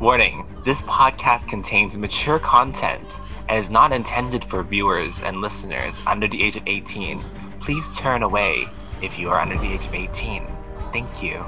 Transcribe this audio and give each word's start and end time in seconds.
Warning 0.00 0.46
this 0.66 0.82
podcast 0.82 1.48
contains 1.48 1.96
mature 1.96 2.38
content 2.38 3.18
and 3.48 3.58
is 3.58 3.70
not 3.70 3.92
intended 3.92 4.44
for 4.44 4.62
viewers 4.62 5.20
and 5.20 5.40
listeners 5.40 6.02
under 6.06 6.28
the 6.28 6.42
age 6.42 6.56
of 6.56 6.64
18. 6.66 7.24
Please 7.60 7.88
turn 7.96 8.22
away 8.22 8.68
if 9.00 9.18
you 9.18 9.30
are 9.30 9.40
under 9.40 9.56
the 9.56 9.72
age 9.72 9.86
of 9.86 9.94
18. 9.94 10.46
Thank 10.92 11.22
you. 11.22 11.42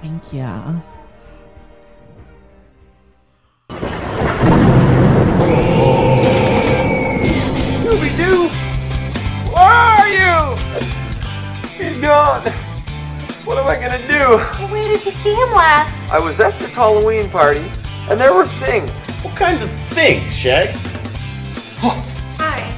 Thank 0.00 0.32
you. 0.32 0.82
Did 14.90 15.06
you 15.06 15.12
see 15.22 15.34
him 15.34 15.50
last? 15.52 16.12
I 16.12 16.18
was 16.18 16.40
at 16.40 16.58
this 16.58 16.74
Halloween 16.74 17.30
party, 17.30 17.70
and 18.08 18.20
there 18.20 18.34
were 18.34 18.48
things. 18.58 18.90
What 19.22 19.36
kinds 19.36 19.62
of 19.62 19.70
things, 19.90 20.34
Shag? 20.34 20.70
Hi. 22.40 22.74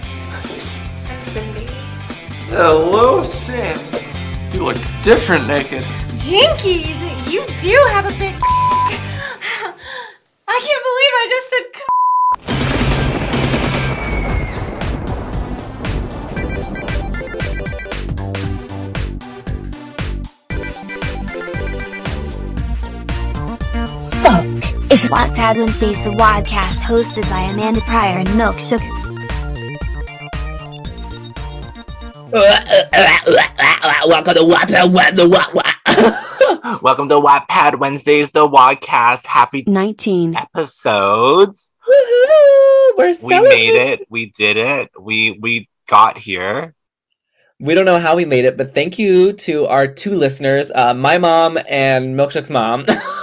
I'm 1.09 1.24
Cindy. 1.28 1.66
Hello, 2.50 3.24
Sin. 3.24 3.78
You 4.52 4.64
look 4.64 4.77
different 5.02 5.46
naked. 5.46 5.83
Jinkies, 6.20 7.33
you 7.33 7.46
do 7.62 7.77
have 7.88 8.05
a 8.05 8.12
big. 8.19 8.34
I 10.48 10.58
can't 10.60 10.83
believe 10.84 11.12
I 11.16 11.27
just 11.30 11.48
said. 11.50 11.83
Is 24.92 25.05
Wattpad 25.05 25.56
Wednesdays, 25.56 26.05
the 26.05 26.10
podcast 26.10 26.82
hosted 26.82 27.23
by 27.30 27.41
Amanda 27.45 27.80
Pryor 27.80 28.19
and 28.19 28.28
Milkshake. 28.28 28.86
Welcome 34.06 34.34
to 34.34 34.42
Wattpad 34.42 34.92
Welcome 36.83 37.08
to 37.08 37.14
Wattpad 37.14 37.78
Wednesdays, 37.78 38.33
the 38.33 38.47
Wadcast. 38.47 39.25
Happy 39.25 39.64
19. 39.66 40.36
episodes. 40.36 41.72
Woohoo! 41.88 42.98
We're 42.98 43.14
We 43.22 43.41
made 43.48 43.75
it. 43.75 44.06
We 44.11 44.27
did 44.27 44.59
it. 44.59 44.91
We 45.00 45.38
we 45.41 45.70
got 45.88 46.19
here. 46.19 46.75
We 47.59 47.75
don't 47.75 47.86
know 47.86 47.98
how 47.98 48.14
we 48.14 48.27
made 48.27 48.44
it, 48.44 48.59
but 48.59 48.75
thank 48.75 48.98
you 48.98 49.33
to 49.33 49.66
our 49.69 49.86
two 49.86 50.14
listeners, 50.14 50.70
uh, 50.75 50.92
my 50.92 51.16
mom 51.16 51.59
and 51.66 52.14
Milkshake's 52.14 52.50
mom. 52.50 52.84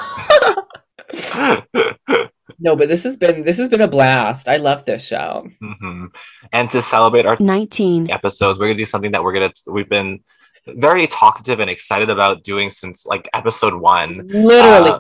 no, 2.60 2.76
but 2.76 2.88
this 2.88 3.04
has 3.04 3.18
been 3.18 3.44
this 3.44 3.58
has 3.58 3.70
been 3.70 3.82
a 3.82 3.88
blast. 3.88 4.48
I 4.48 4.58
love 4.58 4.86
this 4.86 5.06
show. 5.06 5.48
hmm 5.62 6.06
And 6.52 6.70
to 6.72 6.82
celebrate 6.82 7.26
our 7.26 7.38
19. 7.40 8.12
episodes, 8.12 8.60
we're 8.60 8.68
gonna 8.68 8.78
do 8.78 8.86
something 8.86 9.12
that 9.12 9.24
we're 9.24 9.34
gonna 9.34 9.52
we've 9.68 9.90
been 9.90 10.20
very 10.68 11.08
talkative 11.08 11.60
and 11.60 11.70
excited 11.70 12.10
about 12.10 12.44
doing 12.44 12.70
since 12.70 13.06
like 13.06 13.30
episode 13.34 13.74
one. 13.74 14.28
Literally. 14.28 14.90
Uh, 14.90 15.00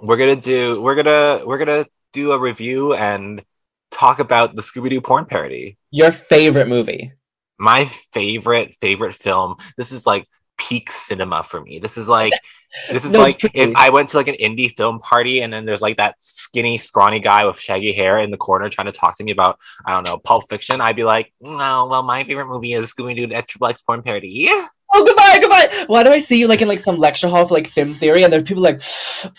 we're 0.00 0.16
gonna 0.16 0.36
do 0.36 0.80
we're 0.80 0.94
gonna 0.94 1.42
we're 1.44 1.58
gonna 1.58 1.86
do 2.12 2.32
a 2.32 2.38
review 2.38 2.94
and 2.94 3.42
talk 3.90 4.18
about 4.18 4.56
the 4.56 4.62
Scooby-Doo 4.62 5.00
porn 5.00 5.26
parody. 5.26 5.76
Your 5.90 6.12
favorite 6.12 6.68
movie. 6.68 7.12
My 7.58 7.86
favorite 8.12 8.76
favorite 8.80 9.14
film. 9.14 9.56
This 9.76 9.92
is 9.92 10.06
like 10.06 10.26
peak 10.60 10.90
cinema 10.92 11.42
for 11.42 11.60
me. 11.60 11.78
This 11.80 11.96
is 11.96 12.08
like 12.08 12.32
this 12.92 13.04
is 13.04 13.12
No, 13.12 13.20
like 13.20 13.38
truly. 13.38 13.52
if 13.54 13.72
I 13.74 13.90
went 13.90 14.10
to 14.10 14.16
like 14.16 14.28
an 14.28 14.36
indie 14.36 14.76
film 14.76 15.00
party 15.00 15.40
and 15.42 15.52
then 15.52 15.64
there's 15.64 15.80
like 15.80 15.96
that 15.96 16.14
skinny, 16.20 16.76
scrawny 16.78 17.18
guy 17.18 17.44
with 17.46 17.58
shaggy 17.58 17.92
hair 17.92 18.18
in 18.20 18.30
the 18.30 18.36
corner 18.36 18.68
trying 18.68 18.86
to 18.86 18.92
talk 18.92 19.16
to 19.18 19.24
me 19.24 19.32
about 19.32 19.58
I 19.86 19.92
don't 19.92 20.04
know 20.04 20.18
Pulp 20.18 20.48
Fiction. 20.48 20.80
I'd 20.80 20.96
be 20.96 21.04
like, 21.04 21.32
no, 21.40 21.86
well, 21.90 22.02
my 22.02 22.22
favorite 22.24 22.46
movie 22.46 22.74
is 22.74 22.92
Scooby 22.92 23.16
Doo 23.16 23.26
the 23.26 23.42
Triple 23.42 23.68
X 23.68 23.80
porn 23.80 24.02
parody. 24.02 24.28
Yeah. 24.28 24.66
Oh, 24.92 25.04
goodbye, 25.06 25.38
goodbye. 25.40 25.84
Why 25.86 26.02
do 26.02 26.10
I 26.10 26.18
see 26.18 26.38
you 26.40 26.48
like 26.48 26.62
in 26.62 26.68
like 26.68 26.80
some 26.80 26.96
lecture 26.96 27.28
hall 27.28 27.46
for 27.46 27.54
like 27.54 27.68
film 27.68 27.94
theory, 27.94 28.24
and 28.24 28.32
there's 28.32 28.42
people 28.42 28.62
like, 28.62 28.82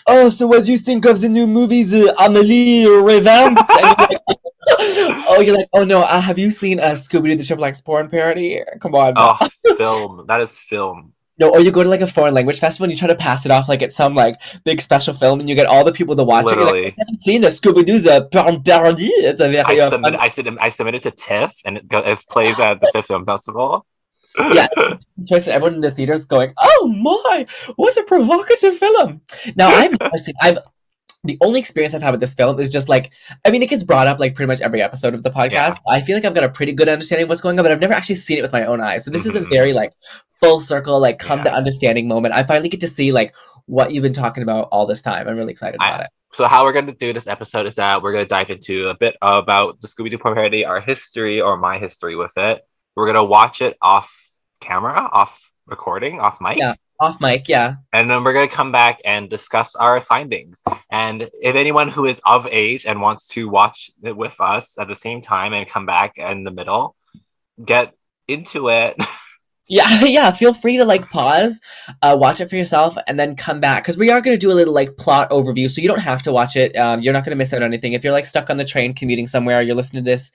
oh, 0.06 0.30
so 0.30 0.46
what 0.46 0.64
do 0.64 0.72
you 0.72 0.78
think 0.78 1.04
of 1.04 1.20
the 1.20 1.28
new 1.28 1.46
movies, 1.46 1.92
uh, 1.92 2.14
Amelie 2.18 2.86
revamped? 2.86 3.60
And 3.70 3.98
like, 3.98 4.18
oh, 5.28 5.40
you're 5.44 5.56
like, 5.56 5.68
oh 5.72 5.84
no, 5.84 6.02
uh, 6.02 6.20
have 6.20 6.38
you 6.38 6.50
seen 6.50 6.78
a 6.78 6.82
uh, 6.82 6.92
Scooby 6.92 7.30
Doo 7.30 7.36
the 7.36 7.44
Triple 7.44 7.64
X 7.64 7.80
porn 7.80 8.08
parody? 8.08 8.60
Come 8.80 8.94
on. 8.94 9.14
Oh, 9.16 9.36
film. 9.76 10.24
That 10.28 10.40
is 10.40 10.56
film. 10.56 11.12
No, 11.38 11.50
or 11.50 11.60
you 11.60 11.72
go 11.72 11.82
to 11.82 11.88
like 11.88 12.02
a 12.02 12.06
foreign 12.06 12.34
language 12.34 12.60
festival 12.60 12.84
and 12.84 12.92
you 12.92 12.96
try 12.96 13.08
to 13.08 13.16
pass 13.16 13.44
it 13.46 13.50
off 13.50 13.68
like 13.68 13.82
it's 13.82 13.96
some 13.96 14.14
like 14.14 14.40
big 14.64 14.80
special 14.80 15.14
film, 15.14 15.40
and 15.40 15.48
you 15.48 15.54
get 15.54 15.66
all 15.66 15.84
the 15.84 15.92
people 15.92 16.14
to 16.14 16.22
watch 16.22 16.52
it. 16.52 16.56
You're 16.56 16.66
like, 16.66 16.94
I 16.94 16.94
haven't 16.98 17.22
seen 17.22 17.40
the 17.40 17.48
Scooby 17.48 17.84
Doo's 17.84 18.06
a 18.06 18.28
porn 18.30 18.62
parody. 18.62 19.06
It's 19.06 19.40
a 19.40 19.48
very 19.50 19.80
I 19.80 19.86
uh, 19.86 19.90
submitted, 19.90 20.16
fun 20.16 20.24
I, 20.24 20.28
submitted, 20.28 20.58
I 20.60 20.68
submitted 20.68 21.02
to 21.04 21.10
TIFF 21.10 21.54
and 21.64 21.78
it, 21.78 21.88
go, 21.88 21.98
it 21.98 22.24
plays 22.30 22.60
at 22.60 22.80
the 22.80 22.90
TIFF 22.92 23.06
Film 23.06 23.24
Festival. 23.24 23.86
Yeah. 24.38 24.66
choice, 25.28 25.46
and 25.46 25.54
everyone 25.54 25.74
in 25.74 25.80
the 25.82 25.90
theater's 25.90 26.24
going, 26.24 26.54
"Oh 26.56 26.88
my, 26.88 27.44
what 27.76 27.94
a 27.98 28.02
provocative 28.04 28.78
film!" 28.78 29.20
Now 29.56 29.68
I've 29.68 29.92
never 30.00 30.16
seen. 30.16 30.34
I've 30.40 30.58
the 31.24 31.38
only 31.40 31.60
experience 31.60 31.94
I've 31.94 32.02
had 32.02 32.10
with 32.10 32.20
this 32.20 32.34
film 32.34 32.58
is 32.58 32.68
just 32.68 32.88
like, 32.88 33.12
I 33.44 33.50
mean, 33.50 33.62
it 33.62 33.68
gets 33.70 33.84
brought 33.84 34.06
up 34.08 34.18
like 34.18 34.34
pretty 34.34 34.48
much 34.48 34.60
every 34.60 34.82
episode 34.82 35.14
of 35.14 35.22
the 35.22 35.30
podcast. 35.30 35.78
I 35.88 36.00
feel 36.00 36.16
like 36.16 36.24
I've 36.24 36.34
got 36.34 36.44
a 36.44 36.48
pretty 36.48 36.72
good 36.72 36.88
understanding 36.88 37.24
of 37.24 37.28
what's 37.28 37.40
going 37.40 37.58
on, 37.58 37.62
but 37.64 37.70
I've 37.70 37.80
never 37.80 37.94
actually 37.94 38.16
seen 38.16 38.38
it 38.38 38.42
with 38.42 38.52
my 38.52 38.64
own 38.64 38.80
eyes. 38.80 39.04
So 39.04 39.10
this 39.10 39.24
is 39.24 39.34
a 39.36 39.40
Mhm. 39.40 39.48
very 39.50 39.72
like 39.72 39.92
full 40.40 40.58
circle, 40.58 40.98
like 41.00 41.18
come 41.18 41.44
to 41.44 41.52
understanding 41.52 42.08
moment. 42.08 42.34
I 42.34 42.42
finally 42.42 42.68
get 42.68 42.80
to 42.80 42.88
see 42.88 43.12
like 43.12 43.34
what 43.66 43.92
you've 43.92 44.02
been 44.02 44.12
talking 44.12 44.42
about 44.42 44.68
all 44.72 44.84
this 44.86 45.00
time. 45.02 45.28
I'm 45.28 45.36
really 45.36 45.52
excited 45.52 45.76
I- 45.80 45.88
about 45.90 46.00
it. 46.04 46.10
So 46.34 46.46
how 46.46 46.64
we're 46.64 46.72
going 46.72 46.86
to 46.86 46.92
do 46.92 47.12
this 47.12 47.26
episode 47.26 47.66
is 47.66 47.74
that 47.74 48.02
we're 48.02 48.10
going 48.12 48.24
to 48.24 48.28
dive 48.28 48.48
into 48.48 48.88
a 48.88 48.96
bit 48.96 49.14
about 49.20 49.80
the 49.82 49.86
Scooby 49.86 50.10
Doo 50.10 50.16
porn 50.18 50.34
parody, 50.34 50.64
our 50.64 50.80
history 50.80 51.42
or 51.42 51.58
my 51.58 51.76
history 51.78 52.16
with 52.16 52.32
it. 52.38 52.62
We're 52.96 53.04
going 53.04 53.16
to 53.16 53.22
watch 53.24 53.60
it 53.60 53.76
off 53.82 54.10
camera, 54.60 55.08
off 55.12 55.50
recording, 55.66 56.20
off 56.20 56.40
mic, 56.40 56.56
Yeah. 56.58 56.74
Off 57.02 57.20
mic, 57.20 57.48
yeah. 57.48 57.74
and 57.92 58.08
then 58.08 58.22
we're 58.22 58.32
going 58.32 58.48
to 58.48 58.54
come 58.54 58.70
back 58.70 59.00
and 59.04 59.28
discuss 59.28 59.74
our 59.74 60.00
findings. 60.04 60.62
And 60.88 61.28
if 61.42 61.56
anyone 61.56 61.88
who 61.88 62.06
is 62.06 62.20
of 62.24 62.46
age 62.46 62.86
and 62.86 63.00
wants 63.00 63.26
to 63.34 63.48
watch 63.48 63.90
it 64.04 64.16
with 64.16 64.40
us 64.40 64.78
at 64.78 64.86
the 64.86 64.94
same 64.94 65.20
time 65.20 65.52
and 65.52 65.66
come 65.66 65.84
back 65.84 66.16
in 66.16 66.44
the 66.44 66.52
middle, 66.52 66.94
get 67.64 67.92
into 68.28 68.68
it. 68.70 68.96
Yeah, 69.68 70.04
yeah. 70.04 70.30
Feel 70.32 70.54
free 70.54 70.76
to 70.76 70.84
like 70.84 71.08
pause, 71.10 71.60
uh, 72.02 72.16
watch 72.18 72.40
it 72.40 72.50
for 72.50 72.56
yourself, 72.56 72.96
and 73.06 73.18
then 73.18 73.36
come 73.36 73.60
back 73.60 73.82
because 73.82 73.96
we 73.96 74.10
are 74.10 74.20
going 74.20 74.34
to 74.34 74.38
do 74.40 74.52
a 74.52 74.54
little 74.54 74.74
like 74.74 74.96
plot 74.96 75.30
overview. 75.30 75.70
So 75.70 75.80
you 75.80 75.88
don't 75.88 76.00
have 76.00 76.22
to 76.22 76.32
watch 76.32 76.56
it. 76.56 76.76
Um, 76.76 77.00
you're 77.00 77.12
not 77.12 77.24
going 77.24 77.30
to 77.30 77.36
miss 77.36 77.52
out 77.52 77.62
on 77.62 77.68
anything. 77.68 77.92
If 77.92 78.04
you're 78.04 78.12
like 78.12 78.26
stuck 78.26 78.50
on 78.50 78.56
the 78.56 78.64
train 78.64 78.94
commuting 78.94 79.26
somewhere, 79.26 79.62
you're 79.62 79.76
listening 79.76 80.04
to 80.04 80.10
this 80.10 80.30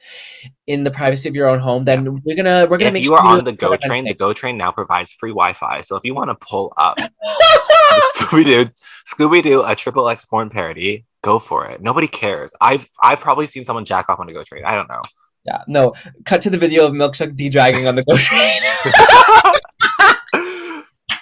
in 0.66 0.84
the 0.84 0.92
privacy 0.92 1.28
of 1.30 1.36
your 1.36 1.48
own 1.48 1.60
home. 1.60 1.84
Then 1.86 2.22
we're 2.24 2.36
gonna 2.36 2.68
we're 2.70 2.78
gonna 2.78 2.88
if 2.88 2.94
make 2.94 3.04
you 3.04 3.10
sure 3.10 3.20
are 3.20 3.34
you 3.34 3.40
on 3.40 3.46
the 3.46 3.54
Go 3.54 3.76
train, 3.76 4.06
the 4.06 4.14
Go 4.14 4.34
train 4.34 4.58
now 4.58 4.72
provides 4.72 5.12
free 5.12 5.32
Wi-Fi. 5.32 5.82
So 5.82 5.96
if 5.96 6.04
you 6.04 6.16
want 6.16 6.30
to 6.30 6.36
pull 6.36 6.74
up 6.78 6.98
Scooby 8.16 8.46
Doo, 8.46 8.70
Scooby 9.08 9.44
Doo, 9.44 9.64
a 9.64 9.76
triple 9.76 10.10
X 10.10 10.26
porn 10.26 10.50
parody, 10.50 11.06
go 11.22 11.40
for 11.40 11.68
it. 11.68 11.82
Nobody 11.82 12.08
cares. 12.08 12.54
I've 12.62 12.90
I've 13.02 13.20
probably 13.20 13.48
seen 13.48 13.66
someone 13.66 13.86
jack 13.86 14.10
off 14.10 14.20
on 14.20 14.30
a 14.30 14.34
Go 14.34 14.44
train. 14.44 14.66
I 14.66 14.76
don't 14.76 14.90
know. 14.90 15.02
Yeah, 15.48 15.60
no. 15.68 15.94
Cut 16.26 16.42
to 16.42 16.50
the 16.50 16.58
video 16.58 16.86
of 16.86 16.94
Milkshake 16.94 17.36
de 17.36 17.50
dragging 17.50 17.88
on 17.88 17.96
the 17.96 18.04
go 18.04 18.18
train. 18.18 18.62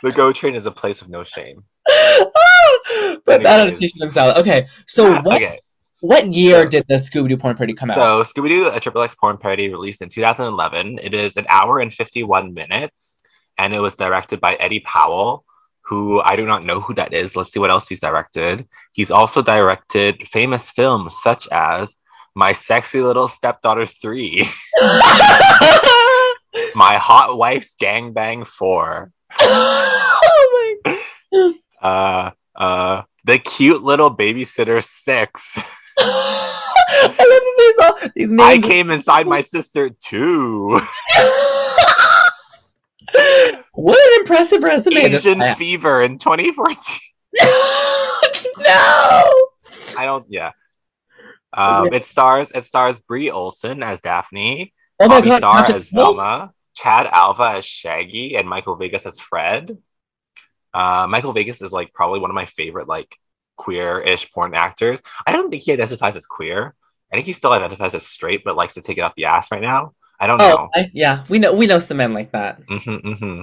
the 0.04 0.12
Go 0.12 0.32
train 0.32 0.56
is 0.56 0.66
a 0.66 0.72
place 0.72 1.02
of 1.02 1.10
no 1.10 1.24
shame. 1.24 1.64
but 3.26 3.44
that 3.44 3.62
on 3.62 3.68
a 3.70 3.72
Anyways. 3.72 4.14
salad. 4.14 4.38
Okay, 4.38 4.68
so 4.88 5.14
what 5.22 5.36
okay, 5.42 5.60
what 6.02 6.28
year 6.28 6.66
did 6.68 6.86
the 6.88 6.96
Scooby 6.96 7.30
Doo 7.30 7.38
porn 7.38 7.56
parody 7.56 7.74
come 7.74 7.90
out? 7.92 7.96
so 7.96 8.22
Scooby 8.24 8.50
Doo, 8.50 8.68
a 8.70 8.80
triple 8.80 9.02
X 9.02 9.16
porn 9.16 9.38
parody, 9.38 9.70
released 9.70 10.02
in 10.02 10.10
2011. 10.10 11.00
It 11.02 11.14
is 11.14 11.38
an 11.38 11.46
hour 11.50 11.80
and 11.80 11.94
51 11.94 12.54
minutes, 12.54 13.18
and 13.58 13.74
it 13.74 13.80
was 13.80 13.96
directed 13.96 14.40
by 14.42 14.56
Eddie 14.56 14.82
Powell. 14.82 15.44
Who 15.88 16.20
I 16.20 16.36
do 16.36 16.48
not 16.48 16.66
know 16.66 16.80
who 16.82 16.96
that 16.96 17.14
is. 17.14 17.36
Let's 17.36 17.52
see 17.52 17.60
what 17.60 17.70
else 17.70 17.88
he's 17.88 18.00
directed. 18.00 18.68
He's 18.94 19.12
also 19.12 19.44
directed 19.44 20.28
famous 20.30 20.72
films 20.72 21.16
such 21.22 21.48
as 21.52 21.96
My 22.38 22.52
Sexy 22.52 23.02
Little 23.02 23.30
Stepdaughter 23.30 23.86
3, 23.86 24.42
My 26.76 26.96
Hot 26.96 27.38
Wife's 27.38 27.76
Gangbang 27.82 28.46
4, 28.46 29.12
oh 29.40 30.80
my 30.86 31.54
uh, 31.82 32.32
uh, 32.58 33.04
The 33.24 33.40
Cute 33.40 33.84
Little 33.84 34.14
Babysitter 34.14 34.84
6, 34.84 35.58
I 35.98 37.08
love 37.08 37.42
these 37.58 37.78
all 37.80 37.96
these 38.18 38.34
I. 38.38 38.58
Came 38.58 38.92
Inside 38.92 39.28
My 39.28 39.40
Sister 39.40 39.90
2, 39.90 40.82
what 43.72 43.98
an 43.98 44.20
impressive 44.20 44.62
resume! 44.62 44.98
Asian 44.98 45.42
I- 45.42 45.54
Fever 45.54 46.02
in 46.02 46.18
2014. 46.18 47.00
no. 48.58 49.48
I 49.98 50.04
don't, 50.04 50.26
yeah. 50.28 50.52
Um, 51.56 51.94
it 51.94 52.06
stars 52.06 52.52
it 52.54 52.66
stars 52.66 53.00
Bree 53.00 53.32
Olson 53.32 53.84
as 53.84 54.02
Daphne, 54.02 54.74
Oh 55.00 55.08
my 55.08 55.22
Bobbi 55.22 55.28
god! 55.28 55.38
Starr 55.38 55.66
as? 55.68 55.90
Velma, 55.90 56.54
Chad 56.76 57.08
Alva 57.08 57.54
as 57.58 57.66
Shaggy, 57.66 58.36
and 58.38 58.48
Michael 58.48 58.76
Vegas 58.76 59.06
as 59.06 59.20
Fred. 59.20 59.78
Uh, 60.74 61.08
Michael 61.10 61.34
Vegas 61.34 61.62
is 61.62 61.72
like 61.72 61.94
probably 61.94 62.20
one 62.20 62.30
of 62.30 62.36
my 62.36 62.46
favorite 62.46 62.88
like 62.88 63.16
queer-ish 63.58 64.32
porn 64.32 64.54
actors. 64.56 65.00
I 65.26 65.32
don't 65.32 65.50
think 65.50 65.62
he 65.64 65.72
identifies 65.72 66.16
as 66.16 66.26
queer. 66.26 66.76
I 67.12 67.16
think 67.16 67.26
he 67.26 67.34
still 67.34 67.54
identifies 67.54 67.96
as 67.96 68.06
straight, 68.06 68.44
but 68.44 68.56
likes 68.58 68.74
to 68.74 68.82
take 68.82 68.98
it 68.98 69.02
up 69.02 69.16
the 69.16 69.26
ass 69.26 69.52
right 69.52 69.62
now. 69.62 69.94
I 70.20 70.28
don't 70.28 70.40
Oh, 70.40 70.58
know. 70.58 70.70
I, 70.76 70.92
yeah, 70.94 71.24
we 71.30 71.40
know 71.40 71.54
we 71.54 71.68
know 71.68 71.80
some 71.80 71.98
men 71.98 72.14
like 72.14 72.32
that. 72.32 72.60
hmm 72.68 72.78
hmm 72.98 73.42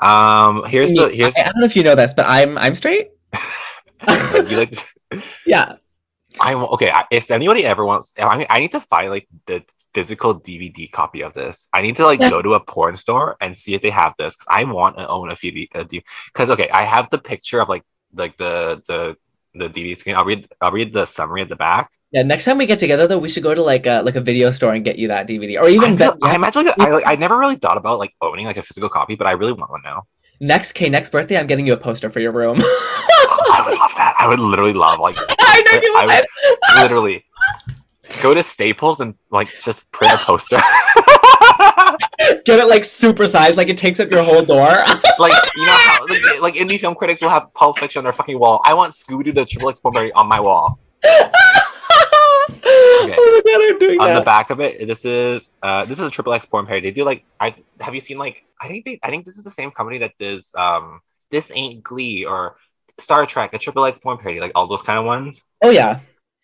Um, 0.00 0.64
here's 0.66 0.94
the 0.94 1.08
here's 1.10 1.34
I, 1.36 1.40
I 1.40 1.44
don't 1.44 1.58
know 1.60 1.66
if 1.66 1.76
you 1.76 1.82
know 1.82 1.94
this, 1.94 2.14
but 2.14 2.26
I'm 2.28 2.58
I'm 2.58 2.74
straight. 2.74 3.10
like 4.06 4.74
Yeah. 5.46 5.76
I 6.40 6.54
okay. 6.54 6.92
If 7.10 7.30
anybody 7.30 7.64
ever 7.64 7.84
wants, 7.84 8.12
I, 8.18 8.46
I 8.48 8.60
need 8.60 8.70
to 8.72 8.80
find 8.80 9.10
like 9.10 9.26
the 9.46 9.62
physical 9.94 10.38
DVD 10.38 10.90
copy 10.90 11.22
of 11.22 11.32
this. 11.32 11.68
I 11.72 11.82
need 11.82 11.96
to 11.96 12.04
like 12.04 12.20
Yeah. 12.20 12.30
go 12.30 12.42
to 12.42 12.54
a 12.54 12.60
porn 12.60 12.94
store 12.96 13.36
and 13.40 13.56
see 13.58 13.74
if 13.74 13.82
they 13.82 13.90
have 13.90 14.14
this. 14.18 14.36
'cause 14.36 14.46
I 14.50 14.64
want 14.64 14.96
to 14.98 15.08
own 15.08 15.30
a 15.30 15.34
DVD. 15.36 15.68
Because 16.26 16.50
okay, 16.50 16.68
I 16.70 16.82
have 16.84 17.08
the 17.10 17.18
picture 17.18 17.60
of 17.60 17.68
like 17.68 17.84
like 18.14 18.36
the 18.38 18.82
the 18.86 19.16
the 19.54 19.68
DVD 19.68 19.96
screen. 19.96 20.14
I'll 20.16 20.24
read 20.24 20.46
I'll 20.60 20.72
read 20.72 20.92
the 20.92 21.04
summary 21.06 21.42
at 21.42 21.48
the 21.48 21.56
back. 21.56 21.90
Yeah, 22.12 22.22
next 22.22 22.44
time 22.44 22.56
we 22.58 22.66
get 22.66 22.78
together 22.78 23.06
though, 23.06 23.18
we 23.18 23.28
should 23.28 23.42
go 23.42 23.54
to 23.54 23.62
like 23.62 23.86
a 23.86 24.02
like 24.02 24.16
a 24.16 24.20
video 24.20 24.50
store 24.50 24.72
and 24.74 24.84
get 24.84 24.98
you 24.98 25.08
that 25.08 25.26
DVD. 25.28 25.58
Or 25.60 25.64
I, 25.66 25.70
even 25.70 25.96
feel- 25.98 26.12
better, 26.12 26.18
I 26.22 26.34
imagine 26.36 26.68
actually 26.68 26.86
I 26.86 26.90
like 26.90 27.06
I 27.06 27.16
never 27.16 27.36
really 27.36 27.56
thought 27.56 27.76
about 27.76 27.98
like 27.98 28.12
owning 28.20 28.46
like 28.46 28.56
a 28.58 28.62
physical 28.62 28.88
copy, 28.88 29.14
but 29.16 29.26
I 29.26 29.32
really 29.32 29.52
want 29.52 29.70
one 29.70 29.82
now. 29.82 30.04
next 30.40 30.72
K 30.72 30.88
next 30.88 31.10
birthday, 31.10 31.36
I'm 31.38 31.46
getting 31.46 31.66
you 31.66 31.72
a 31.72 31.76
poster 31.76 32.10
for 32.10 32.20
your 32.20 32.32
room. 32.32 32.58
Oh, 33.30 33.52
I 33.54 33.62
would 33.68 33.78
love 33.78 33.92
that. 33.96 34.07
I 34.18 34.26
would 34.26 34.40
literally 34.40 34.72
love 34.72 34.98
like 34.98 35.16
I 35.40 35.62
know 35.62 35.80
you 35.80 35.94
I 35.96 36.06
would. 36.06 36.26
literally 36.82 37.24
go 38.22 38.34
to 38.34 38.42
Staples 38.42 39.00
and 39.00 39.14
like 39.30 39.48
just 39.60 39.90
print 39.92 40.12
a 40.12 40.16
poster. 40.16 40.56
Get 42.44 42.58
it 42.58 42.66
like 42.66 42.84
super 42.84 43.26
sized, 43.26 43.56
like 43.56 43.68
it 43.68 43.76
takes 43.76 44.00
up 44.00 44.10
your 44.10 44.22
whole 44.22 44.42
door. 44.42 44.68
like 45.18 45.32
you 45.56 45.66
know 45.66 45.76
how 45.78 46.06
like, 46.08 46.40
like 46.42 46.54
indie 46.54 46.80
film 46.80 46.94
critics 46.94 47.20
will 47.20 47.28
have 47.28 47.52
Pulp 47.54 47.78
Fiction 47.78 48.00
on 48.00 48.04
their 48.04 48.12
fucking 48.12 48.38
wall. 48.38 48.60
I 48.64 48.74
want 48.74 48.92
Scooby 48.92 49.24
Doo 49.24 49.32
the 49.32 49.44
Triple 49.44 49.70
X 49.70 49.78
Porn 49.78 49.96
on 50.14 50.28
my 50.28 50.40
wall. 50.40 50.78
Oh 52.70 53.06
my 53.08 53.42
god, 53.44 53.72
I'm 53.72 53.78
doing 53.78 54.00
On 54.00 54.14
the 54.14 54.22
back 54.22 54.50
of 54.50 54.60
it, 54.60 54.86
this 54.86 55.04
is 55.04 55.52
uh 55.62 55.84
this 55.84 55.98
is 55.98 56.06
a 56.06 56.10
Triple 56.10 56.32
X 56.32 56.44
Porn 56.44 56.66
parody. 56.66 56.88
They 56.88 56.94
do 56.94 57.04
like 57.04 57.24
I 57.38 57.54
have 57.80 57.94
you 57.94 58.00
seen 58.00 58.18
like 58.18 58.44
I 58.60 58.68
think 58.68 58.84
they 58.84 58.98
I 59.02 59.10
think 59.10 59.24
this 59.24 59.38
is 59.38 59.44
the 59.44 59.50
same 59.50 59.70
company 59.70 59.98
that 59.98 60.18
does 60.18 60.52
um 60.56 61.00
this 61.30 61.52
ain't 61.54 61.82
Glee 61.82 62.24
or 62.24 62.56
Star 62.98 63.26
Trek, 63.26 63.54
a 63.54 63.58
Triple 63.58 63.84
X 63.84 63.98
Porn 63.98 64.18
parody, 64.18 64.40
like 64.40 64.52
all 64.54 64.66
those 64.66 64.82
kind 64.82 64.98
of 64.98 65.04
ones. 65.04 65.42
Oh 65.62 65.70
yeah. 65.70 66.00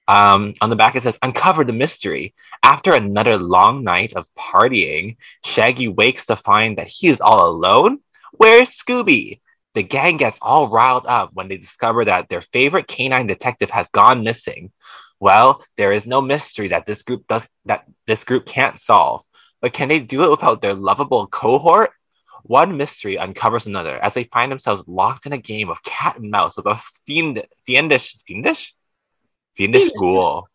Um, 0.06 0.52
on 0.60 0.70
the 0.70 0.76
back 0.76 0.96
it 0.96 1.02
says, 1.02 1.18
"Uncover 1.22 1.64
the 1.64 1.72
mystery." 1.72 2.34
After 2.62 2.94
another 2.94 3.36
long 3.36 3.84
night 3.84 4.14
of 4.14 4.28
partying, 4.38 5.16
Shaggy 5.44 5.88
wakes 5.88 6.26
to 6.26 6.36
find 6.36 6.78
that 6.78 6.88
he 6.88 7.08
is 7.08 7.20
all 7.20 7.48
alone. 7.48 8.00
Where's 8.32 8.70
Scooby? 8.70 9.40
The 9.74 9.82
gang 9.82 10.16
gets 10.16 10.38
all 10.40 10.68
riled 10.68 11.06
up 11.06 11.30
when 11.32 11.48
they 11.48 11.56
discover 11.56 12.04
that 12.04 12.28
their 12.28 12.40
favorite 12.40 12.86
canine 12.86 13.26
detective 13.26 13.70
has 13.70 13.88
gone 13.90 14.22
missing. 14.22 14.70
Well, 15.20 15.64
there 15.76 15.92
is 15.92 16.06
no 16.06 16.20
mystery 16.20 16.68
that 16.68 16.86
this 16.86 17.02
group 17.02 17.26
does 17.28 17.48
that 17.64 17.84
this 18.06 18.24
group 18.24 18.46
can't 18.46 18.78
solve. 18.78 19.22
But 19.60 19.72
can 19.72 19.88
they 19.88 19.98
do 19.98 20.22
it 20.24 20.30
without 20.30 20.60
their 20.60 20.74
lovable 20.74 21.26
cohort? 21.26 21.92
One 22.46 22.76
mystery 22.76 23.16
uncovers 23.16 23.66
another 23.66 23.96
as 24.04 24.12
they 24.12 24.24
find 24.24 24.52
themselves 24.52 24.84
locked 24.86 25.24
in 25.24 25.32
a 25.32 25.38
game 25.38 25.70
of 25.70 25.82
cat 25.82 26.18
and 26.18 26.30
mouse 26.30 26.58
with 26.58 26.66
a 26.66 26.78
fiend, 27.06 27.42
fiendish, 27.64 28.18
fiendish, 28.26 28.74
fiendish 29.56 29.90
ghoul. 29.98 30.46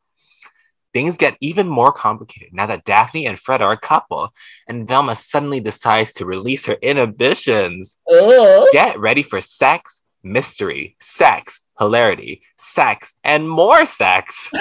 Things 0.94 1.18
get 1.18 1.36
even 1.42 1.68
more 1.68 1.92
complicated 1.92 2.54
now 2.54 2.68
that 2.68 2.86
Daphne 2.86 3.26
and 3.26 3.40
Fred 3.40 3.64
are 3.64 3.72
a 3.72 3.78
couple, 3.78 4.32
and 4.68 4.88
Velma 4.88 5.16
suddenly 5.16 5.60
decides 5.60 6.14
to 6.14 6.28
release 6.28 6.68
her 6.68 6.74
inhibitions. 6.74 7.98
Ugh. 8.08 8.68
Get 8.72 9.00
ready 9.00 9.24
for 9.24 9.42
sex, 9.42 10.04
mystery, 10.22 10.96
sex, 11.00 11.60
hilarity, 11.80 12.44
sex, 12.58 13.14
and 13.24 13.50
more 13.50 13.88
sex. 13.88 14.48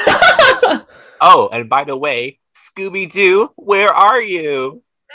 oh, 1.21 1.51
and 1.53 1.69
by 1.69 1.85
the 1.85 1.97
way, 1.97 2.39
Scooby 2.57 3.11
Doo, 3.11 3.51
where 3.57 3.93
are 3.93 4.21
you? 4.21 4.83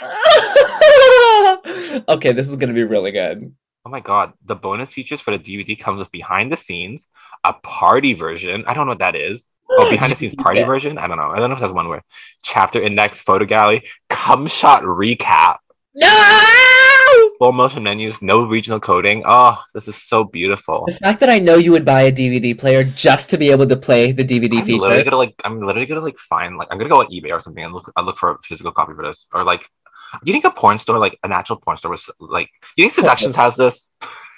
okay, 2.08 2.32
this 2.32 2.48
is 2.48 2.56
gonna 2.56 2.72
be 2.72 2.84
really 2.84 3.12
good. 3.12 3.54
Oh 3.86 3.90
my 3.90 4.00
god, 4.00 4.32
the 4.44 4.54
bonus 4.56 4.92
features 4.92 5.20
for 5.20 5.30
the 5.36 5.38
DVD 5.38 5.78
comes 5.78 5.98
with 5.98 6.10
behind 6.10 6.50
the 6.50 6.56
scenes, 6.56 7.06
a 7.44 7.52
party 7.52 8.14
version. 8.14 8.64
I 8.66 8.74
don't 8.74 8.86
know 8.86 8.92
what 8.92 8.98
that 9.00 9.14
is. 9.16 9.46
Oh, 9.70 9.86
behind 9.90 10.12
the 10.12 10.16
scenes 10.16 10.34
party 10.34 10.60
Yeah. 10.60 10.66
version? 10.66 10.96
I 10.98 11.06
don't 11.06 11.16
know. 11.18 11.30
I 11.30 11.38
don't 11.38 11.50
know 11.50 11.54
if 11.56 11.60
that's 11.60 11.72
one 11.72 11.88
word. 11.88 12.02
Chapter 12.42 12.80
index, 12.80 13.20
photo 13.20 13.44
gallery, 13.44 13.84
cum 14.08 14.46
shot 14.46 14.82
recap, 14.84 15.58
No! 15.94 17.30
full 17.38 17.52
motion 17.52 17.82
menus, 17.82 18.22
no 18.22 18.44
regional 18.46 18.80
coding. 18.80 19.22
Oh, 19.26 19.60
this 19.74 19.88
is 19.88 19.96
so 19.96 20.24
beautiful. 20.24 20.86
The 20.86 20.96
fact 20.96 21.20
that 21.20 21.28
I 21.28 21.38
know 21.38 21.56
you 21.56 21.72
would 21.72 21.84
buy 21.84 22.02
a 22.02 22.12
DVD 22.12 22.58
player 22.58 22.84
just 22.84 23.28
to 23.30 23.36
be 23.38 23.50
able 23.50 23.66
to 23.66 23.76
play 23.76 24.12
the 24.12 24.24
DVD 24.24 24.58
I'm 24.60 24.66
literally 24.66 24.98
feature. 24.98 25.04
gonna 25.10 25.16
like 25.18 25.34
I'm 25.44 25.60
literally 25.60 25.86
gonna 25.86 26.00
like 26.00 26.18
find 26.18 26.56
like 26.56 26.68
I'm 26.70 26.78
gonna 26.78 26.90
go 26.90 27.00
on 27.00 27.06
eBay 27.08 27.32
or 27.32 27.40
something 27.40 27.64
and 27.64 27.72
look 27.74 27.92
I 27.96 28.02
look 28.02 28.18
for 28.18 28.30
a 28.32 28.38
physical 28.42 28.72
copy 28.72 28.94
for 28.94 29.04
this. 29.04 29.28
Or 29.32 29.44
like 29.44 29.68
you 30.24 30.32
think 30.32 30.44
a 30.44 30.50
porn 30.50 30.78
store, 30.78 30.98
like 30.98 31.18
an 31.22 31.32
actual 31.32 31.56
porn 31.56 31.76
store 31.76 31.90
was 31.92 32.10
like 32.18 32.50
you 32.76 32.84
think 32.84 32.92
Seductions 33.04 33.36
has 33.36 33.56
this? 33.56 33.90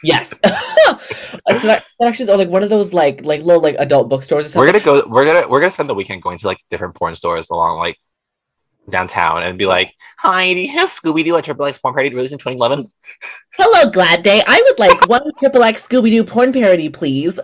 Yes. 0.03 0.31
So 0.31 1.69
that, 1.69 1.85
that 1.99 2.09
actually 2.09 2.31
is 2.31 2.39
like 2.39 2.49
one 2.49 2.63
of 2.63 2.71
those 2.71 2.93
like 2.93 3.25
like 3.25 3.43
little 3.43 3.63
like 3.63 3.77
adult 3.79 4.09
bookstores 4.09 4.55
or 4.55 4.61
We're 4.61 4.67
gonna 4.67 4.85
go 4.85 5.07
we're 5.07 5.25
gonna 5.25 5.49
we're 5.49 5.61
gonna 5.61 5.71
spend 5.71 5.89
the 5.89 5.95
weekend 5.95 6.23
going 6.23 6.39
to 6.39 6.47
like 6.47 6.59
different 6.71 6.95
porn 6.95 7.15
stores 7.15 7.51
along 7.51 7.79
like 7.79 7.99
downtown 8.91 9.43
and 9.43 9.59
be 9.59 9.67
like, 9.67 9.95
Hi, 10.19 10.53
do 10.53 10.61
you 10.61 10.71
have 10.73 10.89
Scooby 10.89 11.25
Doo 11.25 11.37
at 11.37 11.45
Triple 11.45 11.67
X 11.67 11.79
porn 11.79 11.95
party 11.95 12.15
released 12.15 12.33
in 12.33 12.39
2011? 12.39 12.91
Hello, 13.53 13.91
Glad 13.91 14.23
Day. 14.23 14.43
I 14.47 14.63
would 14.67 14.79
like 14.79 15.09
one 15.09 15.23
triple 15.39 15.63
X 15.63 15.87
Scooby 15.87 16.11
Doo 16.11 16.25
porn 16.25 16.53
parody, 16.53 16.89
please. 16.89 17.39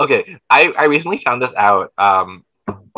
okay, 0.00 0.38
I, 0.50 0.72
I 0.78 0.84
recently 0.84 1.18
found 1.18 1.42
this 1.42 1.54
out. 1.54 1.92
Um, 1.98 2.44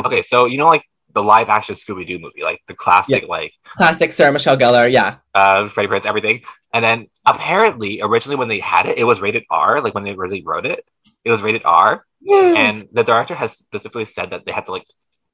okay, 0.05 0.21
so 0.21 0.45
you 0.45 0.57
know, 0.57 0.67
like 0.67 0.83
the 1.13 1.23
live 1.23 1.49
action 1.49 1.75
Scooby 1.75 2.05
Doo 2.05 2.19
movie, 2.19 2.43
like 2.43 2.61
the 2.67 2.73
classic, 2.75 3.27
like 3.27 3.51
Classic 3.65 4.13
Sarah 4.13 4.31
Michelle 4.31 4.57
Gellar. 4.57 4.91
Yeah. 4.91 5.17
uh, 5.33 5.67
Freddie 5.69 5.89
Prinze, 5.89 6.05
everything. 6.05 6.41
And 6.73 6.85
then 6.85 7.07
apparently, 7.25 8.01
originally 8.01 8.35
when 8.35 8.47
they 8.47 8.59
had 8.59 8.85
it, 8.85 8.97
it 8.97 9.03
was 9.03 9.19
rated 9.19 9.43
R. 9.49 9.81
Like 9.81 9.95
when 9.95 10.03
they 10.03 10.13
really 10.13 10.43
wrote 10.43 10.65
it, 10.67 10.85
it 11.25 11.31
was 11.31 11.41
rated 11.41 11.63
R. 11.65 12.05
And 12.57 12.87
the 12.91 13.03
director 13.03 13.33
has 13.33 13.53
specifically 13.53 14.05
said 14.05 14.29
that 14.31 14.45
they 14.45 14.51
had 14.51 14.65
to 14.65 14.71
like 14.71 14.85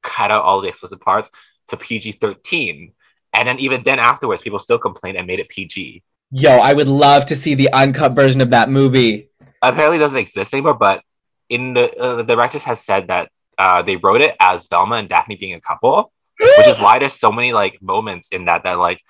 cut 0.01 0.31
out 0.31 0.43
all 0.43 0.61
the 0.61 0.69
explicit 0.69 1.01
parts 1.01 1.29
to 1.69 1.77
PG 1.77 2.13
13. 2.13 2.93
And 3.33 3.47
then 3.47 3.59
even 3.59 3.83
then 3.83 3.99
afterwards, 3.99 4.41
people 4.41 4.59
still 4.59 4.79
complained 4.79 5.17
and 5.17 5.27
made 5.27 5.39
it 5.39 5.49
PG. 5.49 6.03
Yo, 6.31 6.51
I 6.51 6.73
would 6.73 6.87
love 6.87 7.25
to 7.27 7.35
see 7.35 7.53
the 7.55 7.71
uncut 7.73 8.13
version 8.13 8.39
of 8.39 8.49
that 8.51 8.69
movie. 8.69 9.29
apparently 9.61 9.97
doesn't 9.97 10.17
exist 10.17 10.53
anymore, 10.53 10.75
but 10.75 11.01
in 11.49 11.73
the 11.73 11.93
uh, 11.97 12.15
the 12.15 12.23
directors 12.23 12.63
has 12.63 12.79
said 12.81 13.07
that 13.07 13.29
uh, 13.57 13.81
they 13.81 13.95
wrote 13.97 14.21
it 14.21 14.35
as 14.39 14.67
Velma 14.67 14.95
and 14.95 15.09
Daphne 15.09 15.35
being 15.35 15.53
a 15.53 15.61
couple, 15.61 16.11
which 16.39 16.67
is 16.67 16.79
why 16.79 16.99
there's 16.99 17.13
so 17.13 17.31
many 17.31 17.53
like 17.53 17.81
moments 17.81 18.29
in 18.29 18.45
that 18.45 18.63
that 18.63 18.77
like 18.79 19.01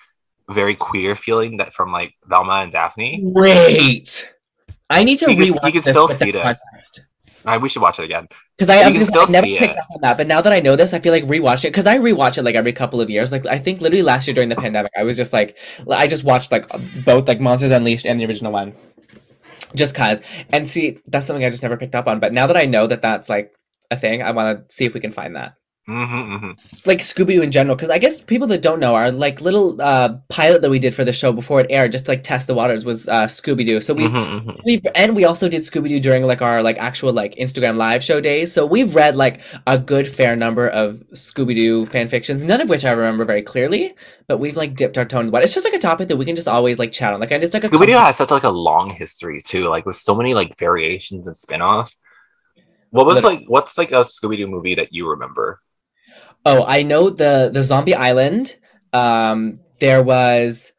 very 0.50 0.76
queer 0.76 1.16
feeling 1.16 1.58
that 1.58 1.74
from 1.74 1.92
like 1.92 2.14
Velma 2.26 2.54
and 2.64 2.72
Daphne. 2.72 3.22
Wait. 3.24 4.30
I 4.90 5.04
need 5.04 5.18
to 5.20 5.32
You 5.32 5.38
can- 5.38 5.54
rewatch 5.56 5.66
you 5.66 5.72
can 5.72 5.82
this 5.82 5.86
still 5.94 6.08
see 6.08 6.32
this. 6.32 6.62
I 7.48 7.58
we 7.58 7.70
should 7.70 7.82
watch 7.84 8.00
it 8.00 8.06
again. 8.06 8.28
Because 8.58 8.70
I, 8.76 8.82
I 8.82 8.88
was 8.88 8.96
can 8.98 9.04
I 9.04 9.10
still 9.10 9.28
never 9.28 9.46
picked 9.46 9.62
it. 9.64 9.78
up 9.78 9.86
on 9.94 10.02
that, 10.02 10.18
but 10.18 10.26
now 10.26 10.42
that 10.42 10.52
I 10.52 10.62
know 10.62 10.76
this, 10.76 10.94
I 10.94 11.00
feel 11.00 11.14
like 11.14 11.24
rewatching 11.26 11.66
it 11.66 11.72
because 11.72 11.86
I 11.86 11.98
rewatch 12.00 12.38
it 12.40 12.44
like 12.44 12.56
every 12.56 12.74
couple 12.74 13.00
of 13.02 13.10
years. 13.10 13.32
Like 13.32 13.46
I 13.46 13.60
think 13.60 13.82
literally 13.82 14.02
last 14.02 14.28
year 14.28 14.34
during 14.34 14.50
the 14.50 14.56
pandemic, 14.56 14.92
I 14.98 15.04
was 15.04 15.16
just 15.16 15.32
like, 15.32 15.56
I 15.90 16.08
just 16.08 16.24
watched 16.24 16.52
like 16.52 16.68
both 17.06 17.28
like 17.28 17.40
Monsters 17.40 17.70
Unleashed 17.72 18.06
and 18.08 18.20
the 18.20 18.26
original 18.26 18.52
one, 18.52 18.74
just 19.76 19.94
cause. 19.94 20.22
And 20.52 20.68
see, 20.68 21.00
that's 21.08 21.28
something 21.28 21.46
I 21.46 21.50
just 21.52 21.62
never 21.62 21.78
picked 21.78 21.94
up 21.94 22.08
on. 22.08 22.20
But 22.20 22.34
now 22.34 22.48
that 22.48 22.58
I 22.58 22.66
know 22.66 22.88
that 22.88 23.02
that's 23.04 23.30
like 23.30 23.54
a 23.98 24.00
thing, 24.00 24.24
I 24.24 24.32
want 24.32 24.70
to 24.70 24.76
see 24.76 24.86
if 24.86 24.94
we 24.94 25.00
can 25.00 25.12
find 25.12 25.36
that. 25.36 25.56
hmm 25.88 26.06
hmm 26.06 26.52
like 26.86 27.00
Scooby 27.00 27.36
Doo 27.36 27.42
in 27.42 27.52
general, 27.52 27.76
because 27.76 27.90
I 27.90 28.00
guess 28.00 28.24
people 28.24 28.48
that 28.48 28.62
don't 28.62 28.80
know 28.80 28.96
our 28.96 29.12
like 29.12 29.42
little 29.42 29.80
uh 29.82 30.18
pilot 30.30 30.62
that 30.62 30.70
we 30.72 30.80
did 30.80 30.96
for 30.96 31.04
the 31.04 31.14
show 31.14 31.32
before 31.32 31.60
it 31.62 31.68
aired, 31.70 31.92
just 31.92 32.06
to 32.06 32.12
like 32.12 32.24
test 32.24 32.48
the 32.48 32.54
waters, 32.56 32.86
was 32.86 33.08
uh 33.08 33.26
Scooby 33.26 33.66
Doo. 33.66 33.82
So 33.82 33.94
we've 33.94 34.16
hmm 34.16 34.50
we've 34.64 34.82
and 34.96 35.16
we 35.16 35.26
also 35.26 35.48
did 35.48 35.62
Scooby 35.62 35.90
Doo 35.90 36.00
during 36.00 36.24
like 36.24 36.42
our 36.42 36.64
like 36.64 36.78
actual 36.80 37.14
like 37.14 37.36
Instagram 37.36 37.78
live 37.78 38.04
show 38.04 38.20
days. 38.20 38.52
So 38.52 38.66
we've 38.66 38.96
read 38.96 39.16
like 39.16 39.42
a 39.68 39.78
good 39.78 40.08
fair 40.08 40.36
number 40.36 40.68
of 40.70 41.04
Scooby 41.14 41.56
Doo 41.56 41.86
fan 41.86 42.08
fictions, 42.08 42.46
none 42.46 42.62
of 42.62 42.70
which 42.70 42.86
I 42.86 42.92
remember 42.92 43.26
very 43.26 43.42
clearly, 43.44 43.94
but 44.28 44.40
we've 44.40 44.58
like 44.58 44.76
dipped 44.76 44.98
our 44.98 45.06
toe 45.06 45.20
in 45.20 45.28
the 45.28 45.32
water. 45.32 45.44
It's 45.46 45.54
just 45.54 45.66
like 45.66 45.76
a 45.76 45.80
topic 45.80 46.08
that 46.10 46.18
we 46.18 46.26
can 46.26 46.36
just 46.36 46.48
always 46.48 46.80
like 46.80 46.92
chat 46.92 47.14
on. 47.14 47.20
Like 47.20 47.32
and 47.32 47.44
it's 47.44 47.54
like 47.54 47.64
a 47.64 47.70
Scooby 47.70 47.88
Doo 47.88 47.94
has 47.94 48.18
such 48.18 48.32
like 48.32 48.44
a 48.44 48.50
long 48.50 48.90
history 48.90 49.42
too, 49.42 49.68
like 49.70 49.86
with 49.86 49.96
so 49.96 50.16
many 50.16 50.34
like 50.34 50.58
variations 50.58 51.28
and 51.28 51.36
spin-offs. 51.36 51.96
What 52.96 53.06
was 53.06 53.24
Literally. 53.24 53.24
like 53.24 53.44
what's 53.48 53.78
like 53.78 53.92
a 53.92 54.02
Scooby 54.04 54.38
Doo 54.38 54.48
movie 54.48 54.76
that 54.76 54.94
you 54.94 55.10
remember? 55.10 55.62
Oh, 56.46 56.64
I 56.66 56.84
know 56.84 57.10
the 57.10 57.50
the 57.54 57.64
Zombie 57.64 57.96
Island. 57.96 58.58
Um, 58.94 59.60
there 59.80 60.04
was 60.04 60.72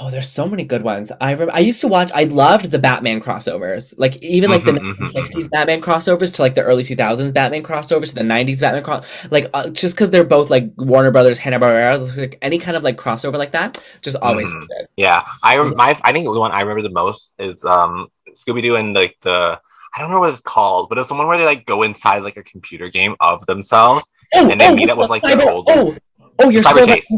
Oh, 0.00 0.10
there's 0.10 0.28
so 0.28 0.48
many 0.48 0.64
good 0.64 0.82
ones. 0.82 1.12
I 1.20 1.30
remember 1.32 1.54
I 1.54 1.60
used 1.60 1.80
to 1.82 1.88
watch. 1.88 2.10
I 2.14 2.24
loved 2.24 2.70
the 2.72 2.80
Batman 2.80 3.20
crossovers, 3.20 3.94
like 3.96 4.16
even 4.22 4.50
like 4.50 4.64
Mhm, 4.64 4.64
the 4.64 4.72
mhm, 4.80 5.12
1960s 5.12 5.46
Batman 5.48 5.80
crossovers 5.80 6.34
to 6.34 6.42
like 6.42 6.56
the 6.56 6.62
early 6.62 6.82
2000s 6.82 7.30
Batman 7.32 7.62
crossovers 7.62 8.08
to 8.08 8.16
the 8.16 8.24
90s 8.24 8.60
Batman 8.60 8.82
cross. 8.82 9.06
Like 9.30 9.50
uh, 9.54 9.70
just 9.70 9.94
because 9.94 10.10
they're 10.10 10.24
both 10.24 10.50
like 10.50 10.72
Warner 10.76 11.12
Brothers, 11.12 11.38
Hanna 11.38 11.60
Barbera, 11.60 12.16
like 12.16 12.38
any 12.42 12.58
kind 12.58 12.76
of 12.76 12.82
like 12.82 12.96
crossover 12.96 13.38
like 13.38 13.52
that, 13.52 13.80
just 14.02 14.16
always 14.20 14.54
Mhm. 14.54 14.68
good. 14.68 14.88
Yeah, 14.96 15.24
I 15.42 15.56
rem- 15.58 15.74
my 15.76 15.98
I 16.02 16.12
think 16.12 16.24
the 16.24 16.38
one 16.38 16.52
I 16.52 16.60
remember 16.62 16.82
the 16.82 16.90
most 16.94 17.34
is 17.38 17.64
um 17.64 18.08
Scooby 18.30 18.62
Doo 18.62 18.76
and 18.76 18.94
like 18.94 19.16
the 19.22 19.60
I 19.96 20.00
don't 20.00 20.10
know 20.10 20.20
what 20.20 20.30
it's 20.32 20.40
called, 20.42 20.88
but 20.88 20.98
it's 20.98 21.08
the 21.08 21.14
one 21.14 21.26
where 21.28 21.38
they 21.38 21.44
like 21.44 21.66
go 21.66 21.82
inside 21.82 22.22
like 22.24 22.36
a 22.36 22.42
computer 22.42 22.88
game 22.88 23.14
of 23.20 23.44
themselves. 23.46 24.08
Oh, 24.34 24.50
And 24.50 24.60
they 24.60 24.68
oh, 24.68 24.74
meet 24.74 24.90
up 24.90 24.98
with, 24.98 25.10
like, 25.10 25.22
their 25.22 25.36
cyber, 25.36 25.46
older- 25.52 25.72
Oh, 25.72 25.96
oh, 26.40 26.48
you're 26.48 26.62
Cyber 26.62 26.74
so 26.74 26.86
Chase. 26.86 27.16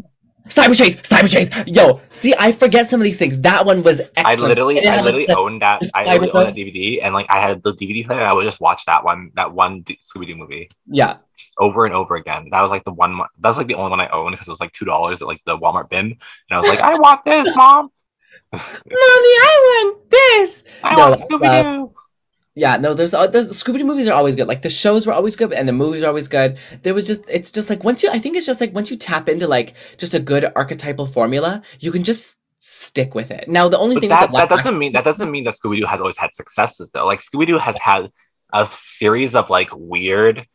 Cyber 0.48 0.76
Chase, 0.76 0.96
Cyber 0.96 1.28
Chase. 1.32 1.50
Yo, 1.66 2.00
see, 2.12 2.34
I 2.38 2.52
forget 2.52 2.88
some 2.88 3.00
of 3.00 3.04
these 3.04 3.16
things. 3.16 3.40
That 3.40 3.66
one 3.66 3.82
was 3.82 4.00
excellent. 4.16 4.26
I 4.26 4.34
literally, 4.36 4.86
I 4.86 5.00
literally 5.00 5.28
owned 5.30 5.62
that. 5.62 5.82
I 5.94 6.04
literally 6.18 6.30
owned 6.32 6.48
that 6.48 6.54
DVD, 6.54 7.00
and 7.02 7.12
like 7.14 7.26
I 7.28 7.40
had 7.40 7.62
the 7.64 7.72
DVD 7.72 8.06
player, 8.06 8.20
and 8.20 8.28
I 8.28 8.32
would 8.32 8.44
just 8.44 8.60
watch 8.60 8.84
that 8.86 9.02
one, 9.02 9.30
that 9.34 9.52
one 9.52 9.82
Scooby 9.82 10.26
Doo 10.28 10.36
movie 10.36 10.70
Yeah, 10.86 11.16
over 11.58 11.84
and 11.84 11.92
over 11.94 12.14
again. 12.14 12.46
That 12.52 12.62
was 12.62 12.70
like 12.70 12.84
the 12.84 12.92
one. 12.92 13.18
That's 13.40 13.56
like 13.58 13.66
the 13.66 13.74
only 13.74 13.90
one 13.90 14.00
I 14.00 14.08
owned 14.08 14.34
because 14.34 14.46
it 14.46 14.50
was 14.52 14.60
like 14.60 14.72
two 14.72 14.84
dollars 14.84 15.20
at 15.20 15.26
like 15.26 15.40
the 15.46 15.58
Walmart 15.58 15.88
bin, 15.90 16.06
and 16.06 16.16
I 16.50 16.58
was 16.58 16.68
like, 16.68 16.80
I 16.80 16.96
want 16.96 17.24
this, 17.24 17.56
mom. 17.56 17.90
mommy, 18.52 18.62
I 18.92 19.84
want 19.84 20.10
this. 20.10 20.64
I 20.84 20.94
No, 20.94 21.10
want 21.10 21.20
uh, 21.22 21.26
Scooby 21.26 21.62
Doo. 21.62 21.92
Yeah, 22.58 22.78
no, 22.78 22.94
there's 22.94 23.12
uh, 23.12 23.26
the 23.26 23.40
Scooby 23.40 23.78
Doo 23.78 23.84
movies 23.84 24.08
are 24.08 24.14
always 24.14 24.34
good. 24.34 24.48
Like 24.48 24.62
the 24.62 24.70
shows 24.70 25.06
were 25.06 25.12
always 25.12 25.36
good, 25.36 25.52
and 25.52 25.68
the 25.68 25.74
movies 25.74 26.02
are 26.02 26.06
always 26.08 26.26
good. 26.26 26.56
There 26.82 26.94
was 26.94 27.06
just, 27.06 27.22
it's 27.28 27.50
just 27.50 27.68
like 27.68 27.84
once 27.84 28.02
you, 28.02 28.10
I 28.10 28.18
think 28.18 28.34
it's 28.34 28.46
just 28.46 28.62
like 28.62 28.72
once 28.72 28.90
you 28.90 28.96
tap 28.96 29.28
into 29.28 29.46
like 29.46 29.74
just 29.98 30.14
a 30.14 30.18
good 30.18 30.50
archetypal 30.56 31.06
formula, 31.06 31.60
you 31.80 31.92
can 31.92 32.02
just 32.02 32.38
stick 32.60 33.14
with 33.14 33.30
it. 33.30 33.46
Now, 33.46 33.68
the 33.68 33.78
only 33.78 33.96
But 33.96 34.00
thing 34.00 34.08
that, 34.08 34.32
that 34.32 34.48
doesn't 34.48 34.78
mean 34.78 34.92
that 34.94 35.04
doesn't 35.04 35.30
mean 35.30 35.44
that 35.44 35.54
Scooby 35.54 35.78
Doo 35.78 35.84
has 35.86 36.00
always 36.00 36.16
had 36.16 36.34
successes 36.34 36.90
though. 36.94 37.06
Like 37.06 37.20
Scooby 37.20 37.46
Doo 37.46 37.58
has 37.58 37.76
had 37.76 38.10
a 38.54 38.66
series 38.70 39.34
of 39.34 39.50
like 39.50 39.68
weird 39.74 40.46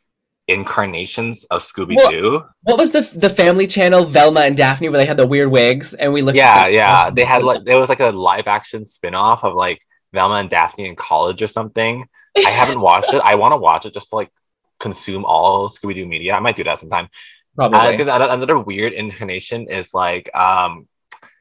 incarnations 0.48 1.43
of 1.46 1.62
Scooby 1.62 1.98
Doo. 2.10 2.43
what 2.63 2.79
was 2.79 2.91
the 2.91 3.01
the 3.15 3.29
Family 3.29 3.67
Channel 3.67 4.05
Velma 4.05 4.41
and 4.41 4.58
Daphne 4.58 4.89
where 4.89 5.00
they 5.00 5.05
had 5.05 5.17
the 5.17 5.27
weird 5.27 5.51
wigs 5.51 5.93
and 5.93 6.12
we 6.13 6.24
looked. 6.24 6.36
Yeah, 6.36 6.65
yeah. 6.65 7.12
They 7.12 7.25
had 7.25 7.43
like 7.43 7.63
there 7.63 7.77
was 7.77 7.89
like 7.89 8.00
a 8.00 8.10
live 8.10 8.48
action 8.48 8.86
spin 8.86 9.13
off 9.13 9.43
of 9.43 9.53
like 9.53 9.86
Velma 10.13 10.36
and 10.36 10.50
Daphne 10.50 10.88
in 10.88 10.96
college 10.96 11.41
or 11.41 11.48
something. 11.48 12.06
I 12.38 12.50
haven't 12.50 12.80
watched 12.82 13.13
it. 13.13 13.22
I 13.24 13.36
want 13.36 13.53
to 13.53 13.58
watch 13.58 13.86
it 13.86 13.94
just 13.94 14.10
to 14.10 14.15
like 14.15 14.32
consume 14.80 15.25
all 15.25 15.70
Scooby 15.70 15.96
Doo 15.96 16.06
media. 16.06 16.34
I 16.34 16.39
might 16.39 16.56
do 16.56 16.63
that 16.63 16.80
sometime. 16.80 17.10
probably. 17.56 18.03
That 18.06 18.22
another 18.22 18.60
weird 18.60 18.94
incarnation 18.94 19.70
is 19.70 19.94
like 19.94 20.34
um 20.36 20.88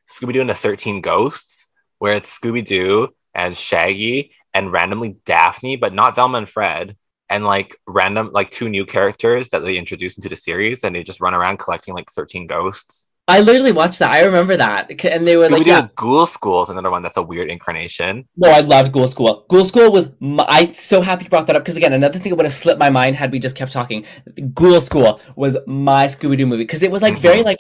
Scooby 0.09 0.33
Doo 0.33 0.41
and 0.41 0.51
the 0.51 0.55
Thirteen 0.55 1.01
Ghosts, 1.01 1.67
where 1.99 2.15
it's 2.15 2.37
Scooby 2.37 2.65
Doo 2.65 3.09
and 3.35 3.57
Shaggy 3.57 4.33
and 4.53 4.73
randomly 4.73 5.17
Daphne, 5.25 5.77
but 5.77 5.95
not 5.95 6.17
Velma 6.17 6.39
and 6.39 6.49
Fred, 6.49 6.97
and 7.29 7.45
like 7.45 7.77
random 7.87 8.31
like 8.33 8.51
two 8.51 8.69
new 8.69 8.85
characters 8.85 9.49
that 9.51 9.61
they 9.61 9.77
introduced 9.77 10.19
into 10.19 10.29
the 10.29 10.37
series, 10.37 10.85
and 10.85 10.95
they 10.95 11.03
just 11.03 11.21
run 11.21 11.35
around 11.35 11.59
collecting 11.59 11.95
like 11.95 12.11
thirteen 12.11 12.47
ghosts. 12.47 13.09
I 13.31 13.41
literally 13.41 13.73
watched 13.73 13.99
that. 14.01 14.11
I 14.11 14.23
remember 14.25 14.57
that, 14.57 14.91
and 15.05 15.27
they 15.27 15.37
were 15.37 15.47
Scooby 15.47 15.59
like, 15.59 15.67
yeah. 15.67 15.89
Ghoul 15.97 16.27
School 16.27 16.63
is 16.65 16.69
another 16.69 16.91
one 16.91 17.03
that's 17.03 17.17
a 17.17 17.23
weird 17.23 17.49
incarnation. 17.51 18.27
No, 18.37 18.51
I 18.51 18.61
loved 18.61 18.93
Ghoul 18.93 19.09
School. 19.09 19.45
Ghoul 19.49 19.65
School 19.65 19.91
was. 19.93 20.11
My, 20.21 20.45
I'm 20.49 20.73
so 20.75 21.01
happy 21.01 21.25
you 21.25 21.31
brought 21.31 21.47
that 21.47 21.57
up 21.57 21.63
because 21.63 21.77
again, 21.77 21.93
another 21.93 22.19
thing 22.19 22.31
that 22.31 22.37
would 22.37 22.47
have 22.47 22.53
slipped 22.53 22.81
my 22.81 22.91
mind 22.91 23.17
had 23.17 23.31
we 23.33 23.39
just 23.39 23.57
kept 23.57 23.73
talking. 23.73 24.05
Ghoul 24.53 24.81
School 24.81 25.21
was 25.37 25.57
my 25.67 26.07
Scooby 26.07 26.37
Doo 26.37 26.47
movie 26.47 26.65
because 26.65 26.83
it 26.83 26.91
was 26.91 27.03
like 27.03 27.19
very 27.19 27.41
Mhm. 27.41 27.45
like 27.45 27.59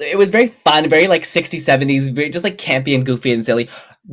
it 0.00 0.16
was 0.16 0.30
very 0.30 0.46
fun, 0.48 0.88
very 0.88 1.06
like 1.06 1.24
60s, 1.24 1.64
70s, 1.64 2.10
very 2.10 2.30
just 2.30 2.44
like 2.44 2.56
campy 2.58 2.94
and 2.94 3.04
goofy 3.06 3.32
and 3.32 3.44
silly. 3.44 3.68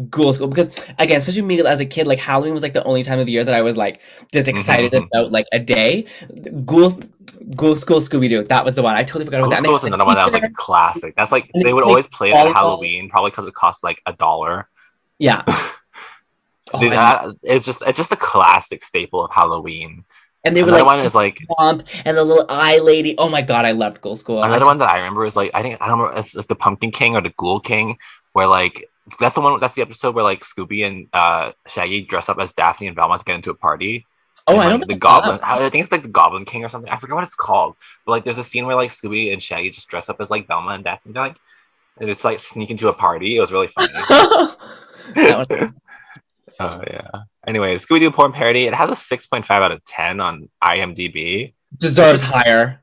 Ghoul 0.10 0.34
School 0.34 0.48
because 0.48 0.69
again, 1.00 1.17
especially 1.17 1.41
me 1.41 1.60
as 1.62 1.79
a 1.79 1.86
kid, 1.86 2.05
like 2.05 2.19
Halloween 2.19 2.53
was 2.53 2.62
like 2.62 2.74
the 2.74 2.84
only 2.84 3.03
time 3.03 3.19
of 3.19 3.25
the 3.25 3.31
year 3.31 3.43
that 3.43 3.55
I 3.55 3.62
was 3.62 3.75
like 3.75 4.01
just 4.31 4.48
excited 4.48 4.91
mhm. 4.91 5.08
about 5.08 5.31
like 5.31 5.48
a 5.51 5.60
day. 5.60 6.05
Ghoul 6.65 6.91
Ghoul 7.55 7.75
School 7.75 8.00
Scooby 8.00 8.29
Doo. 8.29 8.43
That 8.43 8.63
was 8.63 8.75
the 8.75 8.84
one. 8.84 8.96
I 8.96 9.03
totally 9.03 9.25
forgot 9.25 9.41
Ghoul 9.41 9.50
that. 9.50 9.60
School 9.60 9.75
is 9.75 9.84
another 9.84 10.05
one 10.05 10.15
that 10.15 10.25
was 10.25 10.34
like 10.34 10.43
a 10.43 10.50
classic. 10.50 11.15
That's 11.15 11.31
like 11.31 11.50
they 11.63 11.74
would 11.74 11.84
always 11.84 12.05
play 12.08 12.29
it 12.29 12.36
at. 12.36 12.53
Halloween, 12.53 13.10
probably 13.10 13.31
because 13.31 13.48
it 13.48 13.53
costs 13.55 13.84
like 13.84 14.01
a 14.05 14.13
dollar. 14.13 14.69
yeah. 15.17 15.43
Oh, 16.72 16.79
Dude, 16.79 16.91
that- 16.91 17.36
it's 17.41 17.65
just 17.65 17.81
it's 17.88 17.98
just 17.98 18.12
a 18.12 18.15
classic 18.15 18.84
staple 18.84 19.25
of 19.25 19.31
Halloween. 19.31 20.05
and 20.43 20.55
they 20.55 20.62
were 20.62 20.69
Another 20.69 20.84
like 20.84 20.98
one 20.98 21.05
is 21.05 21.15
like 21.15 21.39
Swamp 21.55 21.88
and 22.05 22.15
the 22.15 22.24
little 22.24 22.46
eye 22.48 22.77
lady. 22.77 23.17
Oh 23.17 23.27
my 23.27 23.41
god, 23.41 23.65
I 23.65 23.72
loved 23.72 24.01
Ghoul 24.01 24.15
School. 24.15 24.43
Another 24.43 24.67
one 24.67 24.77
that 24.77 24.88
I 24.88 25.00
remember 25.00 25.25
is 25.25 25.36
like 25.36 25.50
I 25.55 25.63
think 25.63 25.81
I 25.81 25.88
don't 25.88 25.98
remember 25.98 26.19
it's, 26.19 26.36
it's 26.36 26.46
the 26.46 26.53
Pumpkin 26.53 26.91
King 26.91 27.15
or 27.15 27.22
the 27.22 27.34
Ghoul 27.38 27.60
King, 27.60 27.98
where 28.34 28.46
like 28.46 28.88
that's 29.20 29.36
the 29.36 29.42
one 29.42 29.60
that's 29.60 29.74
the 29.74 29.82
episode 29.82 30.16
where 30.16 30.24
like 30.24 30.42
Scooby 30.44 30.86
and 30.86 31.08
uh 31.13 31.51
Shaggy 31.68 32.01
dress 32.01 32.30
up 32.30 32.39
as 32.39 32.54
Daphne 32.54 32.88
and 32.88 32.96
Velma 32.96 33.18
to 33.18 33.24
get 33.24 33.36
into 33.36 33.50
a 33.51 33.56
party. 33.56 34.06
Oh, 34.48 34.54
And, 34.54 34.62
I 34.62 34.70
don't 34.70 34.80
like, 34.80 34.88
the 34.88 34.94
think 34.94 35.06
I 35.06 35.08
Goblin. 35.08 35.38
that. 35.38 35.46
I 35.48 35.70
think 35.70 35.84
it's 35.84 35.92
like 35.92 36.04
the 36.04 36.08
Goblin 36.10 36.46
King 36.46 36.63
or 36.63 36.70
something. 36.70 36.92
I 36.92 36.98
forget 36.98 37.16
what 37.16 37.24
it's 37.24 37.36
called. 37.36 37.75
But 38.06 38.12
like 38.13 38.24
there's 38.24 38.38
a 38.38 38.44
scene 38.44 38.66
where 38.66 38.75
like 38.75 38.92
Scooby 38.92 39.32
and 39.34 39.42
Shaggy 39.42 39.70
just 39.70 39.88
dress 39.88 40.10
up 40.10 40.20
as 40.20 40.30
like 40.30 40.48
Velma 40.48 40.72
and 40.72 40.84
Daphne. 40.84 41.13
They're 41.13 41.24
like 41.24 41.38
and 42.00 42.10
it's 42.10 42.24
like 42.24 42.39
sneak 42.39 42.72
into 42.72 42.88
a 42.89 42.94
party. 42.94 43.36
It 43.36 43.39
was 43.39 43.51
really 43.51 43.68
funny. 43.68 43.92
oh 45.18 45.46
Oh 46.62 46.82
yeah. 46.88 47.10
Anyway, 47.48 47.75
Scooby 47.75 48.00
Doo 48.01 48.12
porn 48.12 48.34
parody. 48.34 48.66
It 48.66 48.74
has 48.74 48.89
a 48.89 48.96
six 48.96 49.25
point 49.25 49.46
five 49.48 49.62
out 49.62 49.72
of 49.72 49.84
ten 49.86 50.20
on 50.20 50.50
IMDb. 50.63 51.54
deserves 51.78 52.22
higher. 52.22 52.82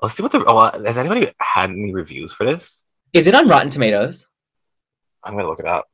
Let's 0.00 0.14
see 0.16 0.22
what 0.22 0.32
the. 0.32 0.42
Oh, 0.46 0.70
has 0.84 0.96
anybody 0.96 1.30
had 1.38 1.70
any 1.70 1.92
reviews 1.92 2.32
for 2.32 2.44
this? 2.46 2.84
Is 3.12 3.26
it 3.26 3.34
on 3.34 3.48
Rotten 3.48 3.68
Tomatoes? 3.70 4.26
I'm 5.24 5.34
gonna 5.34 5.48
look 5.48 5.60
it 5.60 5.66
up. 5.66 5.86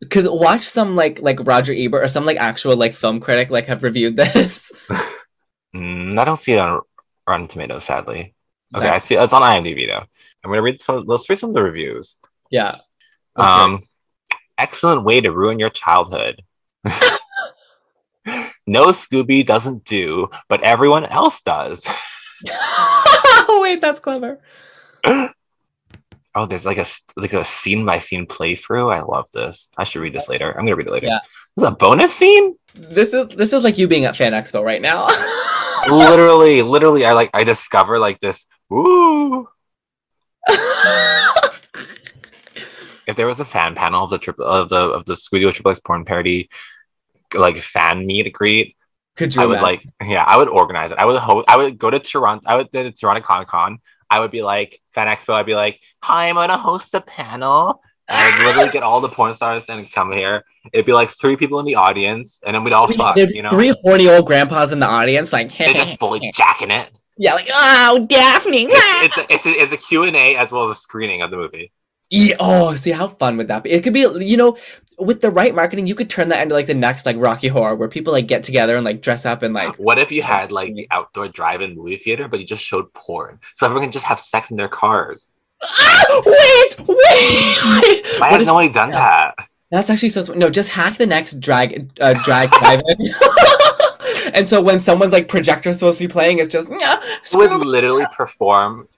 Because 0.00 0.28
watch 0.28 0.62
some 0.62 0.94
like 0.94 1.20
like 1.20 1.38
Roger 1.46 1.72
Ebert 1.74 2.04
or 2.04 2.08
some 2.08 2.24
like 2.24 2.36
actual 2.36 2.76
like 2.76 2.94
film 2.94 3.20
critic 3.20 3.50
like 3.50 3.66
have 3.66 3.82
reviewed 3.82 4.16
this. 4.16 4.70
Mm, 5.74 6.18
I 6.18 6.24
don't 6.24 6.38
see 6.38 6.52
it 6.52 6.58
on 6.58 6.80
Rotten 7.26 7.48
Tomatoes, 7.48 7.84
sadly. 7.84 8.34
Okay, 8.74 8.88
I 8.88 8.98
see 8.98 9.14
it's 9.14 9.32
on 9.32 9.42
IMDb 9.42 9.86
though. 9.86 10.04
I'm 10.44 10.50
gonna 10.50 10.62
read 10.62 10.80
some. 10.80 11.04
Let's 11.06 11.28
read 11.28 11.38
some 11.38 11.50
of 11.50 11.54
the 11.54 11.62
reviews. 11.62 12.16
yeah. 12.50 12.76
Okay. 13.38 13.46
Um, 13.46 13.82
excellent 14.56 15.04
way 15.04 15.20
to 15.20 15.30
ruin 15.32 15.58
your 15.58 15.68
childhood. 15.68 16.42
no, 18.66 18.86
Scooby 18.86 19.44
doesn't 19.44 19.84
do, 19.84 20.28
but 20.48 20.62
everyone 20.62 21.04
else 21.04 21.42
does. 21.42 21.86
Wait, 23.48 23.82
that's 23.82 24.00
clever. 24.00 24.40
Oh, 26.36 26.44
there's 26.44 26.66
like 26.66 26.76
a 26.76 26.84
like 27.16 27.32
a 27.32 27.44
scene 27.44 27.86
by 27.86 27.98
scene 27.98 28.26
playthrough. 28.26 28.94
I 28.94 29.00
love 29.00 29.24
this. 29.32 29.70
I 29.78 29.84
should 29.84 30.02
read 30.02 30.12
this 30.12 30.28
later. 30.28 30.50
I'm 30.50 30.66
gonna 30.66 30.76
read 30.76 30.86
it 30.86 30.92
later. 30.92 31.06
Yeah. 31.06 31.20
There's 31.56 31.70
a 31.70 31.74
bonus 31.74 32.14
scene. 32.14 32.56
This 32.74 33.14
is 33.14 33.28
this 33.28 33.54
is 33.54 33.64
like 33.64 33.78
you 33.78 33.88
being 33.88 34.04
at 34.04 34.16
Fan 34.16 34.32
Expo 34.32 34.62
right 34.62 34.82
now. 34.82 35.06
literally, 35.88 36.60
literally, 36.60 37.06
I 37.06 37.12
like 37.12 37.30
I 37.32 37.42
discover 37.42 37.98
like 37.98 38.20
this. 38.20 38.44
Ooh. 38.72 39.48
If 43.06 43.14
there 43.14 43.26
was 43.26 43.38
a 43.38 43.44
fan 43.44 43.76
panel 43.76 44.02
of 44.04 44.10
the 44.10 44.18
trip 44.18 44.38
of 44.40 44.68
the 44.68 44.76
of 44.76 45.04
the 45.04 45.14
Doo 45.14 45.52
Triple 45.52 45.70
X 45.70 45.78
porn 45.78 46.04
parody, 46.04 46.50
like 47.32 47.58
fan 47.58 48.04
meet 48.04 48.26
and 48.26 48.34
greet, 48.34 48.76
Could 49.16 49.34
you 49.34 49.42
I 49.42 49.46
would 49.46 49.60
like 49.60 49.86
yeah, 50.04 50.24
I 50.24 50.36
would 50.36 50.48
organize 50.48 50.90
it. 50.90 50.98
I 50.98 51.06
would 51.06 51.18
host. 51.20 51.48
I 51.48 51.56
would 51.56 51.78
go 51.78 51.88
to 51.88 52.00
Toronto. 52.00 52.42
I 52.46 52.56
would 52.56 52.72
go 52.72 52.82
to 52.82 52.90
Toronto 52.90 53.22
Comic 53.22 53.46
Con. 53.46 53.78
I 54.10 54.20
would 54.20 54.30
be 54.30 54.42
like 54.42 54.80
Fan 54.94 55.06
Expo. 55.08 55.34
I'd 55.34 55.46
be 55.46 55.54
like, 55.54 55.80
"Hi, 56.02 56.28
I'm 56.28 56.36
gonna 56.36 56.58
host 56.58 56.94
a 56.94 57.00
panel." 57.00 57.80
And 58.08 58.16
I'd 58.18 58.46
literally 58.46 58.70
get 58.70 58.84
all 58.84 59.00
the 59.00 59.08
porn 59.08 59.34
stars 59.34 59.68
and 59.68 59.90
come 59.90 60.12
here. 60.12 60.44
It'd 60.72 60.86
be 60.86 60.92
like 60.92 61.10
three 61.10 61.36
people 61.36 61.58
in 61.58 61.66
the 61.66 61.74
audience, 61.74 62.38
and 62.46 62.54
then 62.54 62.62
we'd 62.62 62.72
all 62.72 62.86
fuck. 62.86 63.16
You 63.16 63.42
know, 63.42 63.50
Three 63.50 63.74
horny 63.82 64.08
old 64.08 64.26
grandpas 64.26 64.72
in 64.72 64.78
the 64.78 64.86
audience, 64.86 65.32
like 65.32 65.56
they're 65.56 65.74
just 65.74 65.96
fully 65.98 66.30
jacking 66.34 66.70
it. 66.70 66.88
yeah, 67.18 67.34
like 67.34 67.48
oh 67.52 68.06
Daphne. 68.08 68.68
It's 68.70 69.18
it's 69.18 69.18
a, 69.18 69.32
it's 69.34 69.46
a, 69.46 69.62
it's 69.62 69.72
a 69.72 69.76
Q 69.76 70.04
and 70.04 70.14
A 70.16 70.36
as 70.36 70.52
well 70.52 70.64
as 70.64 70.70
a 70.70 70.80
screening 70.80 71.22
of 71.22 71.30
the 71.32 71.36
movie. 71.36 71.72
Yeah, 72.08 72.36
oh, 72.38 72.76
see 72.76 72.92
how 72.92 73.08
fun 73.08 73.36
would 73.38 73.48
that 73.48 73.64
be? 73.64 73.72
It 73.72 73.82
could 73.82 73.92
be, 73.92 74.06
you 74.20 74.36
know, 74.36 74.56
with 74.98 75.20
the 75.20 75.30
right 75.30 75.54
marketing, 75.54 75.86
you 75.86 75.94
could 75.94 76.08
turn 76.10 76.28
that 76.28 76.42
into 76.42 76.54
like 76.54 76.66
the 76.66 76.74
next 76.74 77.06
like 77.06 77.16
Rocky 77.18 77.48
Horror, 77.48 77.74
where 77.74 77.88
people 77.88 78.12
like 78.12 78.26
get 78.26 78.42
together 78.42 78.76
and 78.76 78.84
like 78.84 79.02
dress 79.02 79.26
up 79.26 79.42
and 79.42 79.52
like. 79.54 79.76
What 79.76 79.98
if 79.98 80.10
you 80.10 80.22
had 80.22 80.52
like 80.52 80.74
the 80.74 80.88
outdoor 80.90 81.28
drive-in 81.28 81.76
movie 81.76 81.98
theater, 81.98 82.28
but 82.28 82.40
you 82.40 82.46
just 82.46 82.62
showed 82.62 82.92
porn, 82.94 83.38
so 83.54 83.66
everyone 83.66 83.84
can 83.84 83.92
just 83.92 84.06
have 84.06 84.20
sex 84.20 84.50
in 84.50 84.56
their 84.56 84.68
cars? 84.68 85.30
Ah, 85.62 86.04
wait, 86.26 86.76
wait, 86.78 86.88
wait. 86.88 88.06
Why 88.20 88.28
has 88.30 88.40
if- 88.42 88.46
no 88.46 88.54
one 88.54 88.72
done 88.72 88.90
that? 88.90 89.34
That's 89.70 89.90
actually 89.90 90.10
so. 90.10 90.22
sm- 90.22 90.38
No, 90.38 90.48
just 90.48 90.70
hack 90.70 90.96
the 90.96 91.06
next 91.06 91.40
drag 91.40 91.90
uh, 92.00 92.14
drag 92.24 92.50
drive-in. 92.52 92.96
and 94.32 94.48
so 94.48 94.62
when 94.62 94.78
someone's 94.78 95.12
like 95.12 95.28
projector 95.28 95.72
supposed 95.72 95.98
to 95.98 96.06
be 96.06 96.12
playing, 96.12 96.38
it's 96.38 96.52
just 96.52 96.70
yeah. 96.80 97.00
Would 97.34 97.66
literally 97.66 98.06
perform 98.16 98.88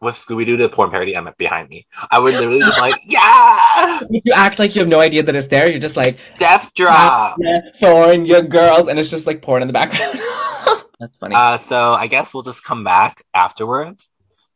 with 0.00 0.14
Scooby 0.16 0.46
Doo 0.46 0.56
the 0.56 0.68
porn 0.68 0.90
parody 0.90 1.14
Emma 1.14 1.34
behind 1.38 1.68
me. 1.68 1.86
I 2.10 2.18
would 2.18 2.34
literally 2.34 2.60
just 2.60 2.78
like, 2.78 3.00
yeah, 3.06 4.00
You 4.10 4.32
act 4.34 4.58
like 4.58 4.74
you 4.74 4.80
have 4.80 4.88
no 4.88 5.00
idea 5.00 5.22
that 5.24 5.34
it's 5.34 5.48
there. 5.48 5.68
You're 5.68 5.80
just 5.80 5.96
like 5.96 6.18
death 6.38 6.72
drop. 6.74 7.36
porn, 7.36 7.62
Thorn, 7.80 8.26
your 8.26 8.42
girls, 8.42 8.88
and 8.88 8.98
it's 8.98 9.10
just 9.10 9.26
like 9.26 9.42
porn 9.42 9.62
in 9.62 9.68
the 9.68 9.72
background. 9.74 10.18
That's 11.00 11.16
funny. 11.18 11.34
Uh, 11.34 11.56
so 11.56 11.94
I 11.94 12.06
guess 12.06 12.32
we'll 12.34 12.42
just 12.42 12.62
come 12.64 12.84
back 12.84 13.22
afterwards 13.34 14.10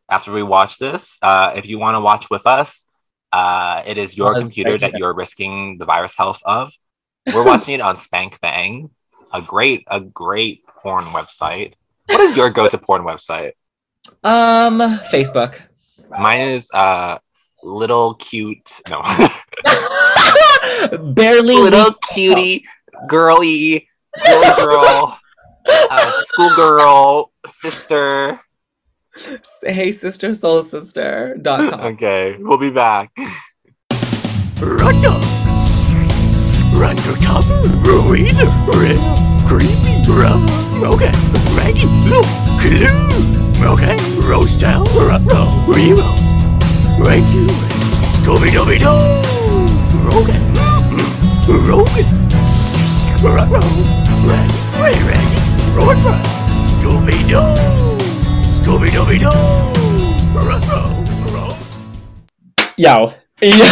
after 0.09 0.33
we 0.33 0.43
watch 0.43 0.79
this. 0.79 1.19
Uh, 1.23 1.53
if 1.57 1.67
you 1.67 1.79
want 1.79 1.95
to 1.97 2.01
watch 2.01 2.31
with 2.31 2.47
us, 2.47 2.85
Uh, 3.33 3.83
it 3.87 3.97
is 3.97 4.15
your 4.17 4.35
computer 4.35 4.77
that 4.79 4.93
you're 4.99 5.15
risking 5.15 5.79
the 5.79 5.87
virus 5.87 6.15
health 6.15 6.41
of. 6.45 6.71
We're 7.33 7.47
watching 7.47 7.75
it 7.75 7.81
on 7.81 7.97
Spank 7.97 8.39
Bang, 8.43 8.91
a 9.33 9.41
great, 9.41 9.85
a 9.89 10.01
great 10.01 10.61
porn 10.67 11.07
website. 11.17 11.73
What 12.11 12.21
is 12.21 12.37
your 12.37 12.51
go-to 12.51 12.77
porn 12.77 13.03
website? 13.05 13.53
Um, 14.25 14.79
Facebook. 15.11 15.61
Mine 16.11 16.41
is 16.49 16.71
uh, 16.73 17.19
little 17.63 18.15
cute. 18.15 18.81
No, 18.89 19.03
Barely. 21.15 21.55
little 21.57 21.95
cutie, 22.13 22.65
girly, 23.09 23.89
girly 24.25 24.57
girl, 24.57 25.19
uh, 25.69 26.11
schoolgirl, 26.27 27.31
sister. 27.49 28.41
Hey 29.63 29.93
sister, 29.93 30.35
soul 30.35 30.63
sister. 30.65 31.37
Dot 31.41 31.71
com. 31.71 31.81
Okay, 31.95 32.37
we'll 32.39 32.59
be 32.59 32.71
back. 32.71 33.11
Run 34.61 35.03
Undercover, 36.83 37.63
reader, 38.11 38.51
real, 38.67 38.99
creepy, 39.47 40.03
rum, 40.11 40.45
okay, 40.83 41.13
Reggie, 41.57 41.87
look, 42.11 42.27
clue, 42.61 42.91
okay, 43.65 43.97
Rose 44.27 44.57
Town, 44.57 44.85
Rutro, 44.95 45.47
Remo, 45.67 46.09
Reggie, 46.99 47.47
Scooby 48.17 48.51
Dooby 48.51 48.79
Doo, 48.79 49.23
Rogan, 50.05 50.43
Rogan, 51.47 52.09
Rutro, 53.23 53.63
Reggie, 54.27 54.63
Ray 54.81 54.97
Reggie, 55.07 55.43
Rogan, 55.75 56.21
Scooby 56.79 57.19
Doo, 57.29 57.43
Scooby 58.57 58.89
Dooby 58.89 59.19
Doo, 59.21 59.31
Rutro, 60.39 60.83
Rogan. 61.33 61.57
Yo. 62.77 63.13
Yeah. 63.41 63.69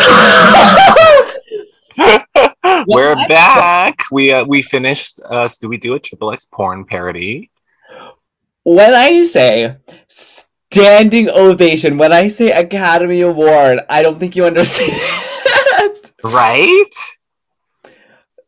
We're 2.86 3.14
back. 3.28 4.02
We 4.10 4.32
uh, 4.32 4.44
we 4.44 4.62
finished 4.62 5.20
uh, 5.24 5.46
Scooby 5.46 5.80
Doo 5.80 5.94
a 5.94 6.00
Triple 6.00 6.32
X 6.32 6.44
porn 6.44 6.84
parody. 6.84 7.50
When 8.62 8.94
I 8.94 9.24
say 9.24 9.76
standing 10.70 11.28
ovation, 11.28 11.98
when 11.98 12.12
I 12.12 12.28
say 12.28 12.52
Academy 12.52 13.20
Award, 13.20 13.80
I 13.88 14.02
don't 14.02 14.18
think 14.18 14.36
you 14.36 14.44
understand. 14.44 14.92
Right? 16.22 16.90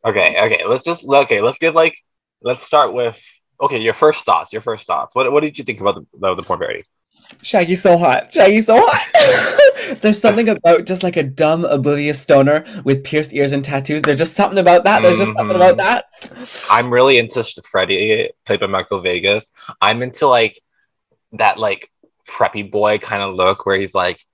Okay, 0.05 0.37
okay. 0.43 0.63
Let's 0.67 0.85
just 0.85 1.07
okay. 1.07 1.41
Let's 1.41 1.59
get 1.59 1.75
like 1.75 1.95
let's 2.43 2.63
start 2.63 2.93
with 2.93 3.19
okay. 3.61 3.79
Your 3.79 3.95
first 3.95 4.25
thoughts. 4.25 4.53
Your 4.53 4.63
first 4.63 4.87
thoughts. 4.87 5.15
What 5.15 5.33
what 5.33 5.41
did 5.41 5.57
you 5.57 5.65
think 5.65 5.81
about 5.81 5.95
the 5.95 6.07
the, 6.19 6.35
the 6.35 6.43
porn 6.43 6.59
parody? 6.59 6.85
Shaggy's 7.43 7.83
so 7.83 7.99
hot. 7.99 8.33
Shaggy's 8.33 8.67
so 8.67 8.77
hot. 8.79 9.99
There's 10.01 10.21
something 10.21 10.49
about 10.49 10.87
just 10.87 11.03
like 11.03 11.17
a 11.17 11.23
dumb, 11.23 11.65
oblivious 11.65 12.21
stoner 12.21 12.65
with 12.85 13.05
pierced 13.05 13.33
ears 13.33 13.53
and 13.53 13.65
tattoos. 13.65 14.03
There's 14.03 14.19
just 14.19 14.35
something 14.35 14.59
about 14.59 14.85
that. 14.85 15.03
There's 15.03 15.19
just 15.19 15.35
something 15.37 15.57
about 15.57 15.77
mm-hmm. 15.77 16.39
that. 16.39 16.57
I'm 16.71 16.93
really 16.93 17.19
into 17.19 17.45
Freddy, 17.65 18.31
played 18.47 18.61
by 18.61 18.67
Michael 18.67 19.01
Vegas. 19.01 19.51
I'm 19.81 20.03
into 20.03 20.27
like 20.29 20.61
that 21.33 21.59
like 21.59 21.91
preppy 22.29 22.71
boy 22.71 22.99
kind 22.99 23.23
of 23.23 23.35
look 23.35 23.67
where 23.67 23.77
he's 23.77 23.95
like 23.95 24.25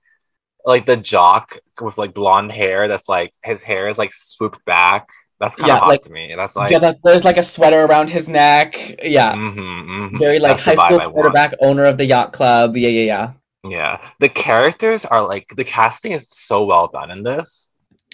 like 0.65 0.85
the 0.85 0.97
jock 0.97 1.57
with 1.81 1.97
like 1.97 2.13
blonde 2.13 2.51
hair 2.51 2.87
that's 2.87 3.09
like 3.09 3.33
his 3.43 3.63
hair 3.63 3.89
is 3.89 3.97
like 3.97 4.13
swooped 4.13 4.63
back. 4.65 5.09
That's 5.39 5.55
kind 5.55 5.71
of 5.71 5.75
Yeah, 5.75 5.79
hot 5.79 5.87
like- 5.89 6.01
to 6.03 6.09
me. 6.09 6.33
That's 6.35 6.55
like 6.55 6.69
yeah, 6.69 6.79
like, 6.79 6.97
there's 7.03 7.23
like 7.23 7.37
a 7.37 7.43
sweater 7.43 7.85
around 7.85 8.09
his 8.09 8.27
neck. 8.27 8.99
Yeah. 9.03 9.33
mhm, 9.33 9.55
mhm. 9.55 10.19
Very 10.19 10.39
like 10.39 10.57
That's 10.57 10.77
high 10.79 10.87
school 10.87 11.11
quarterback, 11.11 11.53
owner 11.61 11.85
of 11.85 11.97
the 11.97 12.05
yacht 12.05 12.33
club. 12.33 12.75
Yeah, 12.75 12.89
yeah, 12.89 13.01
yeah. 13.03 13.31
Yeah, 13.69 13.97
the 14.19 14.29
characters 14.29 15.03
are 15.05 15.25
like 15.27 15.53
the 15.55 15.63
casting 15.65 16.13
is 16.13 16.29
so 16.29 16.63
well 16.65 16.87
done 16.87 17.11
in 17.11 17.23
this. 17.23 17.69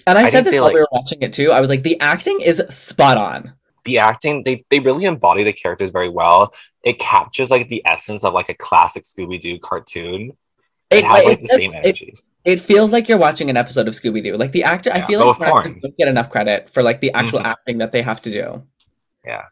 And 0.06 0.18
I, 0.18 0.24
I 0.26 0.30
said 0.30 0.44
this 0.44 0.52
they, 0.52 0.60
while 0.60 0.72
we 0.72 0.80
were 0.80 0.88
watching 0.92 1.22
it 1.22 1.32
too. 1.32 1.50
I 1.52 1.60
was 1.60 1.68
like, 1.68 1.82
the 1.82 2.00
acting 2.00 2.40
is 2.40 2.62
spot 2.70 3.16
on. 3.16 3.54
The 3.84 3.98
acting, 3.98 4.42
they 4.44 4.64
they 4.70 4.80
really 4.80 5.04
embody 5.04 5.44
the 5.44 5.52
characters 5.52 5.90
very 5.92 6.08
well. 6.08 6.52
It 6.82 6.98
captures 6.98 7.50
like 7.50 7.68
the 7.68 7.82
essence 7.86 8.24
of 8.24 8.34
like 8.34 8.48
a 8.48 8.54
classic 8.54 9.04
Scooby 9.04 9.40
Doo 9.40 9.58
cartoon. 9.60 10.32
It, 10.90 11.04
has 11.04 11.24
like 11.24 11.40
the 11.40 11.46
does- 11.48 11.56
same 11.58 11.74
energy. 11.74 12.14
It, 12.16 12.20
feels 12.60 12.92
like 12.92 13.08
you're 13.08 13.18
watching 13.18 13.50
an 13.50 13.56
episode 13.56 13.88
of 13.88 13.94
Scooby 13.94 14.22
Doo. 14.22 14.36
Like 14.36 14.52
the 14.52 14.62
actor, 14.64 14.90
I 14.92 15.02
feel 15.02 15.26
like 15.26 15.40
actors 15.40 15.76
don't 15.82 15.96
get 15.98 16.08
enough 16.08 16.30
credit 16.30 16.70
for 16.70 16.82
like 16.82 17.00
the 17.00 17.12
actual 17.12 17.40
Mhm. 17.40 17.46
acting 17.46 17.78
that 17.78 17.90
they 17.92 18.02
have 18.02 18.20
to 18.22 18.30
do. 18.30 18.62
Yeah. 19.24 19.44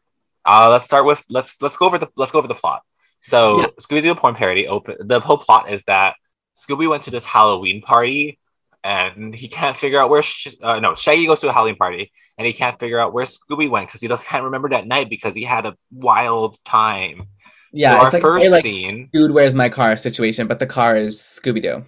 Uh, 0.46 0.70
let's 0.70 0.84
start 0.84 1.04
with 1.04 1.22
let's 1.28 1.60
let's 1.60 1.76
go 1.76 1.86
over 1.86 1.98
the 1.98 2.08
let's 2.16 2.30
go 2.30 2.38
over 2.38 2.48
the 2.48 2.54
plot. 2.54 2.82
So 3.22 3.60
Yeah. 3.60 3.66
Scooby 3.80 4.02
Doo 4.02 4.14
porn 4.14 4.34
parody. 4.34 4.68
Open 4.68 4.96
the 5.00 5.18
whole 5.20 5.38
plot 5.38 5.72
is 5.72 5.84
that 5.84 6.14
Scooby 6.56 6.88
went 6.88 7.02
to 7.04 7.10
this 7.10 7.24
Halloween 7.24 7.82
party 7.82 8.38
and 8.84 9.34
he 9.34 9.48
can't 9.48 9.76
figure 9.76 9.98
out 9.98 10.10
where. 10.10 10.22
Sh- 10.22 10.54
uh, 10.62 10.78
no, 10.78 10.94
Shaggy 10.94 11.26
goes 11.26 11.40
to 11.40 11.48
a 11.48 11.52
Halloween 11.52 11.76
party 11.76 12.12
and 12.38 12.46
he 12.46 12.52
can't 12.52 12.78
figure 12.78 12.98
out 12.98 13.12
where 13.12 13.24
Scooby 13.26 13.68
went 13.68 13.88
because 13.88 14.00
he 14.02 14.06
doesn't 14.08 14.26
can't 14.26 14.44
remember 14.44 14.68
that 14.68 14.86
night 14.86 15.08
because 15.08 15.34
he 15.34 15.42
had 15.42 15.66
a 15.66 15.74
wild 15.90 16.62
time. 16.64 17.26
Yeah, 17.72 17.94
so 17.94 17.98
our 17.98 18.04
it's 18.06 18.12
like, 18.14 18.22
first 18.22 18.42
very, 18.42 18.50
like 18.52 18.62
scene. 18.62 19.08
dude, 19.12 19.32
where's 19.32 19.54
my 19.54 19.68
car 19.68 19.96
situation, 19.96 20.46
but 20.46 20.60
the 20.60 20.66
car 20.66 20.96
is 20.96 21.18
Scooby 21.18 21.60
Doo. 21.62 21.84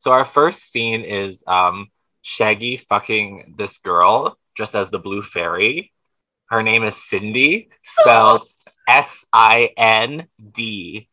So 0.00 0.10
our 0.12 0.24
first 0.24 0.70
scene 0.72 1.02
is 1.02 1.44
um 1.46 1.88
Shaggy 2.22 2.76
fucking 2.76 3.54
this 3.56 3.78
girl 3.78 4.36
just 4.56 4.74
as 4.74 4.90
the 4.90 4.98
Blue 4.98 5.22
Fairy. 5.22 5.92
Her 6.48 6.62
name 6.62 6.82
is 6.82 6.96
Cindy, 6.96 7.68
spelled 7.84 8.48
S 8.88 9.24
I 9.32 9.70
N 9.76 10.26
D. 10.40 11.08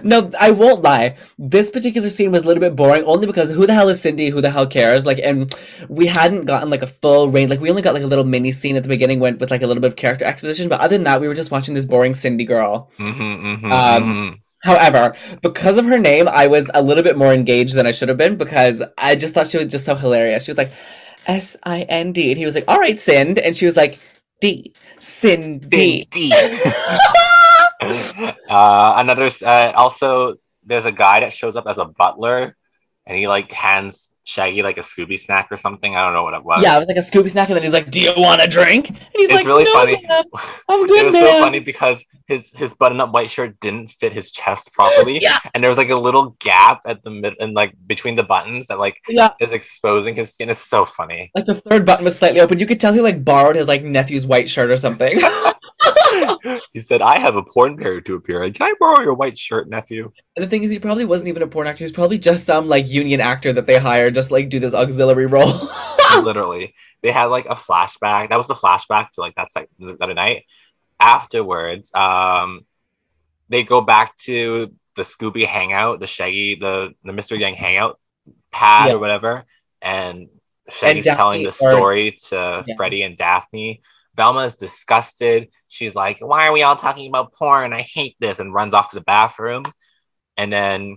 no, 0.02 0.30
I 0.40 0.50
won't 0.50 0.82
lie. 0.82 1.16
This 1.38 1.70
particular 1.70 2.08
scene 2.08 2.32
was 2.32 2.42
a 2.42 2.46
little 2.46 2.60
bit 2.60 2.74
boring, 2.74 3.04
only 3.04 3.26
because 3.26 3.50
who 3.50 3.66
the 3.66 3.74
hell 3.74 3.88
is 3.88 4.00
Cindy? 4.00 4.30
Who 4.30 4.40
the 4.40 4.50
hell 4.50 4.66
cares? 4.66 5.06
Like, 5.06 5.20
and 5.22 5.54
we 5.88 6.06
hadn't 6.06 6.46
gotten 6.46 6.68
like 6.70 6.82
a 6.82 6.86
full 6.86 7.28
range. 7.28 7.50
Like, 7.50 7.60
we 7.60 7.70
only 7.70 7.82
got 7.82 7.94
like 7.94 8.02
a 8.02 8.06
little 8.08 8.24
mini 8.24 8.50
scene 8.50 8.76
at 8.76 8.82
the 8.82 8.88
beginning, 8.88 9.20
went 9.20 9.38
with 9.40 9.50
like 9.50 9.62
a 9.62 9.66
little 9.66 9.80
bit 9.80 9.88
of 9.92 9.96
character 9.96 10.24
exposition. 10.24 10.68
But 10.68 10.80
other 10.80 10.96
than 10.96 11.04
that, 11.04 11.20
we 11.20 11.28
were 11.28 11.34
just 11.34 11.50
watching 11.50 11.74
this 11.74 11.84
boring 11.84 12.14
Cindy 12.14 12.44
girl. 12.44 12.90
Mm-hmm, 12.98 13.72
Um, 13.72 14.42
However, 14.66 15.14
because 15.42 15.78
of 15.78 15.84
her 15.84 15.98
name, 15.98 16.26
I 16.26 16.48
was 16.48 16.68
a 16.74 16.82
little 16.82 17.04
bit 17.04 17.16
more 17.16 17.32
engaged 17.32 17.74
than 17.74 17.86
I 17.86 17.92
should 17.92 18.08
have 18.08 18.18
been 18.18 18.36
because 18.36 18.82
I 18.98 19.14
just 19.14 19.32
thought 19.32 19.46
she 19.46 19.58
was 19.58 19.68
just 19.68 19.84
so 19.84 19.94
hilarious. 19.94 20.44
She 20.44 20.50
was 20.50 20.58
like, 20.58 20.72
S 21.26 21.56
I 21.62 21.82
N 21.82 22.10
D. 22.10 22.30
And 22.32 22.38
he 22.38 22.44
was 22.44 22.56
like, 22.56 22.64
All 22.66 22.78
right, 22.78 22.98
Sind. 22.98 23.38
And 23.38 23.56
she 23.56 23.64
was 23.64 23.76
like, 23.76 24.00
D. 24.40 24.74
Cindy. 24.98 26.08
Cindy. 26.12 26.32
uh, 28.50 28.94
another 28.96 29.30
uh, 29.44 29.72
also 29.76 30.34
there's 30.64 30.84
a 30.84 30.92
guy 30.92 31.20
that 31.20 31.32
shows 31.32 31.56
up 31.56 31.66
as 31.68 31.78
a 31.78 31.84
butler 31.84 32.56
and 33.06 33.16
he 33.16 33.28
like 33.28 33.52
hands 33.52 34.12
Shaggy 34.26 34.62
like 34.62 34.76
a 34.76 34.80
Scooby 34.80 35.18
snack 35.18 35.48
or 35.52 35.56
something. 35.56 35.94
I 35.96 36.04
don't 36.04 36.12
know 36.12 36.24
what 36.24 36.34
it 36.34 36.44
was. 36.44 36.60
yeah, 36.62 36.76
it 36.76 36.80
was 36.80 36.88
like 36.88 36.96
a 36.96 37.00
Scooby 37.00 37.30
snack. 37.30 37.48
And 37.48 37.56
then 37.56 37.62
he's 37.62 37.72
like, 37.72 37.90
Do 37.90 38.00
you 38.00 38.12
want 38.16 38.42
a 38.42 38.48
drink? 38.48 38.88
And 38.90 38.98
he's 39.14 39.28
It's 39.28 39.32
like, 39.32 39.46
really 39.46 39.64
"No, 39.64 39.72
funny. 39.72 40.04
man, 40.08 40.24
I'm 40.68 40.80
it 40.90 41.04
was 41.04 41.12
man. 41.14 41.22
so 41.22 41.40
funny 41.40 41.60
because 41.60 42.04
his 42.26 42.50
his 42.56 42.74
button 42.74 43.00
up 43.00 43.12
white 43.12 43.30
shirt 43.30 43.58
didn't 43.60 43.92
fit 43.92 44.12
his 44.12 44.30
chest 44.32 44.72
properly. 44.72 45.18
Yeah. 45.22 45.38
And 45.54 45.62
there 45.62 45.70
was 45.70 45.78
like 45.78 45.90
a 45.90 45.96
little 45.96 46.36
gap 46.40 46.80
at 46.86 47.02
the 47.04 47.10
mid 47.10 47.34
and 47.38 47.54
like 47.54 47.74
between 47.86 48.16
the 48.16 48.24
buttons 48.24 48.66
that 48.66 48.78
like 48.80 48.96
Yeah. 49.08 49.30
is 49.40 49.52
exposing 49.52 50.16
his 50.16 50.34
skin. 50.34 50.50
It's 50.50 50.60
so 50.60 50.84
funny. 50.84 51.30
Like 51.34 51.46
the 51.46 51.60
third 51.60 51.86
button 51.86 52.04
was 52.04 52.18
slightly 52.18 52.40
open. 52.40 52.58
You 52.58 52.66
could 52.66 52.80
tell 52.80 52.92
he 52.92 53.00
like 53.00 53.24
borrowed 53.24 53.54
his 53.56 53.68
like 53.68 53.84
nephew's 53.84 54.26
white 54.26 54.50
shirt 54.50 54.70
or 54.70 54.76
something. 54.76 55.20
he 56.72 56.80
said, 56.80 57.02
I 57.02 57.18
have 57.18 57.36
a 57.36 57.42
porn 57.42 57.76
parody 57.76 58.02
to 58.02 58.14
appear 58.14 58.42
in. 58.42 58.52
Can 58.52 58.66
I 58.68 58.74
borrow 58.78 59.00
your 59.00 59.14
white 59.14 59.38
shirt, 59.38 59.68
nephew? 59.68 60.12
and 60.36 60.44
the 60.44 60.48
thing 60.48 60.62
is, 60.62 60.70
he 60.70 60.78
probably 60.78 61.04
wasn't 61.04 61.28
even 61.28 61.42
a 61.42 61.46
porn 61.46 61.66
actor. 61.66 61.84
He's 61.84 61.92
probably 61.92 62.18
just 62.18 62.44
some 62.46 62.68
like 62.68 62.86
union 62.88 63.20
actor 63.20 63.52
that 63.52 63.66
they 63.66 63.78
hired 63.78 64.14
just 64.14 64.30
like 64.30 64.48
do 64.48 64.58
this 64.60 64.74
auxiliary 64.74 65.26
role. 65.26 65.52
literally 66.22 66.74
they 67.02 67.10
had 67.12 67.26
like 67.26 67.44
a 67.46 67.54
flashback 67.54 68.30
that 68.30 68.38
was 68.38 68.46
the 68.46 68.54
flashback 68.54 69.10
to 69.10 69.20
like 69.20 69.34
that 69.34 69.48
the 69.78 69.96
other 70.00 70.14
night 70.14 70.44
afterwards 70.98 71.90
um 71.94 72.64
they 73.50 73.62
go 73.62 73.80
back 73.82 74.16
to 74.16 74.72
the 74.96 75.02
scooby 75.02 75.44
hangout 75.46 76.00
the 76.00 76.06
shaggy 76.06 76.54
the 76.54 76.94
the 77.04 77.12
mr 77.12 77.38
yang 77.38 77.54
hangout 77.54 78.00
pad 78.50 78.88
Yeah. 78.88 78.94
or 78.94 78.98
whatever 78.98 79.44
and 79.82 80.28
shaggy's 80.70 81.04
Daphne- 81.04 81.16
telling 81.16 81.42
the 81.42 81.48
or- 81.48 81.52
story 81.52 82.12
to 82.28 82.64
Yeah. 82.66 82.74
freddie 82.76 83.02
and 83.02 83.18
daphne 83.18 83.82
velma 84.16 84.40
is 84.46 84.54
disgusted 84.54 85.48
she's 85.68 85.94
like 85.94 86.18
why 86.20 86.46
are 86.48 86.52
we 86.52 86.62
all 86.62 86.76
talking 86.76 87.08
about 87.08 87.32
porn 87.32 87.72
i 87.72 87.82
hate 87.82 88.16
this 88.18 88.38
and 88.38 88.54
runs 88.54 88.74
off 88.74 88.90
to 88.90 88.96
the 88.96 89.04
bathroom 89.04 89.64
and 90.36 90.52
then 90.52 90.96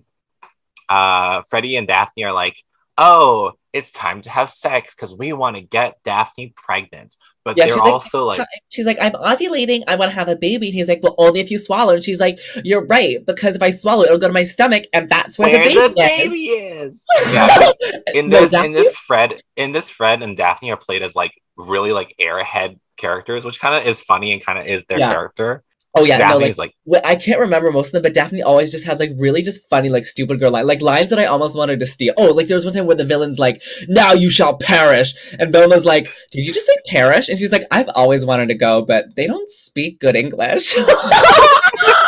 uh 0.88 1.42
freddie 1.50 1.76
and 1.76 1.88
daphne 1.88 2.24
are 2.24 2.34
like 2.34 2.56
oh, 3.00 3.54
it's 3.72 3.92
time 3.92 4.22
to 4.22 4.30
have 4.30 4.50
sex 4.50 4.94
because 4.94 5.14
we 5.14 5.32
want 5.32 5.56
to 5.56 5.62
get 5.62 6.04
Daphne 6.04 6.54
pregnant. 6.56 7.16
But 7.46 7.56
Yeah, 7.58 7.66
they're 7.66 7.76
she's 7.76 7.82
like- 7.82 7.94
also 7.94 8.26
like, 8.26 8.42
She's 8.68 8.86
like, 8.86 8.98
I'm 9.00 9.14
ovulating. 9.14 9.84
I 9.88 9.96
want 9.96 10.12
to 10.12 10.16
have 10.16 10.28
a 10.28 10.36
baby. 10.36 10.68
And 10.68 10.76
he's 10.76 10.90
like, 10.90 11.02
well, 11.02 11.16
only 11.18 11.40
if 11.40 11.50
you 11.50 11.58
swallow. 11.60 11.94
And 11.94 12.04
she's 12.04 12.20
like, 12.20 12.40
you're 12.66 12.86
right, 12.86 13.26
because 13.26 13.56
if 13.56 13.62
I 13.64 13.70
swallow, 13.72 14.04
it'll 14.04 14.18
go 14.18 14.28
to 14.28 14.34
my 14.34 14.44
stomach, 14.44 14.84
and 14.94 15.10
that's 15.10 15.40
where, 15.40 15.50
where 15.50 15.70
the 15.70 15.76
the 15.90 15.94
baby, 15.96 16.30
baby 16.30 16.46
is. 16.48 17.06
Yeah, 17.34 17.72
in 18.14 18.30
No, 18.30 18.46
this, 18.46 18.66
in 18.66 18.74
this, 18.74 18.98
Fred, 18.98 19.42
in 19.56 19.72
this, 19.72 19.90
Fred 19.90 20.22
and 20.22 20.36
Daphne 20.36 20.72
are 20.72 20.78
played 20.78 21.02
as 21.02 21.16
like 21.16 21.32
really 21.56 21.94
like 21.94 22.16
airhead 22.20 22.80
characters, 23.00 23.44
which 23.46 23.60
kind 23.60 23.74
of 23.76 23.88
is 23.88 24.02
funny 24.02 24.32
and 24.34 24.46
kind 24.46 24.60
of 24.60 24.68
is 24.68 24.86
their 24.86 25.00
Yeah. 25.00 25.12
character. 25.12 25.64
Oh 25.96 26.04
yeah, 26.04 26.18
no, 26.20 26.40
Daphne's 26.40 26.60
like 26.60 26.68
like, 26.68 26.76
Well, 26.86 27.02
I 27.04 27.16
can't 27.16 27.40
remember 27.40 27.72
most 27.72 27.88
of 27.88 27.94
them, 27.94 28.04
but 28.04 28.14
Daphne 28.14 28.44
always 28.44 28.72
just 28.72 28.86
had 28.86 29.00
like 29.00 29.10
really 29.18 29.42
just 29.42 29.68
funny, 29.72 29.90
like 29.90 30.06
stupid 30.06 30.40
girl 30.40 30.52
line, 30.52 30.68
like 30.68 30.84
lines 30.84 31.10
that 31.10 31.18
I 31.18 31.26
almost 31.26 31.58
wanted 31.58 31.80
to 31.80 31.88
steal. 31.88 32.14
Oh, 32.16 32.28
like 32.32 32.46
there 32.46 32.54
was 32.54 32.64
one 32.64 32.76
time 32.76 32.86
where 32.86 32.96
the 32.96 33.04
villain's 33.06 33.40
like, 33.40 33.60
"Now 33.88 34.14
you 34.14 34.30
shall 34.30 34.56
perish," 34.56 35.16
and 35.40 35.52
Velma's 35.52 35.86
like, 35.86 36.14
"Did 36.32 36.46
you 36.46 36.54
just 36.54 36.68
say 36.68 36.76
perish?" 36.86 37.28
And 37.28 37.40
she's 37.40 37.52
like, 37.52 37.66
"I've 37.72 37.90
always 37.96 38.24
wanted 38.24 38.50
to 38.50 38.54
go, 38.56 38.84
but 38.84 39.16
they 39.16 39.26
don't 39.26 39.50
speak 39.50 40.00
good 40.00 40.16
English. 40.16 40.76
I 40.78 42.06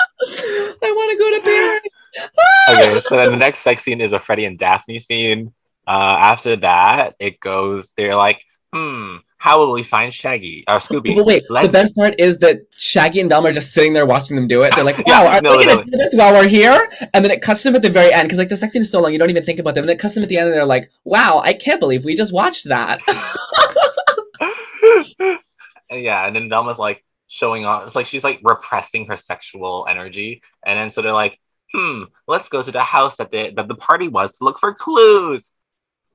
want 0.82 1.12
to 1.12 1.18
go 1.18 1.38
to 1.38 1.42
Paris." 1.44 1.82
okay, 2.70 3.00
so 3.08 3.16
then 3.16 3.32
the 3.32 3.38
next 3.38 3.60
sex 3.60 3.84
scene 3.84 4.00
is 4.02 4.12
a 4.12 4.20
Freddie 4.20 4.46
and 4.46 4.60
Daphne 4.60 5.00
scene. 5.00 5.54
Uh, 5.88 6.18
after 6.20 6.56
that, 6.58 7.16
it 7.20 7.40
goes. 7.40 7.94
They're 7.98 8.16
like, 8.16 8.44
hmm, 8.74 9.18
how 9.42 9.58
will 9.58 9.72
we 9.72 9.82
find 9.82 10.14
Shaggy 10.14 10.64
or 10.68 10.76
Scooby? 10.78 11.16
But 11.16 11.26
wait, 11.26 11.44
the 11.48 11.54
Let's- 11.56 11.72
best 11.72 11.96
part 11.96 12.14
is 12.20 12.38
that 12.40 12.60
Shaggy 12.78 13.22
and 13.22 13.28
Velma 13.28 13.50
are 13.50 13.52
just 13.52 13.74
sitting 13.74 13.92
there 13.94 14.06
watching 14.06 14.36
them 14.36 14.48
do 14.48 14.62
it. 14.62 14.76
They're 14.76 14.84
like, 14.84 15.00
Yeah, 15.08 15.24
"Wow, 15.24 15.32
are 15.32 15.42
no, 15.42 15.58
we 15.58 15.66
gonna 15.66 15.78
no. 15.78 15.84
do 15.84 15.98
this 15.98 16.14
while 16.14 16.32
we're 16.32 16.48
here?" 16.48 16.80
And 17.16 17.26
then 17.26 17.32
it 17.32 17.42
cuts 17.42 17.64
them 17.64 17.76
at 17.76 17.82
the 17.82 17.90
very 17.90 18.14
end 18.14 18.28
because 18.28 18.38
like 18.38 18.50
the 18.50 18.56
sex 18.58 18.72
scene 18.74 18.84
is 18.84 18.92
so 18.92 19.02
long, 19.02 19.12
you 19.14 19.18
don't 19.18 19.32
even 19.32 19.44
think 19.44 19.58
about 19.58 19.74
them. 19.74 19.84
And 19.86 19.90
it 19.90 19.98
cuts 19.98 20.14
them 20.14 20.22
at 20.22 20.30
the 20.30 20.38
end, 20.38 20.46
and 20.50 20.54
they're 20.56 20.64
like, 20.66 20.92
"Wow, 21.06 21.42
I 21.44 21.54
can't 21.54 21.80
believe 21.80 22.06
we 22.06 22.16
just 22.16 22.32
watched 22.32 22.66
that." 22.68 23.02
Yeah, 25.92 26.26
and 26.26 26.34
then 26.36 26.48
Velma's 26.48 26.80
like 26.80 27.04
showing 27.28 27.66
off. 27.66 27.86
It's 27.86 27.96
like 27.96 28.06
she's 28.06 28.24
like 28.24 28.40
repressing 28.44 29.08
her 29.08 29.18
sexual 29.18 29.86
energy, 29.90 30.42
and 30.66 30.80
then 30.80 30.90
so 30.90 31.02
they're 31.02 31.12
like, 31.12 31.38
"Hmm, 31.74 32.04
let's 32.28 32.48
go 32.48 32.64
to 32.64 32.72
the 32.72 32.80
house 32.82 33.18
that 33.18 33.30
the 33.32 33.52
that 33.58 33.68
the 33.68 33.76
party 33.76 34.08
was 34.08 34.32
to 34.38 34.44
look 34.46 34.58
for 34.60 34.74
clues." 34.74 35.50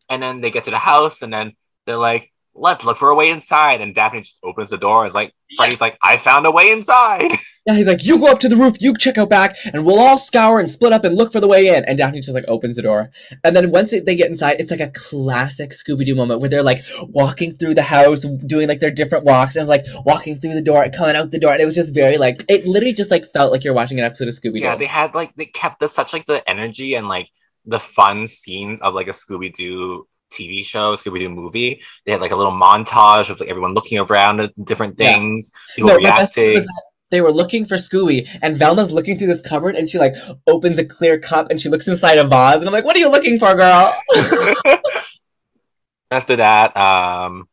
And 0.09 0.23
then 0.23 0.41
they 0.41 0.51
get 0.51 0.65
to 0.65 0.71
the 0.71 0.79
house, 0.79 1.21
and 1.23 1.33
then 1.33 1.55
they're 1.85 1.99
like, 1.99 2.33
"Let's 2.59 2.85
look 2.85 2.97
for 2.97 3.11
a 3.11 3.15
way 3.15 3.31
inside." 3.31 3.81
And 3.81 3.95
Daphne 3.95 4.21
just 4.23 4.39
opens 4.43 4.71
the 4.71 4.79
door. 4.79 5.03
and 5.05 5.09
is 5.11 5.15
like, 5.15 5.33
Freddy's 5.57 5.81
like, 5.81 5.99
"I 6.03 6.17
found 6.17 6.47
a 6.47 6.51
way 6.51 6.71
inside." 6.71 7.33
Yeah, 7.69 7.75
he's 7.75 7.89
like, 7.89 8.05
you 8.05 8.17
go 8.21 8.29
up 8.29 8.39
to 8.39 8.49
the 8.49 8.57
roof, 8.57 8.77
you 8.79 8.97
check 8.97 9.19
out 9.19 9.29
back, 9.29 9.57
and 9.73 9.85
we'll 9.85 9.99
all 9.99 10.19
scour 10.19 10.61
and 10.61 10.71
split 10.71 10.93
up 10.93 11.03
and 11.03 11.17
look 11.17 11.33
for 11.33 11.41
the 11.41 11.49
way 11.49 11.67
in. 11.67 11.85
And 11.85 11.99
Daphne 11.99 12.21
just 12.21 12.33
like 12.33 12.45
opens 12.47 12.77
the 12.77 12.83
door. 12.83 13.11
And 13.43 13.57
then 13.57 13.73
once 13.73 13.93
it, 13.93 14.07
they 14.07 14.15
get 14.15 14.31
inside, 14.31 14.61
it's 14.61 14.71
like 14.71 14.79
a 14.79 14.93
classic 14.95 15.71
Scooby 15.73 16.07
Doo 16.07 16.15
moment 16.15 16.41
where 16.41 16.49
they're 16.49 16.63
like 16.63 16.85
walking 17.09 17.51
through 17.57 17.75
the 17.75 17.83
house, 17.83 18.25
doing 18.47 18.69
like 18.69 18.79
their 18.79 18.93
different 18.93 19.25
walks, 19.25 19.57
and 19.57 19.67
like 19.67 19.85
walking 20.05 20.39
through 20.39 20.55
the 20.55 20.63
door 20.63 20.85
and 20.85 20.95
coming 20.95 21.17
out 21.17 21.33
the 21.33 21.41
door. 21.41 21.55
And 21.55 21.61
it 21.61 21.65
was 21.67 21.75
just 21.75 21.93
very 21.93 22.19
like, 22.19 22.45
it 22.49 22.69
literally 22.69 22.93
just 22.95 23.11
like 23.11 23.25
felt 23.25 23.51
like 23.51 23.65
you're 23.65 23.75
watching 23.75 23.99
an 23.99 24.05
episode 24.05 24.29
of 24.29 24.35
Scooby 24.35 24.59
Doo. 24.59 24.61
yeah, 24.61 24.77
they 24.77 24.87
had 24.87 25.13
like 25.17 25.35
they 25.35 25.47
kept 25.47 25.81
the 25.81 25.89
such 25.89 26.13
like 26.13 26.27
the 26.27 26.49
energy 26.49 26.95
and 26.95 27.09
like 27.09 27.31
the 27.65 27.81
fun 27.81 28.29
scenes 28.29 28.81
of 28.81 28.95
like 28.95 29.09
a 29.09 29.11
Scooby 29.11 29.53
Doo 29.53 30.07
TV 30.31 30.63
show, 30.65 30.97
Scooby 30.97 31.27
a 31.27 31.29
movie. 31.29 31.83
They 32.05 32.13
had 32.13 32.21
like 32.21 32.33
a 32.33 32.37
little 32.37 32.53
montage 32.53 33.31
of 33.31 33.41
like 33.41 33.49
everyone 33.49 33.75
looking 33.75 33.99
around 33.99 34.41
at 34.41 34.53
different 34.65 34.99
Yeah. 34.99 35.13
things, 35.13 35.51
people 35.75 35.91
No, 35.91 35.95
my 36.01 36.11
best 36.11 36.35
part 36.35 36.47
reacting. 36.47 36.67
they 37.11 37.21
were 37.21 37.31
looking 37.33 37.65
for 37.65 37.77
Scooby, 37.77 38.29
and 38.43 38.57
Velma's 38.57 38.91
looking 38.91 39.17
through 39.17 39.29
this 39.29 39.41
cupboard, 39.41 39.77
and 39.77 39.89
she 39.89 39.99
like 39.99 40.15
opens 40.47 40.79
a 40.79 40.85
clear 40.85 41.19
cup, 41.19 41.49
and 41.51 41.61
she 41.61 41.69
looks 41.69 41.87
inside 41.89 42.19
a 42.19 42.25
vase, 42.25 42.57
and 42.61 42.67
I'm 42.67 42.73
like, 42.73 42.85
"What 42.85 42.97
are 42.97 43.01
you 43.01 43.11
looking 43.11 43.39
for, 43.39 43.55
girl?" 43.55 43.95
after 46.11 46.37
that, 46.37 46.77
um, 46.77 47.49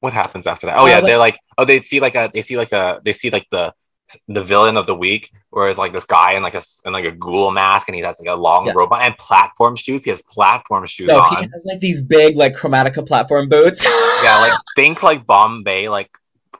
what 0.00 0.12
happens 0.12 0.46
after 0.46 0.66
that? 0.66 0.76
Oh 0.78 0.84
Uh, 0.84 0.88
yeah, 0.88 1.00
they're 1.00 1.18
like, 1.18 1.38
oh, 1.58 1.64
they 1.64 1.82
see 1.82 2.00
like 2.00 2.14
a, 2.14 2.30
they 2.32 2.42
see 2.42 2.56
like 2.56 2.72
a, 2.72 3.00
they 3.04 3.12
see 3.12 3.30
like 3.30 3.46
the, 3.50 3.72
the 4.28 4.42
villain 4.42 4.76
of 4.76 4.86
the 4.86 4.94
week, 4.94 5.32
where 5.50 5.68
it's 5.68 5.78
like 5.78 5.92
this 5.92 6.04
guy 6.04 6.32
in 6.32 6.42
like 6.42 6.54
a 6.54 6.62
in 6.84 6.92
like 6.92 7.04
a 7.04 7.10
ghoul 7.12 7.50
mask, 7.50 7.88
and 7.88 7.94
he 7.96 8.02
has 8.02 8.18
like 8.20 8.28
a 8.28 8.34
long 8.38 8.66
Yeah. 8.66 8.72
robot 8.76 9.02
and 9.02 9.16
platform 9.18 9.76
shoes. 9.76 10.04
He 10.04 10.10
has 10.10 10.22
platform 10.22 10.84
shoes 10.86 11.08
No, 11.08 11.20
on. 11.20 11.36
he 11.44 11.48
has 11.52 11.62
like 11.64 11.80
these 11.80 12.02
big 12.02 12.36
like 12.36 12.52
Chromatica 12.54 13.06
platform 13.06 13.48
boots. 13.48 13.84
yeah, 14.24 14.38
like 14.40 14.52
think 14.76 15.02
like 15.02 15.26
Bombay, 15.26 15.88
like 15.88 16.10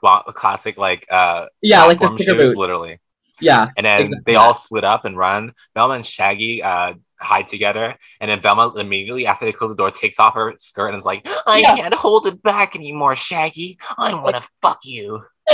bo- 0.01 0.23
classic 0.33 0.77
like 0.77 1.05
uh 1.11 1.45
yeah, 1.61 1.83
like 1.85 1.99
the 1.99 2.09
thicker 2.09 2.31
shoes, 2.33 2.37
boots. 2.49 2.57
literally. 2.57 2.99
Yeah, 3.41 3.67
And 3.75 3.85
then 3.85 4.01
Exactly. 4.03 4.21
they 4.25 4.35
all 4.37 4.53
split 4.53 4.85
up 4.85 5.03
and 5.03 5.17
run. 5.17 5.53
Velma 5.73 5.95
and 5.95 6.05
Shaggy 6.05 6.63
uh 6.63 6.93
hide 7.19 7.47
together, 7.47 7.95
and 8.21 8.31
then 8.31 8.41
Velma 8.41 8.73
immediately 8.77 9.27
after 9.27 9.43
they 9.45 9.51
close 9.51 9.69
the 9.69 9.75
door 9.75 9.91
takes 9.91 10.19
off 10.19 10.33
her 10.35 10.53
skirt 10.57 10.87
and 10.89 10.97
is 10.97 11.05
like, 11.05 11.27
"I 11.45 11.59
Yeah. 11.59 11.75
can't 11.75 11.93
hold 11.93 12.27
it 12.27 12.41
back 12.43 12.75
anymore, 12.77 13.15
Shaggy. 13.15 13.77
I 13.97 14.13
want 14.13 14.35
to 14.37 14.43
fuck 14.61 14.79
you." 14.85 15.23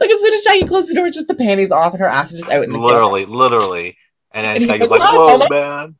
like 0.00 0.10
as 0.10 0.20
soon 0.20 0.34
as 0.34 0.42
Shaggy 0.42 0.64
closes 0.66 0.88
the 0.90 0.94
door, 0.96 1.06
it's 1.06 1.16
just 1.16 1.28
the 1.28 1.34
panties 1.34 1.70
off 1.72 1.92
and 1.92 2.00
her 2.00 2.08
ass 2.08 2.32
is 2.32 2.40
just 2.40 2.52
out 2.52 2.64
in 2.64 2.70
the 2.72 2.78
Literally, 2.78 3.26
literally. 3.26 3.96
And 4.32 4.44
then 4.44 4.56
And 4.56 4.64
Shaggy's 4.66 4.90
like, 4.90 5.00
"Whoa, 5.02 5.46
man!" 5.48 5.96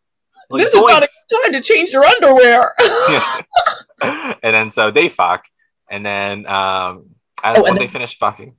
Like, 0.51 0.63
this 0.63 0.75
is 0.75 0.81
not 0.81 1.03
a 1.03 1.09
time 1.43 1.53
to 1.53 1.61
change 1.61 1.91
your 1.93 2.05
underwear. 2.05 2.75
and 4.43 4.55
then 4.55 4.71
so 4.71 4.91
they 4.91 5.09
fuck, 5.09 5.47
and 5.91 6.05
then 6.05 6.47
um, 6.47 7.11
as, 7.43 7.59
Oh, 7.59 7.63
once 7.63 7.67
then- 7.67 7.77
they 7.77 7.89
finish 7.89 8.19
fucking, 8.19 8.55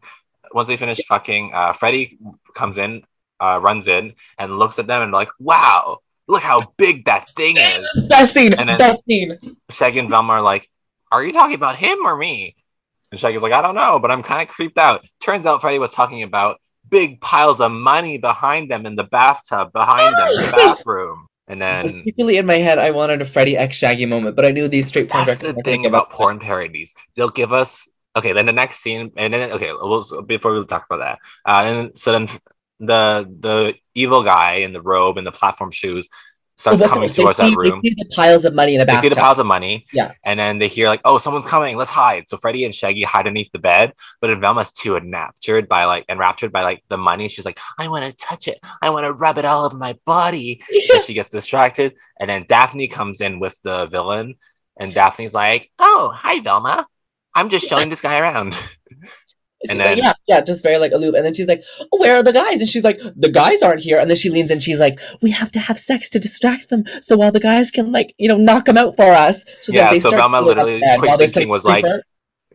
once 0.53 0.67
they 0.67 0.77
finish 0.77 0.99
fucking, 1.07 1.51
uh, 1.53 1.73
Freddy 1.73 2.17
comes 2.53 2.77
in, 2.77 3.03
uh, 3.39 3.59
runs 3.61 3.87
in, 3.87 4.13
and 4.37 4.57
looks 4.57 4.79
at 4.79 4.87
them 4.87 5.01
and 5.03 5.11
like, 5.11 5.29
"Wow, 5.39 5.99
look 6.27 6.41
how 6.41 6.73
big 6.77 7.05
that 7.05 7.29
thing 7.29 7.55
is." 7.57 7.87
best 8.09 8.33
scene, 8.33 8.53
And 8.53 8.69
then- 8.69 8.77
best 8.77 9.03
scene. 9.05 9.37
Shaggy 9.69 9.99
and 9.99 10.09
Velma 10.09 10.33
are 10.33 10.41
like, 10.41 10.69
"Are 11.11 11.23
you 11.23 11.31
talking 11.33 11.55
about 11.55 11.75
him 11.77 11.99
or 12.05 12.15
me?" 12.17 12.55
And 13.15 13.19
Shaggy's 13.21 13.41
like, 13.41 13.53
"I 13.53 13.61
don't 13.61 13.75
know, 13.75 13.97
but 13.97 14.11
I'm 14.11 14.23
kind 14.23 14.41
of 14.41 14.53
creeped 14.53 14.77
out." 14.77 15.05
Turns 15.21 15.45
out 15.45 15.61
Freddy 15.61 15.79
was 15.79 15.91
talking 15.91 16.21
about 16.21 16.59
big 16.89 17.21
piles 17.21 17.61
of 17.61 17.71
money 17.71 18.17
behind 18.17 18.69
them 18.69 18.85
in 18.85 18.97
the 18.97 19.05
bathtub 19.05 19.71
behind 19.71 20.13
them 20.17 20.27
in 20.27 20.35
the 20.35 20.51
bathroom, 20.51 21.27
and 21.47 21.61
then. 21.61 21.87
Particularly 21.99 22.37
in 22.37 22.45
my 22.45 22.57
head, 22.57 22.77
I 22.77 22.91
wanted 22.91 23.21
a 23.21 23.25
Freddy 23.25 23.55
X 23.55 23.77
Shaggy 23.77 24.05
moment, 24.05 24.35
but 24.35 24.45
I 24.45 24.51
knew 24.51 24.67
these 24.67 24.87
straight 24.87 25.09
porn 25.09 25.25
That's 25.25 25.39
directors 25.39 25.55
the 25.55 25.63
thing 25.63 25.85
about 25.85 26.09
porn 26.09 26.39
parodies. 26.39 26.93
They'll 27.15 27.29
give 27.29 27.53
us 27.53 27.87
okay. 28.17 28.33
Then 28.33 28.47
the 28.47 28.51
next 28.51 28.79
scene, 28.79 29.13
and 29.15 29.33
then 29.33 29.51
okay, 29.51 29.71
we'll, 29.71 30.21
before 30.23 30.53
we 30.53 30.65
talk 30.65 30.85
about 30.89 30.99
that, 30.99 31.19
uh, 31.45 31.63
and 31.63 31.97
so 31.97 32.11
then 32.11 32.27
the 32.81 33.25
the 33.39 33.75
evil 33.93 34.23
guy 34.23 34.55
in 34.55 34.73
the 34.73 34.81
robe 34.81 35.17
and 35.17 35.25
the 35.25 35.31
platform 35.31 35.71
shoes 35.71 36.09
starts 36.57 36.79
Well, 36.79 36.89
coming 36.89 37.09
towards 37.09 37.37
see- 37.37 37.49
that 37.49 37.55
room. 37.57 37.81
They 37.83 37.89
see 37.89 37.95
the 37.97 38.15
piles 38.15 38.45
of 38.45 38.53
money 38.55 38.75
in 38.75 38.81
a 38.81 38.85
They 38.85 38.95
see 39.01 39.09
the 39.09 39.15
piles 39.15 39.39
of 39.39 39.45
money, 39.45 39.85
Yeah. 39.91 40.11
and 40.23 40.39
then 40.39 40.57
they 40.59 40.67
hear 40.67 40.87
like, 40.87 41.01
"Oh, 41.03 41.17
someone's 41.17 41.45
coming! 41.45 41.75
Let's 41.75 41.89
hide!" 41.91 42.29
So 42.29 42.37
Freddy 42.37 42.63
and 42.65 42.73
Shaggy 42.73 43.03
hide 43.03 43.27
underneath 43.27 43.51
the 43.51 43.59
bed, 43.59 43.93
but 44.21 44.37
Velma's 44.39 44.71
too 44.71 44.95
enraptured 44.95 45.67
by 45.67 45.83
like 45.85 46.05
enraptured 46.09 46.51
by 46.51 46.63
like 46.63 46.83
the 46.87 46.97
money. 46.97 47.27
She's 47.27 47.45
like, 47.45 47.59
"I 47.77 47.87
want 47.89 48.05
to 48.05 48.13
touch 48.25 48.47
it! 48.47 48.59
I 48.81 48.89
want 48.89 49.03
to 49.05 49.13
rub 49.13 49.37
it 49.37 49.45
all 49.45 49.65
over 49.65 49.77
my 49.77 49.97
body!" 50.05 50.61
so 50.87 51.01
she 51.01 51.13
gets 51.13 51.29
distracted, 51.29 51.95
and 52.19 52.29
then 52.29 52.45
Daphne 52.47 52.87
comes 52.87 53.19
in 53.21 53.39
with 53.39 53.57
the 53.63 53.87
villain, 53.87 54.35
and 54.79 54.93
Daphne's 54.93 55.33
like, 55.33 55.71
"Oh, 55.79 56.11
hi, 56.15 56.39
Velma. 56.39 56.87
I'm 57.37 57.49
just 57.49 57.67
showing 57.67 57.89
this 57.89 58.01
guy 58.01 58.19
around." 58.19 58.55
And 59.71 59.79
like, 59.79 59.87
oh, 59.87 59.89
then- 59.95 59.97
yeah, 59.99 60.13
yeah, 60.27 60.41
just 60.41 60.63
very 60.63 60.77
like 60.77 60.91
aloof. 60.91 61.15
And 61.15 61.25
then 61.25 61.33
she's 61.33 61.47
like, 61.47 61.63
oh, 61.91 61.99
"Where 61.99 62.15
are 62.17 62.23
the 62.23 62.33
guys?" 62.33 62.61
And 62.61 62.69
she's 62.69 62.83
like, 62.83 62.99
"The 63.15 63.31
guys 63.31 63.61
aren't 63.61 63.81
here." 63.81 63.97
And 63.99 64.09
then 64.09 64.17
she 64.17 64.29
leans 64.29 64.51
in. 64.51 64.59
She's 64.59 64.79
like, 64.79 64.99
"We 65.21 65.31
have 65.31 65.51
to 65.53 65.59
have 65.59 65.77
sex 65.79 66.09
to 66.11 66.19
distract 66.19 66.69
them, 66.69 66.83
so 67.01 67.17
while 67.17 67.31
the 67.31 67.39
guys 67.39 67.71
can 67.71 67.91
like 67.91 68.13
you 68.17 68.27
know 68.27 68.37
knock 68.37 68.65
them 68.65 68.77
out 68.77 68.95
for 68.95 69.11
us." 69.11 69.45
So 69.61 69.73
Yeah, 69.73 69.89
they 69.91 69.99
so 69.99 70.09
start 70.09 70.21
Velma 70.21 70.41
literally- 70.41 70.81
quick 70.99 71.19
thinking 71.29 71.49
was 71.49 71.65
like, 71.65 71.85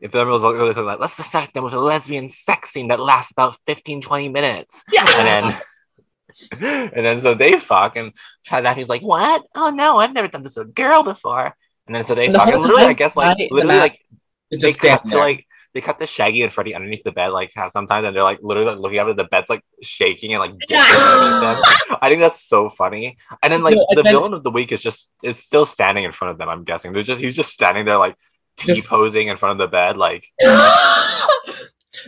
if 0.01 0.13
Velma 0.13 0.31
was 0.31 0.43
like, 0.43 0.77
like, 0.77 0.99
"Let's 1.01 1.17
distract 1.17 1.55
them 1.55 1.65
with 1.65 1.75
a 1.75 1.81
lesbian 1.81 2.29
sex 2.29 2.71
scene 2.71 2.89
that 2.89 3.01
lasts 3.01 3.33
about 3.33 3.57
15, 3.67 4.01
20 4.03 4.29
minutes," 4.29 4.83
yeah, 4.93 5.05
and 5.07 5.27
then, 5.43 5.61
and 6.95 7.07
then 7.07 7.21
so 7.21 7.35
they 7.35 7.59
fuck, 7.59 7.97
and 7.97 8.13
Daphne's 8.49 8.89
like, 8.89 9.03
"What? 9.03 9.45
Oh 9.55 9.71
no, 9.71 9.99
I've 9.99 10.13
never 10.15 10.29
done 10.29 10.43
this 10.43 10.57
with 10.57 10.69
a 10.69 10.71
girl 10.71 11.03
before." 11.03 11.55
And 11.87 11.95
then 11.95 12.05
so 12.05 12.15
they 12.15 12.27
And 12.27 12.35
the 12.35 12.39
fuck, 12.39 12.49
and 12.49 12.63
literally, 12.63 12.85
I 12.85 12.93
guess 12.93 13.17
like 13.17 13.37
literally 13.51 13.77
like 13.79 14.01
it's 14.51 14.63
they 14.63 14.69
just 14.69 14.81
to 15.07 15.19
like 15.19 15.47
they 15.73 15.81
cut 15.81 15.99
the 15.99 16.07
Shaggy 16.07 16.43
and 16.43 16.53
Freddy 16.53 16.75
underneath 16.75 17.05
the 17.05 17.13
bed 17.13 17.29
like 17.29 17.53
sometimes 17.69 18.07
and 18.07 18.15
they're 18.15 18.23
like 18.23 18.41
literally 18.43 18.71
like, 18.71 18.79
looking 18.79 18.99
up 18.99 19.09
at 19.09 19.17
the 19.17 19.25
bed's 19.25 19.49
like 19.49 19.63
shaking 19.83 20.35
and 20.35 20.41
like 20.41 20.51
them. 20.69 20.79
I 22.03 22.07
think 22.09 22.21
that's 22.21 22.43
so 22.43 22.69
funny. 22.69 23.17
And 23.43 23.53
then 23.53 23.63
like 23.63 23.77
No, 23.77 23.87
the 23.91 24.03
then- 24.03 24.13
villain 24.13 24.35
of 24.35 24.43
the 24.43 24.51
week 24.51 24.73
is 24.73 24.81
just 24.81 25.13
is 25.23 25.39
still 25.39 25.67
standing 25.67 26.05
in 26.05 26.13
front 26.13 26.33
of 26.33 26.39
them. 26.39 26.49
I'm 26.49 26.65
guessing 26.65 26.93
they're 26.93 27.03
just 27.03 27.21
he's 27.21 27.37
just 27.37 27.53
standing 27.53 27.85
there 27.85 27.99
like 27.99 28.17
T 28.57 28.83
posing 28.83 29.29
in 29.29 29.37
front 29.37 29.61
of 29.61 29.65
the 29.65 29.71
bed 29.71 29.97
like 29.97 30.27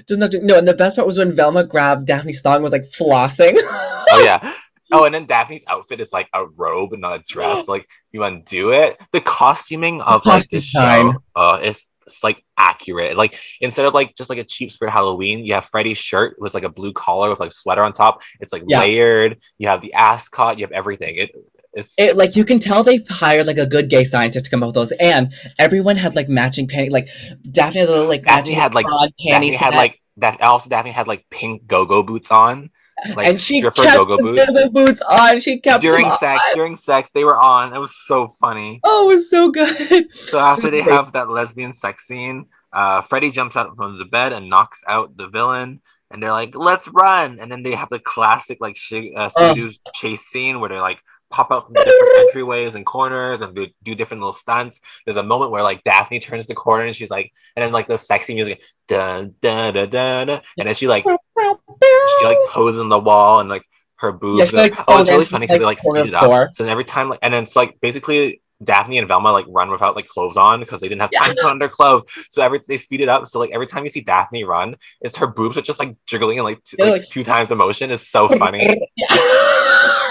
Just 0.08 0.20
not 0.20 0.30
doing, 0.30 0.46
no, 0.46 0.56
and 0.58 0.66
the 0.66 0.74
best 0.74 0.96
part 0.96 1.06
was 1.06 1.18
when 1.18 1.32
Velma 1.32 1.64
grabbed 1.64 2.06
Daphne's 2.06 2.40
thong 2.40 2.54
and 2.56 2.62
was 2.62 2.72
like 2.72 2.84
flossing. 2.84 3.54
oh 3.58 4.22
yeah. 4.24 4.54
Oh, 4.90 5.04
and 5.04 5.14
then 5.14 5.26
Daphne's 5.26 5.64
outfit 5.68 6.00
is 6.00 6.12
like 6.12 6.28
a 6.32 6.46
robe 6.46 6.92
and 6.92 7.02
not 7.02 7.20
a 7.20 7.24
dress. 7.26 7.66
Like 7.68 7.88
you 8.10 8.22
undo 8.22 8.72
it. 8.72 8.98
The 9.12 9.20
costuming 9.20 10.00
of 10.00 10.24
like 10.24 10.48
this 10.50 10.64
show 10.64 11.14
uh, 11.34 11.58
is 11.62 11.84
it's 12.06 12.22
like 12.24 12.44
accurate. 12.62 13.16
Like 13.16 13.38
instead 13.60 13.86
of 13.86 13.94
like 13.94 14.14
just 14.14 14.30
like 14.30 14.38
a 14.38 14.44
cheap 14.44 14.70
spirit 14.70 14.92
Halloween, 14.92 15.44
you 15.44 15.54
have 15.54 15.66
Freddy's 15.66 15.98
shirt 15.98 16.36
with 16.38 16.54
like 16.54 16.64
a 16.64 16.68
blue 16.68 16.92
collar 16.92 17.30
with 17.30 17.40
like 17.40 17.52
sweater 17.52 17.82
on 17.82 17.92
top. 17.92 18.22
It's 18.40 18.52
like 18.52 18.64
Yeah. 18.66 18.80
layered. 18.80 19.38
You 19.58 19.68
have 19.68 19.80
the 19.80 19.92
ascot. 19.94 20.58
You 20.58 20.64
have 20.66 20.72
everything. 20.72 21.16
It 21.16 21.30
it's 21.74 21.94
it 21.98 22.16
like 22.16 22.36
you 22.36 22.44
can 22.44 22.58
tell 22.58 22.82
they 22.82 22.98
hired 23.08 23.46
like 23.46 23.58
a 23.58 23.66
good 23.66 23.88
gay 23.88 24.04
scientist 24.04 24.44
to 24.44 24.50
come 24.50 24.62
up 24.62 24.68
with 24.68 24.74
those, 24.74 24.92
and 24.92 25.32
everyone 25.58 25.96
had 25.96 26.14
like 26.14 26.28
matching 26.28 26.68
panties. 26.68 26.92
Like 26.92 27.08
Daphne 27.50 27.80
had 27.80 27.88
the 27.88 28.02
like 28.02 28.24
Daphne 28.24 28.52
had, 28.52 28.74
like, 28.74 28.86
Daphne 29.26 29.52
had 29.52 29.74
like 29.74 30.00
that. 30.18 30.40
Also, 30.42 30.68
Daphne 30.68 30.90
had 30.92 31.08
like 31.08 31.24
pink 31.30 31.66
go-go 31.66 32.02
boots 32.02 32.30
on, 32.30 32.70
like 33.16 33.26
and 33.26 33.40
she 33.40 33.58
stripper 33.58 33.82
kept 33.82 33.96
go-go 33.96 34.18
boots. 34.18 34.70
boots 34.72 35.02
on. 35.02 35.40
She 35.40 35.58
kept 35.60 35.80
During 35.82 36.08
sex, 36.20 36.44
on. 36.48 36.54
during 36.54 36.76
sex, 36.76 37.10
they 37.14 37.24
were 37.24 37.38
on. 37.38 37.74
It 37.74 37.78
was 37.78 37.94
so 37.96 38.28
funny. 38.28 38.80
Oh, 38.84 39.08
it 39.10 39.14
was 39.14 39.30
so 39.30 39.50
good. 39.50 40.12
So 40.12 40.38
after 40.38 40.70
they 40.70 40.82
great. 40.82 40.92
have 40.94 41.12
that 41.12 41.28
lesbian 41.30 41.72
sex 41.74 42.06
scene, 42.06 42.46
uh, 42.72 43.02
Freddy 43.02 43.30
jumps 43.30 43.56
out 43.56 43.74
from 43.76 43.98
the 43.98 44.04
bed 44.04 44.32
and 44.32 44.48
knocks 44.48 44.82
out 44.86 45.16
the 45.16 45.28
villain. 45.28 45.80
and 46.10 46.22
they're 46.22 46.30
like, 46.32 46.54
"Let's 46.54 46.88
run!" 46.88 47.38
And 47.40 47.50
then 47.50 47.62
they 47.62 47.72
have 47.74 47.88
the 47.88 47.98
classic 47.98 48.58
like 48.60 48.76
Sh- 48.76 49.12
uh, 49.16 49.28
Scooby-Doo's 49.30 49.80
chase 49.94 50.22
scene 50.22 50.60
where 50.60 50.68
they're 50.68 50.80
like 50.80 51.00
pop 51.32 51.50
up 51.50 51.66
from 51.66 51.74
different 51.74 52.30
entryways 52.34 52.74
and 52.74 52.86
corners 52.86 53.40
and 53.40 53.54
do, 53.54 53.66
do 53.82 53.94
different 53.94 54.20
little 54.20 54.32
stunts. 54.32 54.80
There's 55.04 55.16
a 55.16 55.22
moment 55.22 55.50
where 55.50 55.62
like 55.62 55.82
Daphne 55.84 56.20
turns 56.20 56.46
the 56.46 56.54
corner 56.54 56.84
and 56.84 56.94
she's 56.94 57.10
like, 57.10 57.32
and 57.56 57.62
then 57.62 57.72
like 57.72 57.88
the 57.88 57.98
sexy 57.98 58.34
music, 58.34 58.62
dun 58.88 59.34
dun 59.40 59.74
dun 59.74 59.90
dun, 59.90 60.26
dun 60.28 60.40
and 60.58 60.68
then 60.68 60.74
she 60.74 60.86
like 60.86 61.04
she 61.04 62.24
like 62.24 62.38
poses 62.50 62.80
on 62.80 62.88
the 62.88 62.98
wall 62.98 63.40
and 63.40 63.48
like 63.48 63.64
her 63.96 64.12
boobs. 64.12 64.52
Yeah, 64.52 64.60
like, 64.60 64.74
oh, 64.86 65.00
it's 65.00 65.08
really 65.08 65.24
funny 65.24 65.46
because 65.46 65.58
they 65.58 65.64
like 65.64 65.82
like, 65.84 66.00
speed 66.02 66.08
it 66.08 66.14
up. 66.14 66.24
floor. 66.24 66.50
So 66.52 66.64
then 66.64 66.70
every 66.70 66.84
time 66.84 67.08
like, 67.08 67.20
and 67.22 67.32
then 67.32 67.44
it's 67.44 67.56
like 67.56 67.80
basically 67.80 68.42
Daphne 68.62 68.98
and 68.98 69.08
Velma 69.08 69.32
like 69.32 69.46
run 69.48 69.70
without 69.70 69.96
like 69.96 70.06
clothes 70.06 70.36
on 70.36 70.60
because 70.60 70.80
they 70.80 70.88
didn't 70.88 71.00
have 71.00 71.10
time 71.12 71.30
to 71.30 71.42
put 71.42 71.50
on 71.50 71.58
their 71.58 71.68
clothes. 71.68 72.04
So 72.28 72.42
every 72.42 72.60
they 72.66 72.78
speed 72.78 73.00
it 73.00 73.08
up. 73.08 73.26
So 73.26 73.38
like 73.38 73.50
every 73.52 73.66
time 73.66 73.84
you 73.84 73.90
see 73.90 74.00
Daphne 74.00 74.44
run, 74.44 74.76
it's 75.00 75.16
her 75.16 75.26
boobs 75.26 75.56
are 75.56 75.62
just 75.62 75.78
like 75.78 75.96
jiggling 76.06 76.38
and 76.38 76.44
like, 76.44 76.62
t- 76.64 76.76
like, 76.78 76.92
like- 76.92 77.08
two 77.08 77.24
times 77.24 77.48
the 77.48 77.56
motion. 77.56 77.90
Is 77.90 78.08
so 78.08 78.28
funny. 78.28 78.80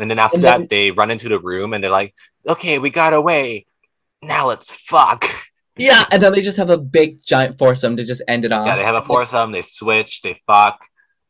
And 0.00 0.10
then 0.10 0.18
after 0.18 0.36
And 0.36 0.44
that, 0.44 0.68
they 0.68 0.90
run 0.90 1.10
into 1.10 1.28
the 1.28 1.38
room 1.38 1.72
and 1.72 1.82
they're 1.82 1.90
like, 1.90 2.14
"Okay, 2.46 2.78
we 2.78 2.90
got 2.90 3.12
away. 3.12 3.66
Now 4.22 4.48
let's 4.48 4.70
fuck." 4.70 5.24
yeah, 5.76 6.04
and 6.10 6.22
then 6.22 6.32
they 6.32 6.40
just 6.40 6.56
have 6.56 6.70
a 6.70 6.78
big 6.78 7.22
giant 7.24 7.58
foursome 7.58 7.96
to 7.96 8.04
just 8.04 8.22
end 8.28 8.44
it 8.44 8.52
off. 8.52 8.66
Yeah, 8.66 8.76
they 8.76 8.84
have 8.84 8.94
a 8.96 9.02
foursome. 9.02 9.52
They 9.52 9.62
switch. 9.62 10.22
They 10.22 10.40
fuck. 10.46 10.78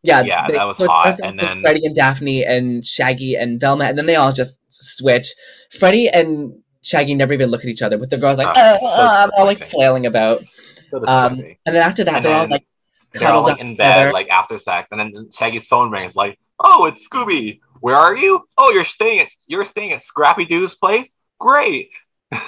Yeah, 0.02 0.22
Yeah, 0.22 0.46
they- 0.46 0.54
that 0.54 0.64
was 0.64 0.76
so 0.76 0.86
hot, 0.86 1.18
and 1.20 1.38
then- 1.38 1.60
Freddie 1.60 1.84
and 1.84 1.94
Daphne 1.94 2.44
and 2.44 2.86
Shaggy 2.86 3.34
and 3.34 3.60
Velma, 3.60 3.84
and 3.86 3.98
then 3.98 4.06
they 4.06 4.14
all 4.16 4.32
just 4.32 4.56
switch. 4.68 5.34
Freddie 5.78 6.08
and 6.08 6.52
Shaggy 6.82 7.14
never 7.16 7.32
even 7.32 7.50
look 7.50 7.62
at 7.62 7.66
each 7.66 7.82
other, 7.82 7.98
but 7.98 8.08
the 8.08 8.16
girls 8.16 8.38
like, 8.38 8.48
oh, 8.48 8.78
so 8.80 8.80
oh, 8.82 9.30
all 9.36 9.44
like 9.44 9.58
flailing 9.58 10.06
about. 10.06 10.42
So 10.86 11.04
Um, 11.06 11.40
and 11.66 11.74
then 11.74 11.82
after 11.82 12.04
that, 12.04 12.16
And 12.16 12.24
they're 12.24 12.34
all 12.36 12.48
like 12.48 12.64
they're 13.12 13.32
all 13.32 13.42
like 13.42 13.58
in 13.58 13.74
bed, 13.74 13.92
together. 13.94 14.12
like 14.12 14.28
after 14.30 14.56
sex, 14.56 14.92
and 14.92 15.00
then 15.00 15.30
Shaggy's 15.36 15.66
phone 15.66 15.90
rings. 15.90 16.14
Like, 16.14 16.38
"Oh, 16.60 16.84
it's 16.86 17.06
Scooby. 17.06 17.58
Where 17.80 17.96
are 17.96 18.16
you? 18.16 18.44
Oh, 18.56 18.70
you're 18.70 18.84
staying 18.84 19.20
at 19.20 19.28
you're 19.46 19.64
staying 19.64 19.92
at 19.92 20.02
Scrappy 20.02 20.44
Doo's 20.44 20.74
place. 20.74 21.14
Great." 21.38 21.90
and 22.30 22.42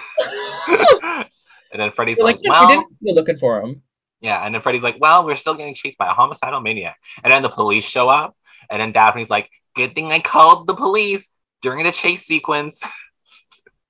then 1.75 1.93
Freddy's 1.93 2.19
like, 2.19 2.37
like, 2.37 2.41
yes, 2.43 2.51
"Well, 2.51 2.69
we 2.69 2.75
didn't 2.75 2.89
go 3.05 3.13
looking 3.13 3.39
for 3.39 3.63
him. 3.63 3.83
Yeah, 4.21 4.45
and 4.45 4.55
then 4.55 4.63
Freddy's 4.63 4.83
like, 4.83 4.97
"Well, 5.01 5.25
we're 5.25 5.37
still 5.37 5.55
getting 5.55 5.75
chased 5.75 5.99
by 5.99 6.07
a 6.07 6.13
homicidal 6.13 6.61
maniac." 6.61 6.97
And 7.25 7.33
then 7.33 7.43
the 7.43 7.49
police 7.49 7.85
show 7.85 8.09
up, 8.09 8.37
and 8.71 8.81
then 8.81 8.93
Daphne's 8.93 9.31
like, 9.31 9.51
"Good 9.75 9.95
thing 9.95 10.13
I 10.13 10.19
called 10.21 10.67
the 10.67 10.75
police 10.75 11.31
during 11.63 11.85
the 11.85 11.93
chase 11.93 12.27
sequence." 12.27 12.83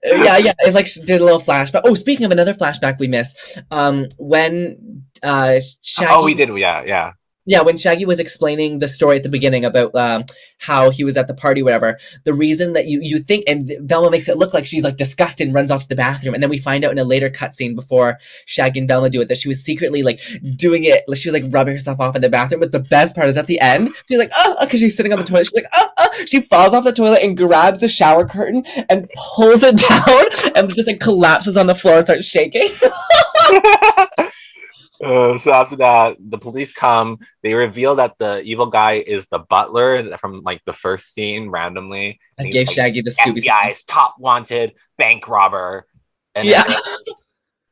Uh, 0.03 0.14
yeah, 0.16 0.38
yeah. 0.38 0.53
It's 0.61 0.74
like 0.74 0.87
she 0.87 1.03
did 1.03 1.20
a 1.20 1.24
little 1.24 1.40
flashback. 1.40 1.83
Oh, 1.85 1.94
speaking 1.94 2.24
of 2.24 2.33
another 2.33 2.55
flashback 2.55 2.98
we 2.98 3.07
missed, 3.07 3.37
um, 3.70 4.07
when 4.16 5.05
uh, 5.22 5.61
Shaggy, 5.83 6.11
oh, 6.11 6.24
we 6.24 6.33
did, 6.33 6.48
yeah, 6.57 6.83
yeah. 6.85 7.12
Yeah, 7.50 7.62
when 7.62 7.76
Shaggy 7.76 8.04
was 8.04 8.20
explaining 8.20 8.78
the 8.78 8.86
story 8.86 9.16
at 9.16 9.24
the 9.24 9.28
beginning 9.28 9.64
about 9.64 9.92
um, 9.96 10.24
how 10.58 10.90
he 10.90 11.02
was 11.02 11.16
at 11.16 11.26
the 11.26 11.34
party, 11.34 11.64
whatever. 11.64 11.98
The 12.22 12.32
reason 12.32 12.74
that 12.74 12.86
you 12.86 13.00
you 13.02 13.18
think 13.18 13.42
and 13.48 13.72
Velma 13.80 14.08
makes 14.08 14.28
it 14.28 14.36
look 14.36 14.54
like 14.54 14.64
she's 14.64 14.84
like 14.84 14.96
disgusted 14.96 15.48
and 15.48 15.54
runs 15.54 15.72
off 15.72 15.82
to 15.82 15.88
the 15.88 15.96
bathroom, 15.96 16.32
and 16.32 16.40
then 16.40 16.48
we 16.48 16.58
find 16.58 16.84
out 16.84 16.92
in 16.92 16.98
a 16.98 17.04
later 17.04 17.28
cutscene 17.28 17.74
before 17.74 18.20
Shaggy 18.46 18.78
and 18.78 18.86
Velma 18.86 19.10
do 19.10 19.20
it 19.20 19.26
that 19.26 19.38
she 19.38 19.48
was 19.48 19.64
secretly 19.64 20.04
like 20.04 20.20
doing 20.54 20.84
it, 20.84 21.02
like 21.08 21.18
she 21.18 21.28
was 21.28 21.42
like 21.42 21.52
rubbing 21.52 21.74
herself 21.74 21.98
off 21.98 22.14
in 22.14 22.22
the 22.22 22.28
bathroom. 22.28 22.60
But 22.60 22.70
the 22.70 22.78
best 22.78 23.16
part 23.16 23.28
is 23.28 23.36
at 23.36 23.48
the 23.48 23.58
end, 23.58 23.96
she's 24.06 24.18
like, 24.18 24.30
oh, 24.36 24.56
because 24.60 24.78
she's 24.78 24.96
sitting 24.96 25.12
on 25.12 25.18
the 25.18 25.24
toilet. 25.24 25.46
She's 25.46 25.54
like, 25.54 25.72
oh, 25.72 25.88
oh. 25.98 26.24
She 26.26 26.42
falls 26.42 26.72
off 26.72 26.84
the 26.84 26.92
toilet 26.92 27.24
and 27.24 27.36
grabs 27.36 27.80
the 27.80 27.88
shower 27.88 28.24
curtain 28.28 28.64
and 28.88 29.10
pulls 29.16 29.64
it 29.64 29.76
down, 29.88 30.54
and 30.54 30.72
just 30.72 30.86
like 30.86 31.00
collapses 31.00 31.56
on 31.56 31.66
the 31.66 31.74
floor 31.74 31.96
and 31.96 32.06
starts 32.06 32.26
shaking. 32.26 32.68
Uh, 35.02 35.38
so 35.38 35.52
after 35.52 35.76
that, 35.76 36.16
the 36.20 36.36
police 36.38 36.72
come. 36.72 37.18
They 37.42 37.54
reveal 37.54 37.94
that 37.96 38.16
the 38.18 38.40
evil 38.42 38.66
guy 38.66 38.94
is 39.06 39.26
the 39.28 39.38
butler 39.38 40.16
from 40.18 40.42
like 40.42 40.62
the 40.66 40.72
first 40.74 41.14
scene 41.14 41.48
randomly. 41.48 42.20
I 42.38 42.42
And 42.42 42.52
gave 42.52 42.66
like, 42.66 42.76
Shaggy 42.76 43.00
the 43.00 43.10
Scooby. 43.10 43.42
FBI's 43.42 43.82
top 43.84 44.16
wanted 44.18 44.72
bank 44.98 45.26
robber. 45.28 45.86
And, 46.34 46.46
Yeah. 46.46 46.64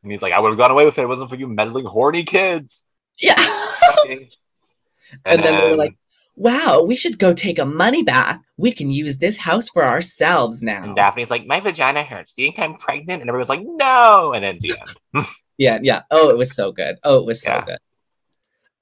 and 0.03 0.11
he's 0.11 0.23
like, 0.23 0.33
I 0.33 0.39
would 0.39 0.49
have 0.51 0.59
gone 0.59 0.71
away 0.71 0.85
with 0.87 0.97
it. 0.99 1.03
It 1.03 1.07
wasn't 1.07 1.29
for 1.31 1.37
you 1.37 1.47
meddling 1.49 1.85
horny 1.85 2.25
kids. 2.25 2.83
Yeah. 3.19 3.35
and, 4.09 4.21
And 5.25 5.43
then 5.45 5.55
they 5.57 5.71
were 5.71 5.77
like, 5.77 5.97
wow, 6.37 6.83
we 6.87 6.95
should 6.95 7.19
go 7.19 7.33
take 7.35 7.59
a 7.59 7.65
money 7.67 8.03
bath. 8.03 8.41
We 8.57 8.73
can 8.73 8.91
use 8.91 9.19
this 9.19 9.39
house 9.39 9.69
for 9.71 9.85
ourselves 9.85 10.63
now. 10.63 10.83
and 10.85 10.95
Daphne's 10.97 11.31
like, 11.31 11.47
my 11.47 11.61
vagina 11.61 12.03
hurts. 12.05 12.33
Do 12.35 12.43
you 12.43 12.49
think 12.49 12.59
I'm 12.59 12.77
pregnant? 12.77 13.23
And 13.23 13.29
everyone's 13.31 13.49
like, 13.49 13.63
no. 13.65 14.33
And 14.35 14.45
then 14.45 14.59
the 14.61 14.75
end. 15.15 15.27
yeah, 15.59 15.79
yeah. 15.83 16.03
Oh, 16.11 16.31
it 16.31 16.39
was 16.39 16.55
so 16.55 16.73
good. 16.73 16.97
Oh, 17.05 17.19
it 17.19 17.27
was 17.27 17.43
so 17.43 17.51
Yeah. 17.53 17.65
good. 17.65 17.79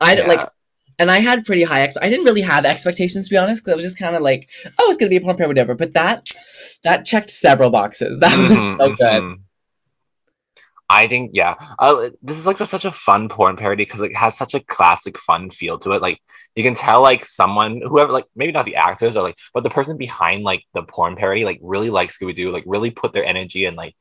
I 0.01 0.17
Yeah. 0.17 0.27
like, 0.27 0.49
and 0.99 1.11
I 1.11 1.19
had 1.21 1.45
pretty 1.45 1.65
high. 1.65 1.83
Ex- 1.83 1.97
I 2.01 2.09
didn't 2.09 2.25
really 2.27 2.43
have 2.43 2.65
expectations 2.65 3.27
to 3.27 3.31
be 3.31 3.37
honest, 3.39 3.63
because 3.65 3.73
I 3.73 3.77
was 3.77 3.85
just 3.85 3.99
kind 3.99 4.15
of 4.17 4.23
like, 4.23 4.49
oh, 4.79 4.89
it's 4.91 4.97
gonna 4.99 5.11
be 5.11 5.17
a 5.17 5.21
porn 5.21 5.37
whatever. 5.37 5.75
But 5.75 5.95
that, 5.95 6.33
that 6.85 7.05
checked 7.05 7.31
several 7.31 7.71
boxes. 7.71 8.19
That 8.21 8.37
was 8.39 8.59
Mhm, 8.59 8.79
so 8.79 8.89
good. 8.95 9.23
mhm. 9.23 9.37
I 10.89 11.09
think 11.09 11.33
yeah. 11.35 11.55
Uh, 11.81 12.11
this 12.23 12.39
is 12.39 12.47
like 12.47 12.59
such 12.59 12.85
a 12.85 12.93
fun 12.93 13.29
porn 13.29 13.57
parody 13.57 13.85
because 13.85 14.03
it 14.03 14.15
has 14.15 14.37
such 14.37 14.55
a 14.55 14.61
classic 14.61 15.19
fun 15.19 15.51
feel 15.51 15.79
to 15.81 15.93
it. 15.93 16.03
Like 16.03 16.21
you 16.55 16.63
can 16.63 16.75
tell 16.75 17.03
like 17.03 17.25
someone 17.25 17.81
whoever 17.85 18.13
like 18.13 18.27
maybe 18.37 18.53
not 18.53 18.67
the 18.67 18.77
actors 18.77 19.17
or 19.17 19.23
like 19.25 19.37
but 19.53 19.65
the 19.65 19.71
person 19.71 19.97
behind 19.97 20.45
like 20.45 20.63
the 20.75 20.85
porn 20.85 21.17
parody 21.17 21.45
like 21.45 21.59
really 21.61 21.91
likes 21.91 22.17
Scooby 22.17 22.37
Doo 22.37 22.53
like 22.53 22.63
really 22.67 22.91
put 22.93 23.13
their 23.13 23.25
energy 23.25 23.65
and 23.65 23.77
like 23.77 23.97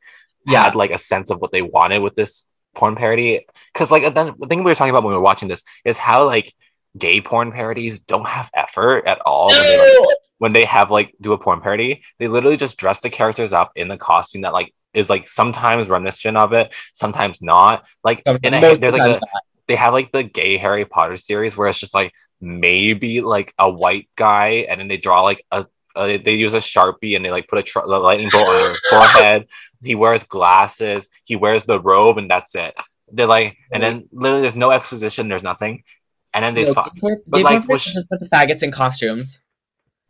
Yeah. 0.45 0.63
had 0.65 0.75
like 0.75 0.91
a 0.91 0.99
sense 0.99 1.31
of 1.31 1.41
what 1.41 1.51
they 1.51 1.63
wanted 1.63 2.03
with 2.03 2.13
this 2.15 2.45
porn 2.75 2.95
parody. 2.95 3.45
Because 3.73 3.91
like 3.91 4.13
then 4.13 4.35
the 4.37 4.47
thing 4.47 4.63
we 4.63 4.71
were 4.71 4.75
talking 4.75 4.91
about 4.91 5.03
when 5.03 5.11
we 5.11 5.17
were 5.17 5.23
watching 5.23 5.47
this 5.47 5.63
is 5.83 5.97
how 5.97 6.25
like 6.25 6.53
gay 6.97 7.21
porn 7.21 7.51
parodies 7.51 7.99
don't 7.99 8.27
have 8.27 8.49
effort 8.53 9.05
at 9.07 9.19
all 9.25 9.49
when 9.49 9.63
they 9.63 9.99
like 9.99 10.17
when 10.37 10.53
they 10.53 10.65
have 10.65 10.91
like 10.91 11.15
do 11.21 11.33
a 11.33 11.37
porn 11.37 11.61
parody, 11.61 12.03
they 12.19 12.27
literally 12.27 12.57
just 12.57 12.77
dress 12.77 12.99
the 12.99 13.09
characters 13.09 13.53
up 13.53 13.71
in 13.75 13.87
the 13.87 13.97
costume 13.97 14.41
that 14.41 14.53
like 14.53 14.73
is 14.93 15.09
like 15.09 15.27
sometimes 15.27 15.89
reminiscent 15.89 16.37
of 16.37 16.53
it, 16.53 16.73
sometimes 16.93 17.41
not. 17.41 17.85
Like 18.03 18.21
in 18.43 18.53
a, 18.53 18.75
there's 18.75 18.93
like 18.93 19.17
a, 19.17 19.21
they 19.67 19.75
have 19.75 19.93
like 19.93 20.11
the 20.11 20.23
gay 20.23 20.57
Harry 20.57 20.85
Potter 20.85 21.17
series 21.17 21.55
where 21.55 21.67
it's 21.67 21.79
just 21.79 21.93
like 21.93 22.13
maybe 22.41 23.21
like 23.21 23.53
a 23.57 23.69
white 23.69 24.09
guy 24.15 24.65
and 24.69 24.79
then 24.79 24.87
they 24.87 24.97
draw 24.97 25.21
like 25.21 25.43
a 25.51 25.65
uh, 25.95 26.17
they 26.23 26.33
use 26.33 26.53
a 26.53 26.57
sharpie 26.57 27.15
and 27.15 27.23
they 27.25 27.31
like 27.31 27.47
put 27.47 27.59
a, 27.59 27.63
tr- 27.63 27.79
a 27.79 27.85
lightning 27.87 28.29
bolt 28.31 28.47
on 28.47 28.69
his 28.69 28.79
forehead. 28.89 29.47
He 29.83 29.95
wears 29.95 30.23
glasses. 30.23 31.07
He 31.23 31.35
wears 31.35 31.65
the 31.65 31.79
robe, 31.79 32.17
and 32.17 32.29
that's 32.29 32.55
it. 32.55 32.73
They're 33.11 33.27
like, 33.27 33.57
and 33.71 33.83
then 33.83 34.09
literally 34.11 34.41
there's 34.41 34.55
no 34.55 34.71
exposition. 34.71 35.27
There's 35.27 35.43
nothing, 35.43 35.83
and 36.33 36.43
then 36.43 36.55
they 36.55 36.63
No, 36.65 36.73
fuck. 36.73 36.95
porn- 36.97 37.21
But, 37.27 37.43
like, 37.43 37.67
just 37.67 38.09
put 38.09 38.19
the 38.19 38.27
faggots 38.29 38.63
in 38.63 38.71
costumes. 38.71 39.41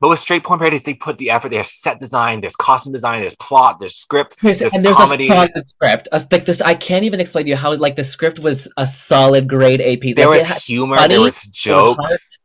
But 0.02 0.10
with 0.10 0.20
straight 0.20 0.44
porn 0.44 0.60
parodies, 0.60 0.84
they 0.84 0.94
put 0.94 1.18
the 1.18 1.30
effort. 1.32 1.50
There's 1.50 1.72
set 1.72 2.00
design, 2.02 2.42
there's 2.42 2.56
costume 2.56 2.92
design, 2.94 3.22
there's 3.22 3.36
plot, 3.38 3.80
there's 3.80 3.96
script, 3.96 4.36
There's, 4.42 4.60
there's 4.60 4.74
and 4.74 4.84
there's 4.86 4.98
comedy. 4.98 5.24
a 5.24 5.28
solid 5.28 5.52
script. 5.70 6.08
A, 6.12 6.22
like 6.32 6.46
this, 6.46 6.60
I 6.62 6.74
can't 6.76 7.06
even 7.06 7.20
explain 7.22 7.46
to 7.46 7.50
you 7.52 7.56
how 7.56 7.74
like 7.76 7.96
the 7.96 8.04
script 8.04 8.38
was 8.40 8.72
a 8.78 8.86
solid 8.86 9.48
grade 9.48 9.80
AP. 9.82 10.16
there 10.16 10.28
like, 10.28 10.40
was 10.40 10.42
it 10.42 10.54
had- 10.54 10.62
humor, 10.64 10.98
funny, 10.98 11.14
there 11.16 11.22
was 11.22 11.42
jokes. 11.44 12.38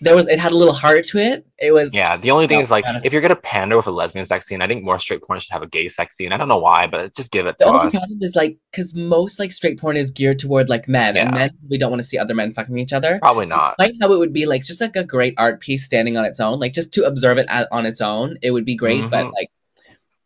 There 0.00 0.14
was 0.14 0.26
it 0.28 0.38
had 0.38 0.52
a 0.52 0.56
little 0.56 0.74
heart 0.74 1.04
to 1.08 1.18
it. 1.18 1.46
It 1.58 1.72
was 1.72 1.92
Yeah, 1.94 2.16
the 2.18 2.30
only 2.30 2.46
thing 2.46 2.60
is 2.60 2.70
like 2.70 2.84
if 3.02 3.12
you're 3.12 3.22
gonna 3.22 3.34
pander 3.36 3.76
with 3.78 3.86
a 3.86 3.90
lesbian 3.90 4.26
sex 4.26 4.46
scene, 4.46 4.60
I 4.60 4.66
think 4.66 4.84
more 4.84 4.98
straight 4.98 5.22
porn 5.22 5.40
should 5.40 5.52
have 5.52 5.62
a 5.62 5.66
gay 5.66 5.88
sex 5.88 6.16
scene. 6.16 6.32
I 6.32 6.36
don't 6.36 6.48
know 6.48 6.58
why, 6.58 6.86
but 6.86 7.14
just 7.16 7.30
give 7.30 7.46
it 7.46 7.56
The 7.58 7.64
to 7.64 7.70
only 7.70 7.86
us. 7.86 7.92
problem 7.92 8.18
is 8.20 8.34
like 8.34 8.58
because 8.70 8.94
most 8.94 9.38
like 9.38 9.52
straight 9.52 9.78
porn 9.78 9.96
is 9.96 10.10
geared 10.10 10.38
toward 10.38 10.68
like 10.68 10.86
men, 10.86 11.16
and 11.16 11.32
men 11.32 11.50
we 11.68 11.78
don't 11.78 11.90
want 11.90 12.02
to 12.02 12.08
see 12.08 12.18
other 12.18 12.34
men 12.34 12.52
fucking 12.52 12.76
each 12.76 12.92
other. 12.92 13.18
Probably 13.20 13.46
not. 13.46 13.76
Like 13.78 13.94
how 14.00 14.12
it 14.12 14.18
would 14.18 14.32
be 14.34 14.44
like 14.44 14.64
just 14.64 14.80
like 14.82 14.96
a 14.96 15.04
great 15.04 15.34
art 15.38 15.60
piece 15.60 15.84
standing 15.86 16.18
on 16.18 16.24
its 16.26 16.40
own, 16.40 16.58
like 16.60 16.74
just 16.74 16.92
to 16.94 17.04
observe 17.04 17.38
it 17.38 17.46
at, 17.48 17.66
on 17.72 17.86
its 17.86 18.00
own, 18.02 18.36
it 18.42 18.50
would 18.50 18.66
be 18.66 18.74
great. 18.76 19.08
But 19.10 19.26
Mhm. 19.26 19.32
like, 19.32 19.50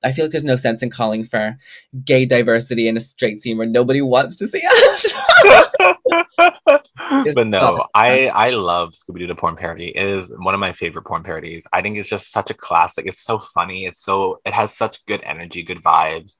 I 0.02 0.12
feel 0.12 0.24
like 0.24 0.32
there's 0.32 0.44
no 0.44 0.56
sense 0.56 0.82
in 0.82 0.90
calling 0.90 1.24
for 1.24 1.58
gay 2.04 2.24
diversity 2.24 2.88
in 2.88 2.96
a 2.96 3.00
straight 3.00 3.40
scene 3.40 3.58
where 3.58 3.66
nobody 3.66 4.00
wants 4.00 4.36
to 4.36 4.48
see 4.48 4.62
us. 4.64 5.14
but 7.34 7.46
no, 7.46 7.86
I 7.94 8.28
I 8.28 8.50
love 8.50 8.92
Scooby 8.94 9.18
Doo 9.20 9.26
the 9.26 9.34
porn 9.34 9.56
parody. 9.56 9.88
It 9.94 10.04
is 10.04 10.32
one 10.38 10.54
of 10.54 10.60
my 10.60 10.72
favorite 10.72 11.04
porn 11.04 11.22
parodies. 11.22 11.66
I 11.72 11.82
think 11.82 11.98
it's 11.98 12.08
just 12.08 12.30
such 12.32 12.50
a 12.50 12.54
classic. 12.54 13.06
It's 13.06 13.20
so 13.20 13.38
funny. 13.38 13.84
It's 13.84 14.00
so 14.02 14.40
it 14.44 14.52
has 14.52 14.72
such 14.74 15.04
good 15.06 15.22
energy, 15.24 15.62
good 15.62 15.82
vibes. 15.82 16.36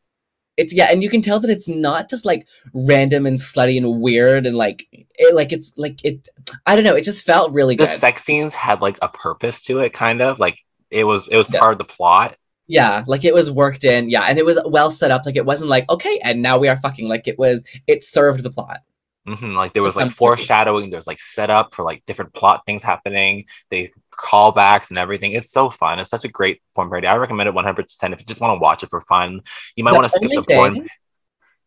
it's 0.57 0.73
yeah, 0.73 0.89
and 0.91 1.03
you 1.03 1.09
can 1.11 1.23
tell 1.23 1.41
that 1.41 1.51
it's 1.51 1.69
not 1.69 2.09
just 2.11 2.25
like 2.25 2.47
random 2.75 3.27
and 3.27 3.39
slutty 3.39 3.77
and 3.77 4.01
weird 4.01 4.47
and 4.47 4.57
like 4.57 4.87
it 4.93 5.35
like 5.35 5.53
it's 5.53 5.73
like 5.77 6.05
it. 6.05 6.29
I 6.67 6.75
don't 6.75 6.85
know. 6.85 6.97
It 6.97 7.05
just 7.05 7.25
felt 7.25 7.53
really 7.53 7.77
The 7.77 7.87
good. 7.87 7.99
sex 7.99 8.25
scenes 8.25 8.55
had 8.55 8.81
like 8.81 8.99
a 9.03 9.09
purpose 9.09 9.63
to 9.63 9.81
it, 9.81 9.93
kind 9.93 10.23
of 10.23 10.39
like 10.39 10.59
it 10.91 11.05
was 11.05 11.29
it 11.29 11.37
was 11.37 11.47
Yeah. 11.51 11.61
part 11.61 11.73
of 11.73 11.79
the 11.79 11.85
plot. 11.85 12.37
Yeah, 12.71 13.05
like 13.07 13.25
it 13.25 13.35
was 13.35 13.51
worked 13.51 13.85
in. 13.85 14.09
Yeah, 14.11 14.23
and 14.23 14.39
it 14.39 14.45
was 14.45 14.59
well 14.65 14.91
set 14.91 15.11
up. 15.11 15.27
Like 15.27 15.37
it 15.37 15.45
wasn't 15.45 15.71
like 15.71 15.89
okay, 15.91 16.21
and 16.23 16.41
now 16.43 16.57
we 16.59 16.69
are 16.69 16.77
fucking. 16.79 17.09
Like 17.09 17.27
it 17.29 17.39
was. 17.39 17.65
It 17.87 18.05
served 18.05 18.43
the 18.43 18.51
plot. 18.51 18.81
hmm 19.27 19.55
Like 19.57 19.73
there 19.73 19.83
was 19.83 19.97
like 19.97 20.13
foreshadowing. 20.13 20.91
There's 20.91 21.07
like 21.07 21.21
setup 21.21 21.75
for 21.75 21.85
like 21.85 22.05
different 22.07 22.33
plot 22.33 22.63
things 22.67 22.83
happening. 22.83 23.45
They 23.71 23.91
callbacks 24.13 24.91
and 24.91 24.99
everything. 24.99 25.33
It's 25.33 25.51
so 25.51 25.69
fun. 25.71 25.99
It's 25.99 26.11
such 26.11 26.25
a 26.25 26.29
great 26.29 26.61
porn 26.75 26.89
parody. 26.89 27.07
I 27.09 27.17
recommend 27.17 27.49
it 27.49 27.55
100. 27.55 27.83
percent 27.85 28.15
If 28.15 28.21
you 28.21 28.27
just 28.27 28.41
want 28.41 28.57
to 28.57 28.63
watch 28.63 28.83
it 28.85 28.91
for 28.91 29.01
fun, 29.01 29.41
you 29.77 29.83
might 29.85 29.93
want 29.93 30.05
to 30.05 30.11
skip 30.11 30.31
the 30.31 30.45
porn. 30.49 30.75
thing- 30.75 30.89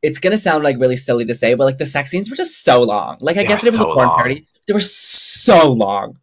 It's 0.01 0.19
gonna 0.19 0.37
sound 0.37 0.63
like 0.63 0.77
really 0.79 0.97
silly 0.97 1.25
to 1.25 1.33
say, 1.33 1.53
but 1.55 1.65
like 1.65 1.77
the 1.79 1.85
sex 1.85 2.11
scenes 2.11 2.29
were 2.29 2.35
just 2.35 2.63
so 2.63 2.81
long. 2.83 3.17
Like 3.21 3.37
I 3.37 3.43
They 3.43 3.47
that 3.49 3.63
it 3.63 3.71
was 3.71 3.75
so 3.75 3.91
a 3.91 3.93
porn 3.95 4.07
long. 4.07 4.15
party, 4.17 4.47
they 4.67 4.73
were 4.73 4.79
so 4.79 5.71
long. 5.71 6.19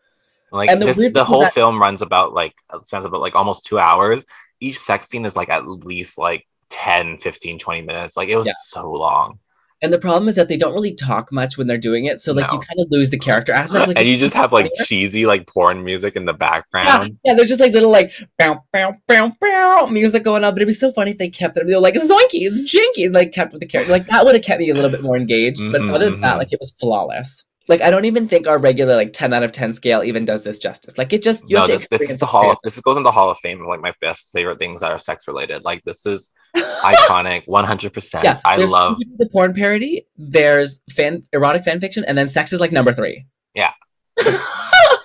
Like 0.53 0.69
And 0.71 0.81
the 0.83 0.87
this, 0.93 1.13
the 1.13 1.25
whole 1.25 1.43
that- 1.43 1.55
film 1.55 1.81
runs 1.81 2.01
about 2.03 2.33
like 2.33 2.55
spans 2.85 3.05
about 3.07 3.21
like 3.21 3.35
almost 3.35 3.65
two 3.67 3.79
hours. 3.79 4.25
Each 4.61 4.79
sex 4.79 5.09
scene 5.09 5.25
is 5.25 5.37
like 5.37 5.49
at 5.49 5.67
least 5.67 6.19
like 6.19 6.47
10, 6.71 7.19
15, 7.19 7.59
20 7.59 7.83
minutes. 7.83 8.17
Like 8.17 8.29
it 8.29 8.37
was 8.37 8.47
Yeah. 8.47 8.53
so 8.69 8.91
long. 8.91 9.39
And 9.83 9.91
the 9.91 9.99
problem 9.99 10.29
is 10.29 10.35
that 10.35 10.49
they 10.49 10.59
don't 10.59 10.75
really 10.75 10.95
talk 10.95 11.33
much 11.33 11.57
when 11.57 11.67
they're 11.67 11.79
doing 11.79 12.05
it, 12.05 12.21
so 12.21 12.35
like 12.35 12.53
you 12.53 12.59
kind 12.59 12.79
of 12.79 12.87
lose 12.91 13.09
the 13.09 13.19
character 13.19 13.55
aspect. 13.55 13.89
Like, 13.89 13.99
and 13.99 14.07
you 14.07 14.19
just 14.19 14.35
have 14.35 14.53
like 14.53 14.71
cheesy 14.85 15.25
like 15.25 15.47
porn 15.47 15.83
music 15.83 16.17
in 16.17 16.27
the 16.27 16.35
yeah, 16.35 16.37
background. 16.37 17.19
yeah, 17.25 17.33
there's 17.33 17.49
just 17.49 17.63
like 17.63 17.73
little 17.73 17.91
like 17.91 18.11
bow 18.39 18.63
bow 18.75 18.97
bow 19.09 19.33
bow 19.41 19.87
music 19.91 20.23
going 20.23 20.45
on, 20.45 20.53
but 20.53 20.59
it'd 20.59 20.69
be 20.69 20.75
so 20.75 20.93
funny 20.93 21.13
if 21.13 21.17
they 21.19 21.31
kept 21.31 21.57
it. 21.57 21.67
They 21.67 21.75
were 21.75 21.81
like 21.81 21.95
zoinkies, 21.95 22.59
jinkies, 22.61 23.15
like 23.15 23.33
kept 23.33 23.53
with 23.55 23.63
the 23.63 23.67
character. 23.67 23.91
Like 23.91 24.07
that 24.09 24.23
would 24.27 24.35
have 24.35 24.45
kept 24.45 24.61
me 24.61 24.69
a 24.69 24.75
little 24.75 24.91
bit 24.91 25.03
more 25.03 25.17
engaged. 25.17 25.63
But 25.73 25.81
Mhm, 25.81 25.95
other 25.95 26.11
than 26.11 26.21
that, 26.21 26.35
mhm. 26.35 26.39
like 26.41 26.53
it 26.53 26.61
was 26.61 26.75
flawless. 26.79 27.43
Like 27.71 27.83
I 27.83 27.91
don't 27.91 28.05
even 28.05 28.27
think 28.27 28.49
our 28.49 28.59
regular 28.59 28.97
like 28.97 29.13
10 29.13 29.33
out 29.33 29.45
of 29.45 29.53
10 29.53 29.75
scale 29.75 30.03
even 30.03 30.25
does 30.25 30.43
this 30.43 30.59
justice. 30.59 30.99
Like 30.99 31.13
it 31.13 31.23
just 31.23 31.49
you 31.49 31.55
no, 31.55 31.61
have 31.61 31.69
to 31.69 31.79
this, 31.79 31.87
this 31.89 32.11
is 32.11 32.19
the 32.19 32.27
hall. 32.27 32.51
Of, 32.51 32.59
this 32.65 32.79
goes 32.81 32.97
in 32.97 33.05
the 33.05 33.13
Hall 33.13 33.31
of 33.31 33.39
Fame 33.39 33.61
of 33.61 33.69
like 33.69 33.81
my 33.81 33.95
best 34.01 34.33
favorite 34.33 34.59
things 34.59 34.81
that 34.81 34.91
are 34.91 34.99
sex 34.99 35.29
related. 35.29 35.63
Like 35.63 35.85
this 35.85 36.05
is 36.05 36.33
iconic, 36.57 37.43
one 37.47 37.65
hundred 37.65 37.93
percent. 37.93 38.27
I 38.45 38.57
there's 38.57 38.73
love. 38.73 38.99
the 39.19 39.29
porn 39.29 39.55
parody. 39.55 40.09
There's 40.17 40.81
fan 40.91 41.23
erotic 41.33 41.63
fan 41.63 41.79
fiction, 41.79 42.05
and 42.05 42.19
then 42.19 42.27
sex 42.27 42.53
is 42.53 42.59
like 42.59 42.73
number 42.73 42.93
three. 42.93 43.27
Yeah. 43.55 43.73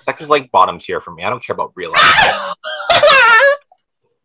Sex 0.00 0.20
is 0.20 0.28
like 0.30 0.50
bottom 0.52 0.78
tier 0.78 1.00
for 1.00 1.12
me. 1.12 1.24
I 1.24 1.30
don't 1.30 1.42
care 1.42 1.54
about 1.54 1.72
real 1.74 1.90
life. 1.90 2.54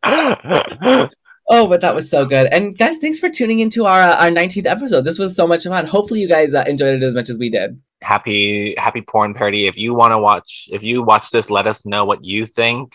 oh, 1.49 1.67
but 1.67 1.81
that 1.81 1.95
was 1.95 2.09
so 2.09 2.25
good. 2.25 2.47
And 2.51 2.77
guys, 2.77 2.97
thanks 2.97 3.17
for 3.17 3.29
tuning 3.29 3.59
into 3.59 3.85
our 3.85 4.01
uh, 4.01 4.15
our 4.15 4.29
19th 4.29 4.67
episode. 4.67 5.01
This 5.01 5.17
was 5.17 5.35
so 5.35 5.47
much 5.47 5.63
fun. 5.63 5.87
Hopefully, 5.87 6.21
you 6.21 6.27
guys 6.27 6.53
uh, 6.53 6.63
enjoyed 6.67 6.95
it 6.95 7.03
as 7.03 7.15
much 7.15 7.29
as 7.29 7.37
we 7.39 7.49
did. 7.49 7.81
Happy 8.01 8.75
happy 8.77 9.01
porn 9.01 9.33
parody. 9.33 9.67
If 9.67 9.77
you 9.77 9.93
want 9.93 10.11
to 10.11 10.17
watch, 10.17 10.69
if 10.71 10.83
you 10.83 11.03
watch 11.03 11.29
this, 11.29 11.49
let 11.49 11.67
us 11.67 11.85
know 11.85 12.05
what 12.05 12.23
you 12.23 12.45
think. 12.45 12.93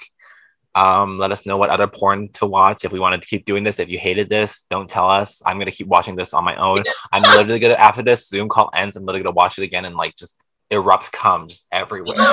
Um, 0.74 1.18
let 1.18 1.32
us 1.32 1.46
know 1.46 1.56
what 1.56 1.70
other 1.70 1.86
porn 1.86 2.28
to 2.34 2.44
watch. 2.44 2.84
If 2.84 2.92
we 2.92 3.00
wanted 3.00 3.22
to 3.22 3.28
keep 3.28 3.46
doing 3.46 3.64
this, 3.64 3.78
if 3.78 3.88
you 3.88 3.98
hated 3.98 4.28
this, 4.28 4.66
don't 4.68 4.88
tell 4.88 5.08
us. 5.08 5.40
I'm 5.46 5.58
gonna 5.58 5.70
keep 5.70 5.86
watching 5.86 6.16
this 6.16 6.34
on 6.34 6.44
my 6.44 6.56
own. 6.56 6.82
I'm 7.12 7.22
literally 7.22 7.58
gonna 7.58 7.74
after 7.74 8.02
this 8.02 8.28
Zoom 8.28 8.48
call 8.48 8.70
ends, 8.74 8.96
I'm 8.96 9.04
literally 9.04 9.24
gonna 9.24 9.34
watch 9.34 9.58
it 9.58 9.64
again 9.64 9.84
and 9.84 9.96
like 9.96 10.16
just 10.16 10.36
erupt 10.70 11.12
cum 11.12 11.48
just 11.48 11.64
everywhere. 11.72 12.16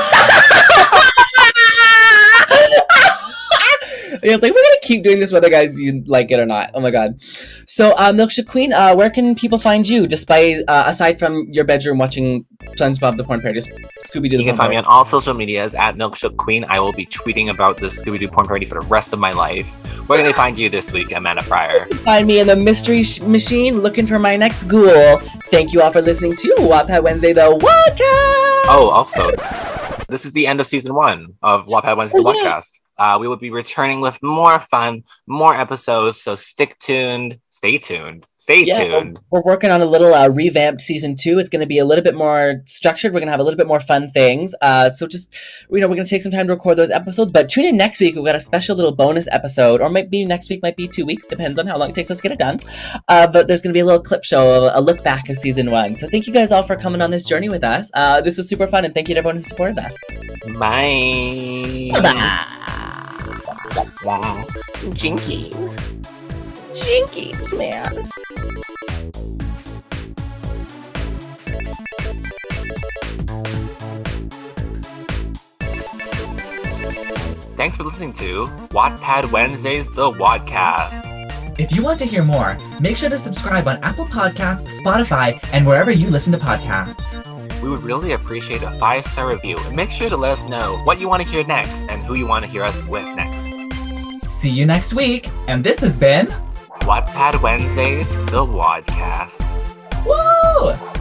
yeah, 4.24 4.34
it's 4.36 4.44
like 4.44 4.52
we're 4.54 4.62
gonna 4.64 4.76
keep 4.82 5.04
doing 5.04 5.20
this 5.20 5.32
whether 5.32 5.50
guys 5.50 5.80
you 5.80 6.04
like 6.08 6.32
it 6.32 6.40
or 6.40 6.46
not. 6.46 6.72
Oh 6.74 6.80
my 6.80 6.92
god. 6.92 7.22
So, 7.68 7.92
uh, 7.92 8.12
Milkshake 8.12 8.48
Queen, 8.48 8.74
uh, 8.74 8.96
where 8.96 9.10
can 9.10 9.36
people 9.36 9.60
find 9.60 9.88
you? 9.88 10.08
Despite 10.08 10.64
uh, 10.68 10.84
aside 10.88 11.20
from 11.20 11.44
your 11.52 11.64
bedroom 11.66 11.98
watching 11.98 12.46
SpongeBob 12.78 13.18
the 13.18 13.24
porn 13.24 13.42
parody, 13.42 13.62
Scooby 14.02 14.30
Doo. 14.30 14.38
You 14.38 14.44
can 14.46 14.56
find 14.58 14.70
me 14.70 14.78
on 14.78 14.86
all 14.86 15.06
social 15.06 15.34
medias 15.34 15.76
at 15.76 15.96
Milkshake 15.96 16.38
Queen. 16.38 16.66
I 16.68 16.80
will 16.80 16.94
be 16.94 17.06
tweeting 17.06 17.50
about 17.50 17.78
the 17.78 17.88
Scooby 17.88 18.20
Doo 18.20 18.28
porn 18.28 18.46
parody 18.48 18.66
for 18.66 18.82
the 18.82 18.88
rest 18.88 19.14
of 19.14 19.20
my 19.20 19.32
life. 19.32 19.66
Where 20.08 20.18
can 20.20 20.26
they 20.26 20.34
find 20.34 20.58
you 20.60 20.70
this 20.70 20.92
week, 20.92 21.12
Amanda 21.16 21.44
Pryor? 21.44 21.86
Find 22.04 22.28
me 22.28 22.40
in 22.40 22.48
the 22.48 22.58
mystery 22.58 23.04
sh- 23.04 23.22
machine 23.22 23.80
looking 23.80 24.06
for 24.06 24.20
my 24.20 24.36
next 24.36 24.64
ghoul. 24.64 25.18
Thank 25.50 25.72
you 25.72 25.82
all 25.82 25.92
for 25.92 26.02
listening 26.02 26.36
to 26.36 26.56
Wattpad 26.60 27.04
Wednesday, 27.04 27.32
the 27.32 27.42
podcast. 27.42 28.66
Oh, 28.68 28.90
also, 28.90 29.32
this 30.10 30.26
is 30.26 30.34
the 30.34 30.46
end 30.48 30.60
of 30.60 30.68
season 30.68 30.94
one 30.94 31.36
of 31.42 31.68
Wattpad 31.68 31.96
Wednesday 31.98 32.18
Oh, 32.22 32.34
yeah. 32.34 32.52
podcast. 32.60 32.70
Uh, 32.98 33.18
we 33.20 33.28
will 33.28 33.38
be 33.38 33.50
returning 33.50 34.02
with 34.02 34.22
more 34.22 34.60
fun, 34.60 35.04
more 35.28 35.56
episodes. 35.56 36.22
So 36.22 36.36
stick 36.36 36.78
tuned. 36.80 37.40
Stay 37.50 37.78
tuned. 37.78 38.26
Stay 38.36 38.66
Yeah, 38.66 38.84
tuned. 38.84 39.20
We're 39.32 39.42
working 39.42 39.72
on 39.72 39.82
a 39.82 39.86
little 39.86 40.14
uh, 40.14 40.28
revamped 40.28 40.82
season 40.82 41.16
two. 41.16 41.40
It's 41.40 41.50
going 41.50 41.62
to 41.62 41.66
be 41.68 41.80
a 41.80 41.86
little 41.86 42.04
bit 42.04 42.14
more 42.14 42.62
structured. 42.66 43.14
We're 43.14 43.20
going 43.20 43.28
to 43.28 43.32
have 43.32 43.40
a 43.40 43.44
little 43.44 43.58
bit 43.58 43.68
more 43.68 43.80
fun 43.80 44.10
things. 44.10 44.54
Uh, 44.62 44.90
so 44.90 45.08
just 45.08 45.34
you 45.72 45.80
know, 45.80 45.88
we're 45.88 45.96
going 45.96 46.06
to 46.06 46.10
take 46.10 46.24
some 46.24 46.32
time 46.32 46.48
to 46.48 46.54
record 46.54 46.78
those 46.78 46.92
episodes. 46.92 47.32
But 47.32 47.48
tune 47.48 47.66
in 47.66 47.78
next 47.78 48.00
week. 48.00 48.16
We've 48.16 48.26
got 48.26 48.36
a 48.36 48.40
special 48.40 48.76
little 48.76 48.92
bonus 48.92 49.28
episode, 49.32 49.82
or 49.82 49.90
maybe 49.90 50.26
next 50.26 50.50
week 50.50 50.62
might 50.62 50.76
be 50.76 50.88
two 50.88 51.06
weeks. 51.06 51.26
Depends 51.26 51.58
on 51.58 51.68
how 51.68 51.78
long 51.78 51.90
it 51.90 51.96
takes 51.96 52.12
us 52.12 52.18
to 52.18 52.24
get 52.24 52.32
it 52.34 52.40
done. 52.40 52.60
Uh, 53.08 53.28
but 53.28 53.48
there's 53.48 53.62
going 53.62 53.74
to 53.74 53.78
be 53.78 53.82
a 53.82 53.86
little 53.86 54.02
clip 54.02 54.24
show, 54.24 54.70
a 54.74 54.82
look 54.82 55.04
back 55.04 55.30
of 55.30 55.38
season 55.38 55.72
one. 55.72 55.96
So 55.96 56.10
thank 56.10 56.28
you 56.28 56.34
guys 56.34 56.52
all 56.52 56.64
for 56.64 56.76
coming 56.76 57.02
on 57.02 57.12
this 57.12 57.24
journey 57.24 57.50
with 57.50 57.64
us. 57.64 57.90
Uh, 57.94 58.20
this 58.20 58.38
was 58.38 58.50
super 58.50 58.68
fun, 58.68 58.84
and 58.84 58.94
thank 58.94 59.08
you 59.08 59.16
to 59.16 59.20
everyone 59.20 59.38
who 59.38 59.44
supported 59.44 59.80
us. 59.80 59.96
Bye. 60.60 61.90
Bye. 61.94 62.70
Wow. 64.04 64.44
Jinkies. 64.94 65.76
Jinkies, 66.74 67.58
man. 67.58 68.10
Thanks 77.56 77.78
for 77.78 77.84
listening 77.84 78.14
to 78.14 78.46
Wattpad 78.72 79.32
Wednesdays, 79.32 79.90
the 79.92 80.12
Wadcast. 80.12 81.60
If 81.60 81.72
you 81.72 81.82
want 81.82 82.00
to 82.00 82.06
hear 82.06 82.24
more, 82.24 82.58
make 82.80 82.98
sure 82.98 83.10
to 83.10 83.18
subscribe 83.18 83.68
on 83.68 83.78
Apple 83.78 84.06
Podcasts, 84.06 84.68
Spotify, 84.84 85.40
and 85.54 85.66
wherever 85.66 85.92
you 85.92 86.10
listen 86.10 86.34
to 86.34 86.40
podcasts. 86.40 87.62
We 87.62 87.70
would 87.70 87.84
really 87.84 88.12
appreciate 88.12 88.62
a 88.64 88.72
five 88.80 89.06
star 89.06 89.30
review 89.30 89.56
and 89.60 89.76
make 89.76 89.90
sure 89.90 90.10
to 90.10 90.18
let 90.18 90.32
us 90.32 90.44
know 90.50 90.78
what 90.84 91.00
you 91.00 91.08
want 91.08 91.24
to 91.24 91.30
hear 91.30 91.46
next 91.46 91.70
and 91.70 92.04
who 92.04 92.16
you 92.16 92.28
want 92.28 92.44
to 92.44 92.52
hear 92.52 92.64
us 92.64 92.76
with 92.88 93.06
next. 93.16 93.23
See 94.44 94.50
you 94.50 94.66
next 94.66 94.94
week, 94.94 95.30
and 95.48 95.64
this 95.64 95.80
has 95.80 95.96
been 95.96 96.28
Wattpad 96.82 97.42
Wednesdays, 97.42 98.10
the 98.26 98.46
Wadcast. 98.46 99.40
Woo! 100.06 100.93